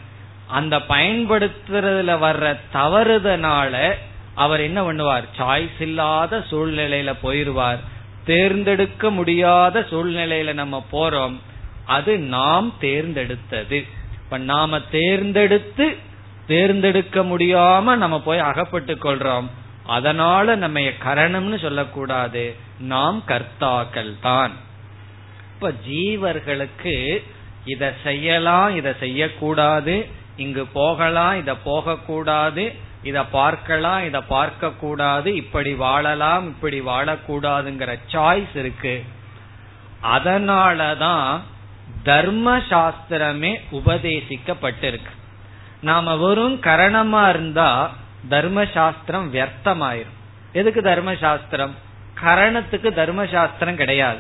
அந்த 0.47 0.75
பயன்படுத்துறதுல 0.93 2.13
வர்ற 2.25 2.45
தவறுதனால 2.73 3.73
அவர் 4.35 4.59
என்ன 4.59 4.91
பண்ணுவார்? 4.91 5.23
சாய்ஸ் 5.37 5.81
இல்லாத 5.81 6.37
சூழ்நிலையில 6.37 7.13
போயிருவார். 7.23 7.79
தேர்ந்தெடுக்க 8.25 9.11
முடியாத 9.11 9.79
சூழ்நிலையில 9.79 10.53
நம்ம 10.53 10.85
போறோம். 10.91 11.35
அது 11.85 12.19
நாம் 12.19 12.73
தேர்ந்தெடுத்தது. 12.81 13.85
இப்ப 14.13 14.37
நாம 14.37 14.79
தேர்ந்தெடுத்து 14.79 15.97
தேர்ந்தெடுக்க 16.47 17.21
முடியாம 17.21 17.95
நம்ம 17.95 18.19
போய் 18.19 18.39
அகப்பட்டு 18.39 18.93
கொள்றோம். 18.93 19.45
அதனால 19.85 20.55
நம்ம 20.55 20.79
கரணம்னு 20.79 21.59
சொல்லக்கூடாது. 21.59 22.55
நாம் 22.79 23.23
கர்த்தாக்கள் 23.27 24.13
தான். 24.21 24.51
இப்ப 25.53 25.73
ஜீவர்களுக்கு 25.89 27.23
இத 27.65 27.93
செய்யலாம் 28.03 28.75
இத 28.75 28.95
செய்யக்கூடாது. 28.99 30.05
இங்கு 30.35 30.65
போகலாம் 30.65 31.37
இத 31.37 31.55
போகக்கூடாது. 31.55 32.89
இத 33.03 33.23
பார்க்கலாம் 33.23 34.03
இத 34.03 34.21
பார்க்க 34.21 34.69
கூடாது 34.69 35.35
இப்படி 35.35 35.73
வாழலாம் 35.73 36.45
இப்படி 36.47 36.81
வாழக்கூடாதுங்கிற 36.81 37.99
சாய்ஸ் 38.11 38.55
இருக்கு. 38.55 39.03
அதனாலதான் 40.03 41.39
தர்ம 42.03 42.57
சாஸ்திரமே 42.57 43.59
உபதேசிக்கப்பட்டிருக்கு. 43.71 45.11
நாம 45.81 46.15
வெறும் 46.15 46.61
கரணமா 46.61 47.29
இருந்தா 47.29 47.91
தர்மசாஸ்திரம் 48.29 49.27
வியர்த்தமாயிரும். 49.33 50.17
எதுக்கு 50.53 50.81
தர்மசாஸ்திரம்? 50.81 51.71
கரணத்துக்கு 52.23 52.89
தர்மசாஸ்திரம் 52.99 53.75
கிடையாது. 53.75 54.19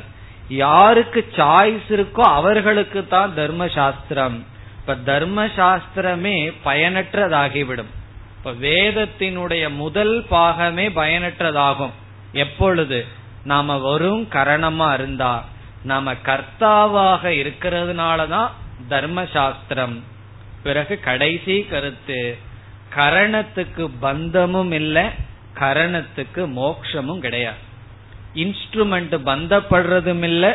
யாருக்கு 0.49 1.27
சாய்ஸ் 1.35 1.89
இருக்கோ 1.89 2.21
அவர்களுக்கு 2.21 3.07
தான் 3.07 3.33
தர்மசாஸ்திரம். 3.35 4.37
இப்ப 4.79 4.95
தர்மசாஸ்திரமே 5.05 6.53
பயனற்றதாகிவிடும். 6.65 7.91
இப்ப 8.43 8.67
வேதத்தினுடைய 8.67 9.69
முதல் 9.69 10.25
பாகமே 10.31 10.89
பயனற்றதாகும். 10.89 11.91
எப்பொழுது? 12.31 13.05
நாம 13.43 13.77
வரும் 13.77 14.27
கரணமா 14.31 14.93
இருந்தா 14.93 15.45
நாம 15.83 16.13
கர்த்தாவாக 16.13 17.23
இருக்கிறதுனாலதான் 17.23 18.49
தர்மசாஸ்திரம். 18.89 19.99
பிறகு 20.63 20.99
கடைசி 20.99 21.67
கருத்து 21.69 22.37
கரணத்துக்கு 22.95 23.89
பந்தமும் 23.99 24.71
இல்லை 24.71 25.03
கரணத்துக்கு 25.55 26.47
மோக்ஷமும் 26.51 27.19
கிடையாது. 27.19 27.57
இன்ஸ்ட்ருமெண்ட் 28.35 29.19
பந்தப்படுறதும் 29.25 30.23
இல்லை 30.23 30.49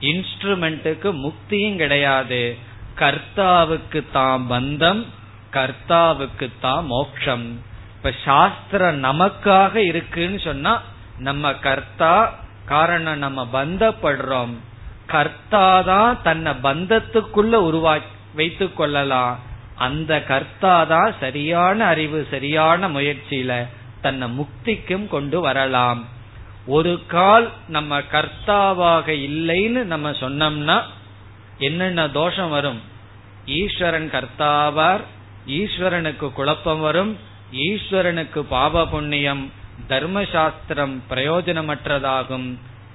இன்ஸ்ட்ருமெண்ட்டுக்கு 0.00 1.12
முக்தியும் 1.12 1.76
கிடையாது. 1.76 2.56
கர்த்தாவுக்கு 2.98 4.04
தான் 4.12 4.46
பந்தம் 4.50 5.06
கர்த்தாவுக்கு 5.52 6.50
தான் 6.60 6.84
மோக்ஷம் 6.86 7.60
இப்ப 7.96 8.12
சாஸ்திரம் 8.24 9.04
நமக்காக 9.04 9.76
இருக்குன்னு 9.76 10.38
சொன்னா 10.40 10.80
நம்ம 11.18 11.52
கர்த்தா 11.54 12.34
காரணம் 12.64 13.18
நம்ம 13.18 13.46
பந்தப்படுறோம். 13.52 14.54
கர்த்தா 15.06 15.80
தான் 15.80 16.22
தன்னை 16.22 16.52
பந்தத்துக்குள்ள 16.52 17.54
உருவா 17.68 18.00
வைத்து 18.34 18.72
கொள்ளலாம். 18.72 19.38
அந்த 19.76 20.22
கர்த்தா 20.22 20.84
தான் 20.84 21.14
சரியான 21.20 21.86
அறிவு 21.86 22.26
சரியான 22.30 22.88
முயற்சியில 22.88 23.66
தன்னை 24.00 24.28
முக்திக்கும் 24.28 25.08
கொண்டு 25.08 25.40
வரலாம். 25.40 26.04
ஒரு 26.66 27.02
கால் 27.06 27.50
நம்ம 27.68 27.98
கர்த்தாவாக 27.98 29.08
இல்லைன்னு 29.08 29.82
நம்ம 29.84 30.10
சொன்னோம்னா 30.10 30.82
என்னென்ன 31.58 32.08
தோஷம் 32.08 32.50
வரும்? 32.50 32.80
ஈஸ்வரன் 33.46 34.10
கர்த்தாவார் 34.10 35.00
ஈஸ்வரனுக்கு 35.46 36.32
குழப்பம் 36.32 36.80
வரும் 36.80 37.18
ஈஸ்வரனுக்கு 37.52 38.40
பாப 38.40 38.86
புண்ணியம் 38.86 39.52
தர்மசாஸ்திரம் 39.88 40.98
பிரயோஜனமற்றதாகும் 41.10 42.54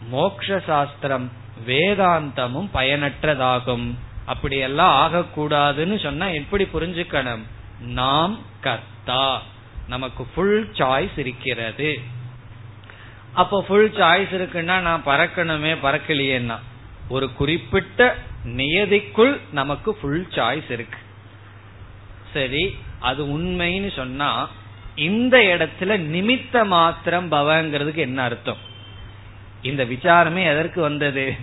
மோக்ஷ 0.09 0.59
சாஸ்திரம் 0.59 1.31
வேதாந்தமும் 1.65 2.69
பயனற்றதாகும். 2.73 3.93
அப்படியெல்லாம் 4.25 4.93
ஆகக்கூடாதுன்னு 5.03 6.03
சொன்னா 6.03 6.27
எப்படி 6.27 6.63
புரிஞ்சுக்கணும்? 6.63 7.43
நாம் 7.79 8.39
கர்த்தா. 8.61 9.41
நமக்கு 9.87 10.27
ஃபுல் 10.35 10.71
சாய்ஸ் 10.73 11.17
இருக்கிறது. 11.17 11.99
அப்போ 13.33 13.65
ஃபுல் 13.67 13.91
சாய்ஸ் 13.91 14.33
இருக்குன்னா 14.33 14.79
நான் 14.79 15.03
பறக்கணுமே 15.05 15.77
பறக்கலையேன்னா. 15.83 16.57
ஒரு 17.09 17.33
குறிப்பிட்ட 17.33 18.15
நியதிக்குள் 18.45 19.39
நமக்கு 19.51 19.95
ஃபுல் 19.95 20.27
சாய்ஸ் 20.31 20.71
இருக்கு. 20.71 20.99
சரி 22.33 22.75
அது 22.99 23.25
உண்மைன்னு 23.25 23.95
சொன்னா 23.95 24.49
இந்த 24.95 25.37
இடத்துல 25.37 25.97
நிமித்த 26.13 26.65
மாத்திரம் 26.65 27.31
பவங்கிறதுக்கு 27.31 27.95
என்ன 27.95 28.21
அர்த்தம்? 28.21 28.57
இந்த 29.61 29.85
விசாரமே 29.85 30.43
எதற்கு 30.43 30.81
வந்தது? 30.81 31.35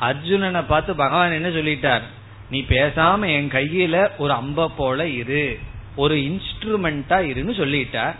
அர்ஜுனனை 0.00 0.62
பார்த்து 0.66 0.94
பகவான் 0.94 1.32
என்ன 1.32 1.48
சொல்லிட்டார்? 1.48 2.02
நீ 2.50 2.64
பேசாம 2.68 3.26
என் 3.26 3.48
கையில 3.48 4.10
ஒரு 4.18 4.32
அம்ப 4.32 4.68
போல 4.68 5.08
இரு. 5.08 5.58
ஒரு 5.96 6.14
இன்ஸ்ட்ருமெண்டா 6.16 7.18
இருன்னு 7.30 7.54
சொல்லிட்டார். 7.60 8.14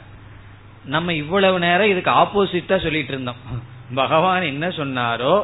நம்ம 0.85 1.13
இவ்வளவு 1.13 1.59
நேரம் 1.59 1.89
இதுக்கு 1.89 2.11
ஆப்போசிட்டா 2.11 2.83
சொல்லிட்டு 2.83 3.13
இருந்தோம். 3.13 3.37
பகவான் 3.95 4.43
என்ன 4.43 4.69
சொன்னாரோ 4.69 5.43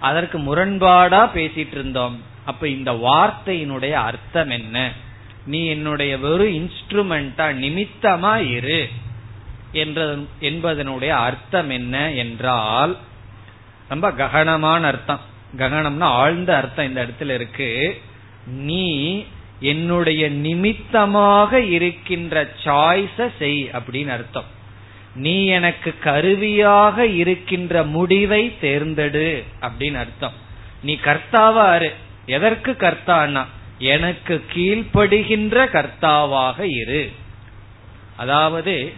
அதற்கு 0.00 0.38
முரண்பாடா 0.38 1.20
பேசிட்டு 1.34 1.72
இருந்தோம். 1.72 2.22
அப்ப 2.44 2.68
இந்த 2.68 2.92
வார்த்தையினுடைய 2.92 3.92
அர்த்தம் 3.92 4.50
என்ன? 4.50 4.92
நீ 5.46 5.66
என்னுடைய 5.66 6.18
வெறும் 6.18 6.54
இன்ஸ்ட்ருமெண்டா 6.56 7.46
நிமித்தமா 7.64 8.34
இரு. 8.50 8.88
என்பதனுடைய 10.40 11.08
அர்த்தம் 11.08 11.70
என்ன 11.70 12.12
என்றால் 12.12 12.96
ரொம்ப 13.88 14.12
ககனமான 14.12 14.86
அர்த்தம். 14.86 15.20
ககனம்னா 15.56 16.08
ஆழ்ந்த 16.20 16.56
அர்த்தம் 16.56 16.88
இந்த 16.88 17.06
இடத்துல 17.06 17.34
இருக்கு. 17.34 18.00
நீ 18.46 19.24
என்னுடைய 19.60 20.28
நிமித்தமாக 20.28 21.60
இருக்கின்ற 21.60 22.48
சாய்ஸ 22.64 23.28
செய் 23.38 23.70
அப்படின்னு 23.72 24.08
அர்த்தம். 24.08 24.48
நீ 25.14 25.46
எனக்கு 25.46 25.94
கருவியாக 25.98 27.06
இருக்கின்ற 27.06 27.82
முடிவை 27.82 28.42
தேர்ந்தெடு 28.62 29.42
அப்படின்னு 29.60 29.96
அர்த்தம். 29.96 30.32
நீ 30.82 30.98
கர்த்தாவாரு 31.04 31.90
எதற்கு 32.26 32.72
கர்த்தான்னா 32.72 33.44
எனக்கு 33.78 34.44
கீழ்ப்படுகின்ற 34.54 35.56
கர்த்தாவாக 35.76 36.60
இரு. 36.60 37.12
அதாவது 38.16 38.92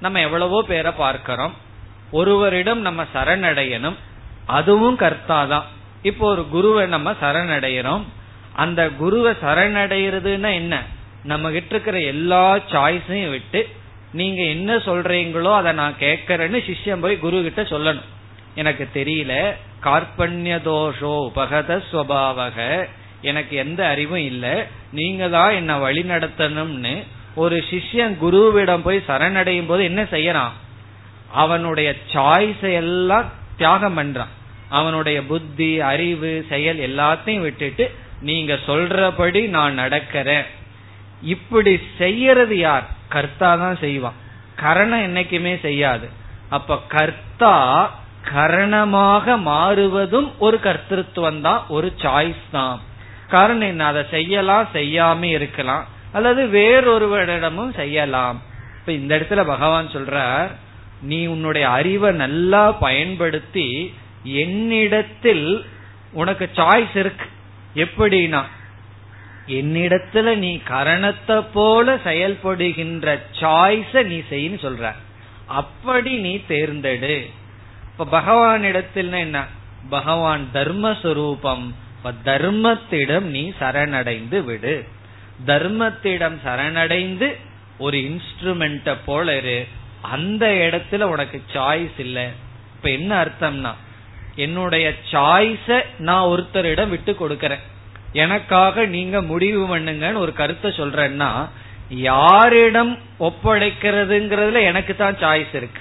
நம்ம 0.00 0.20
எவ்வளவோ 0.20 0.62
பேரை 0.62 0.92
பார்க்கிறோம். 0.92 1.54
ஒருவரிடம் 2.10 2.80
நம்ம 2.80 3.04
சரணடையணும். 3.14 3.96
அதுவும் 4.46 4.96
கர்த்தா 4.96 5.44
தான் 5.44 5.64
இப்போ 6.02 6.28
ஒரு 6.28 6.48
குருவை 6.48 6.86
நம்ம 6.86 7.12
சரணடைகிறோம் 7.12 8.02
அந்த 8.52 8.88
குருவை 8.88 9.34
சரணடைகிறதுனா 9.42 10.54
என்ன? 10.54 10.82
நம்ம 11.24 11.50
கிட்ட 11.50 11.74
இருக்கிற 11.74 12.00
எல்லா 12.00 12.56
சாய்ஸையும் 12.56 13.30
விட்டு 13.30 13.68
நீங்க 14.12 14.42
என்ன 14.42 14.76
சொல்றீங்களோ 14.76 15.54
அதை 15.54 15.72
நான் 15.72 15.94
கேட்கறேன்னு 16.00 16.58
சிஷ்யம் 16.68 17.00
போய் 17.00 17.18
குரு 17.18 17.42
கிட்ட 17.42 17.62
சொல்லணும். 17.62 18.08
எனக்கு 18.54 18.88
தெரியல. 18.94 19.54
கார்பண்ய 19.82 20.54
தோஷோ 20.64 21.28
உபகத 21.28 21.82
ஸ்வபாவக. 21.92 22.88
எனக்கு 23.22 23.56
எந்த 23.56 23.86
அறிவும் 23.86 24.24
இல்லை. 24.24 24.64
நீங்க 24.92 25.28
தான் 25.28 25.52
என்ன 25.52 25.76
வழி 25.76 26.02
நடத்தணும்னு 26.02 27.04
ஒரு 27.34 27.64
சிஷ்யன் 27.70 28.14
குருவிடம் 28.22 28.82
போய் 28.82 29.06
சரணடையும் 29.06 29.66
போது 29.66 29.84
என்ன 29.84 30.02
செய்யறான்? 30.02 30.50
அவனுடைய 31.32 31.94
சாய்ஸ் 32.12 32.72
எல்லாம் 32.72 33.24
தியாகம் 33.56 33.98
பண்றான். 33.98 34.32
அவனுடைய 34.68 35.22
புத்தி 35.22 35.80
அறிவு 35.80 36.44
செயல் 36.48 36.78
எல்லாத்தையும் 36.78 37.40
விட்டுட்டு 37.40 37.90
நீங்க 38.20 38.54
சொல்றபடி 38.66 39.48
நான் 39.48 39.78
நடக்கிறேன். 39.78 40.44
இப்படி 41.22 41.80
செய்யறது 41.98 42.58
யார்? 42.58 42.86
கர்த்தா 43.08 43.54
தான் 43.54 43.76
செய்வான். 43.76 44.14
கரணம் 44.56 45.06
என்னைக்குமே 45.08 45.60
செய்யாது. 45.60 46.08
அப்ப 46.48 46.78
கர்த்தா 46.88 47.56
கரணமாக 48.34 49.36
மாறுவதும் 49.42 50.32
ஒரு 50.38 50.60
கர்த்தத்துவம் 50.62 51.40
தான் 51.40 51.64
ஒரு 51.68 51.92
சாய்ஸ் 51.98 52.44
தான். 52.50 52.80
காரணம் 53.28 53.68
என்ன 53.68 53.86
அதை 53.86 54.04
செய்யலாம் 54.10 54.68
செய்யாம 54.72 55.22
இருக்கலாம். 55.22 55.86
அல்லது 56.12 56.46
வேறொருவரிடமும் 56.46 57.74
செய்யலாம். 57.74 58.42
இப்ப 58.78 58.92
இந்த 58.92 59.16
இடத்துல 59.16 59.44
பகவான் 59.44 59.86
சொல்றார் 59.86 60.48
நீ 61.02 61.26
உன்னுடைய 61.26 61.68
அறிவை 61.68 62.12
நல்லா 62.12 62.72
பயன்படுத்தி 62.72 63.94
என்னிடத்தில் 64.22 65.64
உனக்கு 66.12 66.50
சாய்ஸ் 66.54 66.96
இருக்கு. 66.96 67.26
எப்படின்னா 67.74 68.42
என்னிடத்துல 69.46 70.36
நீ 70.36 70.60
கரணத்தை 70.68 71.44
போல 71.52 71.94
செயல்படுகின்ற 71.94 73.18
சாய்ஸ 73.40 74.04
நீ 74.04 74.22
செய்யு 74.30 74.58
சொல்ற. 74.58 74.92
அப்படி 75.46 76.16
நீ 76.16 76.42
தேர்ந்தெடு. 76.48 77.30
இப்ப 77.82 78.04
பகவான் 78.04 78.62
இடத்துல 78.62 79.18
என்ன? 79.18 79.46
பகவான் 79.88 80.48
தர்மஸ்வரூபம். 80.54 81.72
தர்மத்திடம் 82.04 83.20
நீ 83.20 83.52
சரணடைந்து 83.60 84.44
விடு. 84.44 84.84
தர்மத்திடம் 85.46 86.38
சரணடைந்து 86.44 87.36
ஒரு 87.78 87.96
இன்ஸ்ட்ருமெண்ட 87.96 88.96
போல 89.04 89.36
இரு. 89.36 89.66
அந்த 90.00 90.46
இடத்துல 90.46 91.00
உனக்கு 91.00 91.42
சாய்ஸ் 91.52 91.98
இல்ல. 91.98 92.30
இப்ப 92.76 92.90
என்ன 92.90 93.24
அர்த்தம்னா 93.24 93.74
என்னுடைய 94.36 94.94
சாய்ஸ 95.10 95.82
நான் 95.98 96.26
ஒருத்தரிடம் 96.26 96.88
விட்டு 96.88 97.16
கொடுக்கறேன். 97.20 97.64
எனக்காக 98.12 98.84
நீங்க 98.84 99.22
முடிவு 99.22 99.78
பண்ணுங்கன்னு 99.78 100.14
ஒரு 100.14 100.32
கருத்தை 100.32 100.70
சொல்றேன்னா 100.70 101.48
யாரிடம் 101.88 102.98
ஒப்படைக்கிறதுங்கிறதுல 103.20 104.62
எனக்கு 104.62 104.96
தான் 104.96 105.14
சாய்ஸ் 105.14 105.54
இருக்கு. 105.54 105.80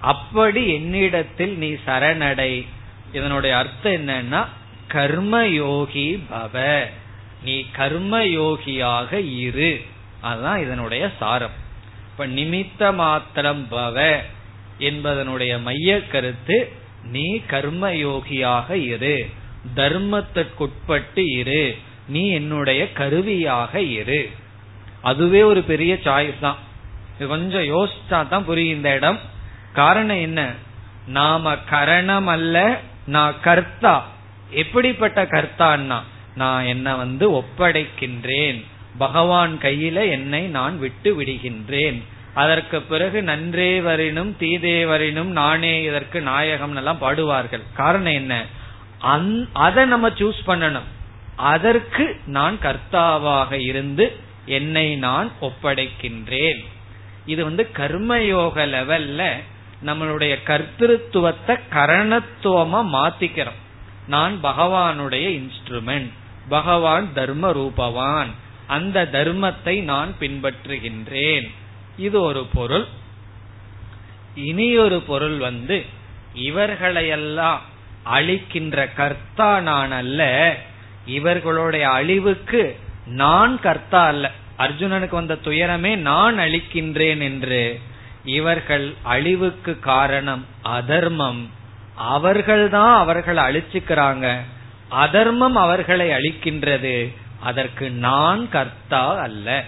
அப்படி 0.00 0.74
என்னிடத்தில் 0.74 1.58
நீ 1.58 1.70
சரணடை. 1.86 2.66
இதனுடைய 3.12 3.56
அர்த்தம் 3.56 3.92
என்னன்னா 3.92 4.46
கர்மயோகி 4.92 6.22
பவ. 6.30 6.84
நீ 7.44 7.64
கர்மயோகியாக 7.76 9.38
இரு. 9.38 9.80
அதுதான் 10.20 10.60
இதனுடைய 10.60 11.10
சாரம். 11.18 11.50
இப்ப 12.10 12.26
நிமித்த 12.26 12.94
மாத்திரம் 12.94 13.66
பவ 13.70 14.16
என்பதனுடைய 14.78 15.62
மைய 15.62 16.06
கருத்து 16.06 16.72
நீ 17.02 17.36
கர்மயோகியாக 17.36 18.70
இரு. 18.70 19.26
தர்மத்திற்குட்பட்டு 19.74 21.38
இரு. 21.38 21.76
நீ 22.08 22.30
என்னுடைய 22.30 22.92
கருவியாக 22.92 23.80
இரு. 23.80 24.30
அதுவே 25.00 25.42
ஒரு 25.42 25.62
பெரிய 25.62 25.94
சாய்ஸ் 25.94 26.38
தான். 26.40 26.56
கொஞ்சம் 27.28 27.62
யோசிச்சா 27.62 28.28
தான் 28.28 28.44
புரியும் 28.44 28.76
இந்த 28.76 28.94
இடம். 28.94 29.18
காரணம் 29.72 30.20
என்ன? 30.20 30.52
நாம 31.06 31.56
கரணம் 31.56 32.26
அல்ல 32.26 32.80
நான் 33.06 33.40
கர்த்தா. 33.40 34.16
எப்படிப்பட்ட 34.50 35.24
கர்த்தான்னா 35.24 36.02
நான் 36.34 36.64
என்ன 36.64 36.96
வந்து 36.96 37.30
ஒப்படைக்கின்றேன். 37.30 38.64
பகவான் 38.98 39.58
கையில 39.62 40.10
என்னை 40.10 40.46
நான் 40.46 40.78
விட்டு 40.78 41.20
விடுகின்றேன். 41.20 42.02
அதற்கு 42.34 42.82
பிறகு 42.82 43.22
நன்றே 43.22 43.80
வரினும் 43.80 44.34
தீதே 44.40 44.84
வரினும் 44.84 45.32
நானே 45.32 45.82
இதற்கு 45.82 46.20
நாயகம் 46.20 46.76
எல்லாம் 46.76 47.00
பாடுவார்கள். 47.00 47.62
காரணம் 47.74 48.12
என்ன? 48.12 48.44
அதை 49.52 49.84
நம்ம 49.84 50.08
சூஸ் 50.08 50.40
பண்ணணும். 50.46 50.88
அதற்கு 51.36 52.20
நான் 52.26 52.58
கர்த்தாவாக 52.62 53.52
இருந்து 53.52 54.16
என்னை 54.46 54.96
நான் 54.96 55.30
ஒப்படைக்கின்றேன். 55.40 56.64
இது 57.26 57.44
வந்து 57.44 57.68
கர்மயோக 57.76 58.66
லெவல்ல 58.74 59.36
நம்மளுடைய 59.86 60.36
கர்த்திருவத்தை 60.46 61.58
கரணத்துவமா 61.72 62.80
மாத்திக்கிறோம். 62.96 63.58
நான் 64.08 64.38
பகவானுடைய 64.42 65.40
இன்ஸ்ட்ருமெண்ட் 65.40 66.12
பகவான் 66.48 67.12
தர்ம 67.12 67.52
ரூபவான் 67.52 68.26
அந்த 68.66 69.08
தர்மத்தை 69.12 69.82
நான் 69.82 70.14
பின்பற்றுகின்றேன். 70.20 71.50
இது 71.96 72.20
ஒரு 72.20 72.46
பொருள். 72.54 72.84
இனியொரு 74.34 75.00
பொருள் 75.00 75.36
வந்து 75.36 75.84
இவர்களையெல்லாம் 76.34 77.60
அழிக்கின்ற 78.02 78.92
கர்த்தா 78.92 79.60
நான் 79.60 79.92
அல்ல. 79.92 80.54
இவர்களுடைய 81.06 81.88
அழிவுக்கு 81.88 82.78
நான் 83.06 83.60
கர்த்தா 83.60 84.06
அல்ல. 84.06 84.30
அர்ஜுனனுக்கு 84.58 85.10
வந்த 85.10 85.34
துயரமே 85.34 85.96
நான் 85.96 86.38
அழிக்கின்றேன் 86.38 87.20
என்று. 87.20 87.80
இவர்கள் 88.24 88.94
அழிவுக்கு 89.02 89.78
காரணம் 89.78 90.46
அதர்மம். 90.62 91.50
அவர்கள்தான் 91.98 92.98
அவர்களை 92.98 93.44
அழிச்சுக்கிறாங்க. 93.44 94.36
அதர்மம் 94.88 95.56
அவர்களை 95.56 96.10
அழிக்கின்றது. 96.10 97.14
அதற்கு 97.40 97.90
நான் 97.90 98.48
கர்த்தா 98.48 99.16
அல்ல. 99.16 99.64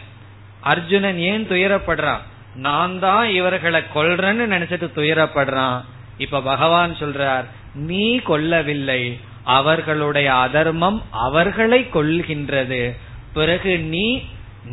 அர்ஜுனன் 0.61 1.19
ஏன் 1.19 1.49
துயரப்படுறான்? 1.49 2.21
நான் 2.55 2.99
தான் 2.99 3.29
இவர்களை 3.29 3.83
கொல்றேன்னு 3.95 4.53
நினைச்சிட்டு 4.55 4.91
துயரப்படுறான். 4.97 5.85
இப்ப 6.19 6.41
பகவான் 6.41 6.95
சொல்றார் 6.95 7.45
நீ 7.75 8.19
கொல்லவில்லை. 8.19 9.21
அவர்களுடைய 9.45 10.35
அதர்மம் 10.35 11.03
அவர்களை 11.11 11.87
கொள்கின்றது 11.95 12.97
பிறகு 13.33 13.79
நீ 13.79 14.23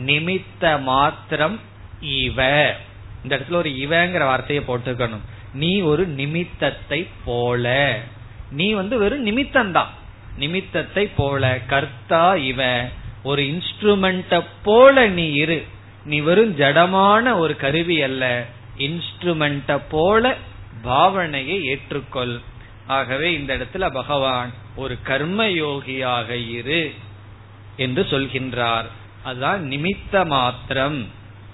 நிமித்த 0.05 0.81
மாத்திரம் 0.81 1.59
இவ. 1.99 2.71
இந்த 3.23 3.37
இடத்துல 3.37 3.55
ஒரு 3.55 3.69
இவங்கிற 3.69 4.17
வார்த்தையை 4.17 4.65
போட்டுக்கணும் 4.67 5.21
நீ 5.53 5.79
ஒரு 5.79 6.07
நிமித்தத்தை 6.07 7.07
போல. 7.25 7.97
நீ 8.51 8.71
வந்து 8.71 8.97
வெறும் 8.97 9.25
நிமித்தம்தான். 9.25 9.87
நிமித்தத்தை 10.37 11.07
போல. 11.07 11.59
கர்த்தா 11.67 12.35
இவ 12.35 12.89
ஒரு 13.23 13.41
இன்ஸ்ட்ருமெண்ட 13.41 14.45
போல 14.63 15.07
நீ 15.07 15.33
இரு. 15.33 15.65
நீ 16.03 16.19
வெறும் 16.19 16.57
ஜடமான 16.57 17.37
ஒரு 17.37 17.55
கருவி 17.55 18.01
அல்ல. 18.01 18.45
இன்ஸ்ட்ருமெண்ட 18.77 19.81
போல 19.89 20.35
பாவனையை 20.83 21.75
ஏற்றுக்கொள். 21.75 22.39
ஆகவே 22.87 23.33
இந்த 23.33 23.57
இடத்துல 23.57 23.91
பகவான் 23.91 24.51
ஒரு 24.75 24.97
கர்மயோகியாக 25.05 26.49
இரு 26.49 26.93
என்று 27.77 28.03
சொல்கின்றார். 28.03 28.85
அதுதான் 29.23 29.69
நிமித்த 29.69 30.25
மாத்திரம் 30.25 31.07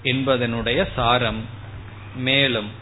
என்பதனுடைய 0.04 0.88
சாரம். 0.96 1.46
மேலும் 2.16 2.82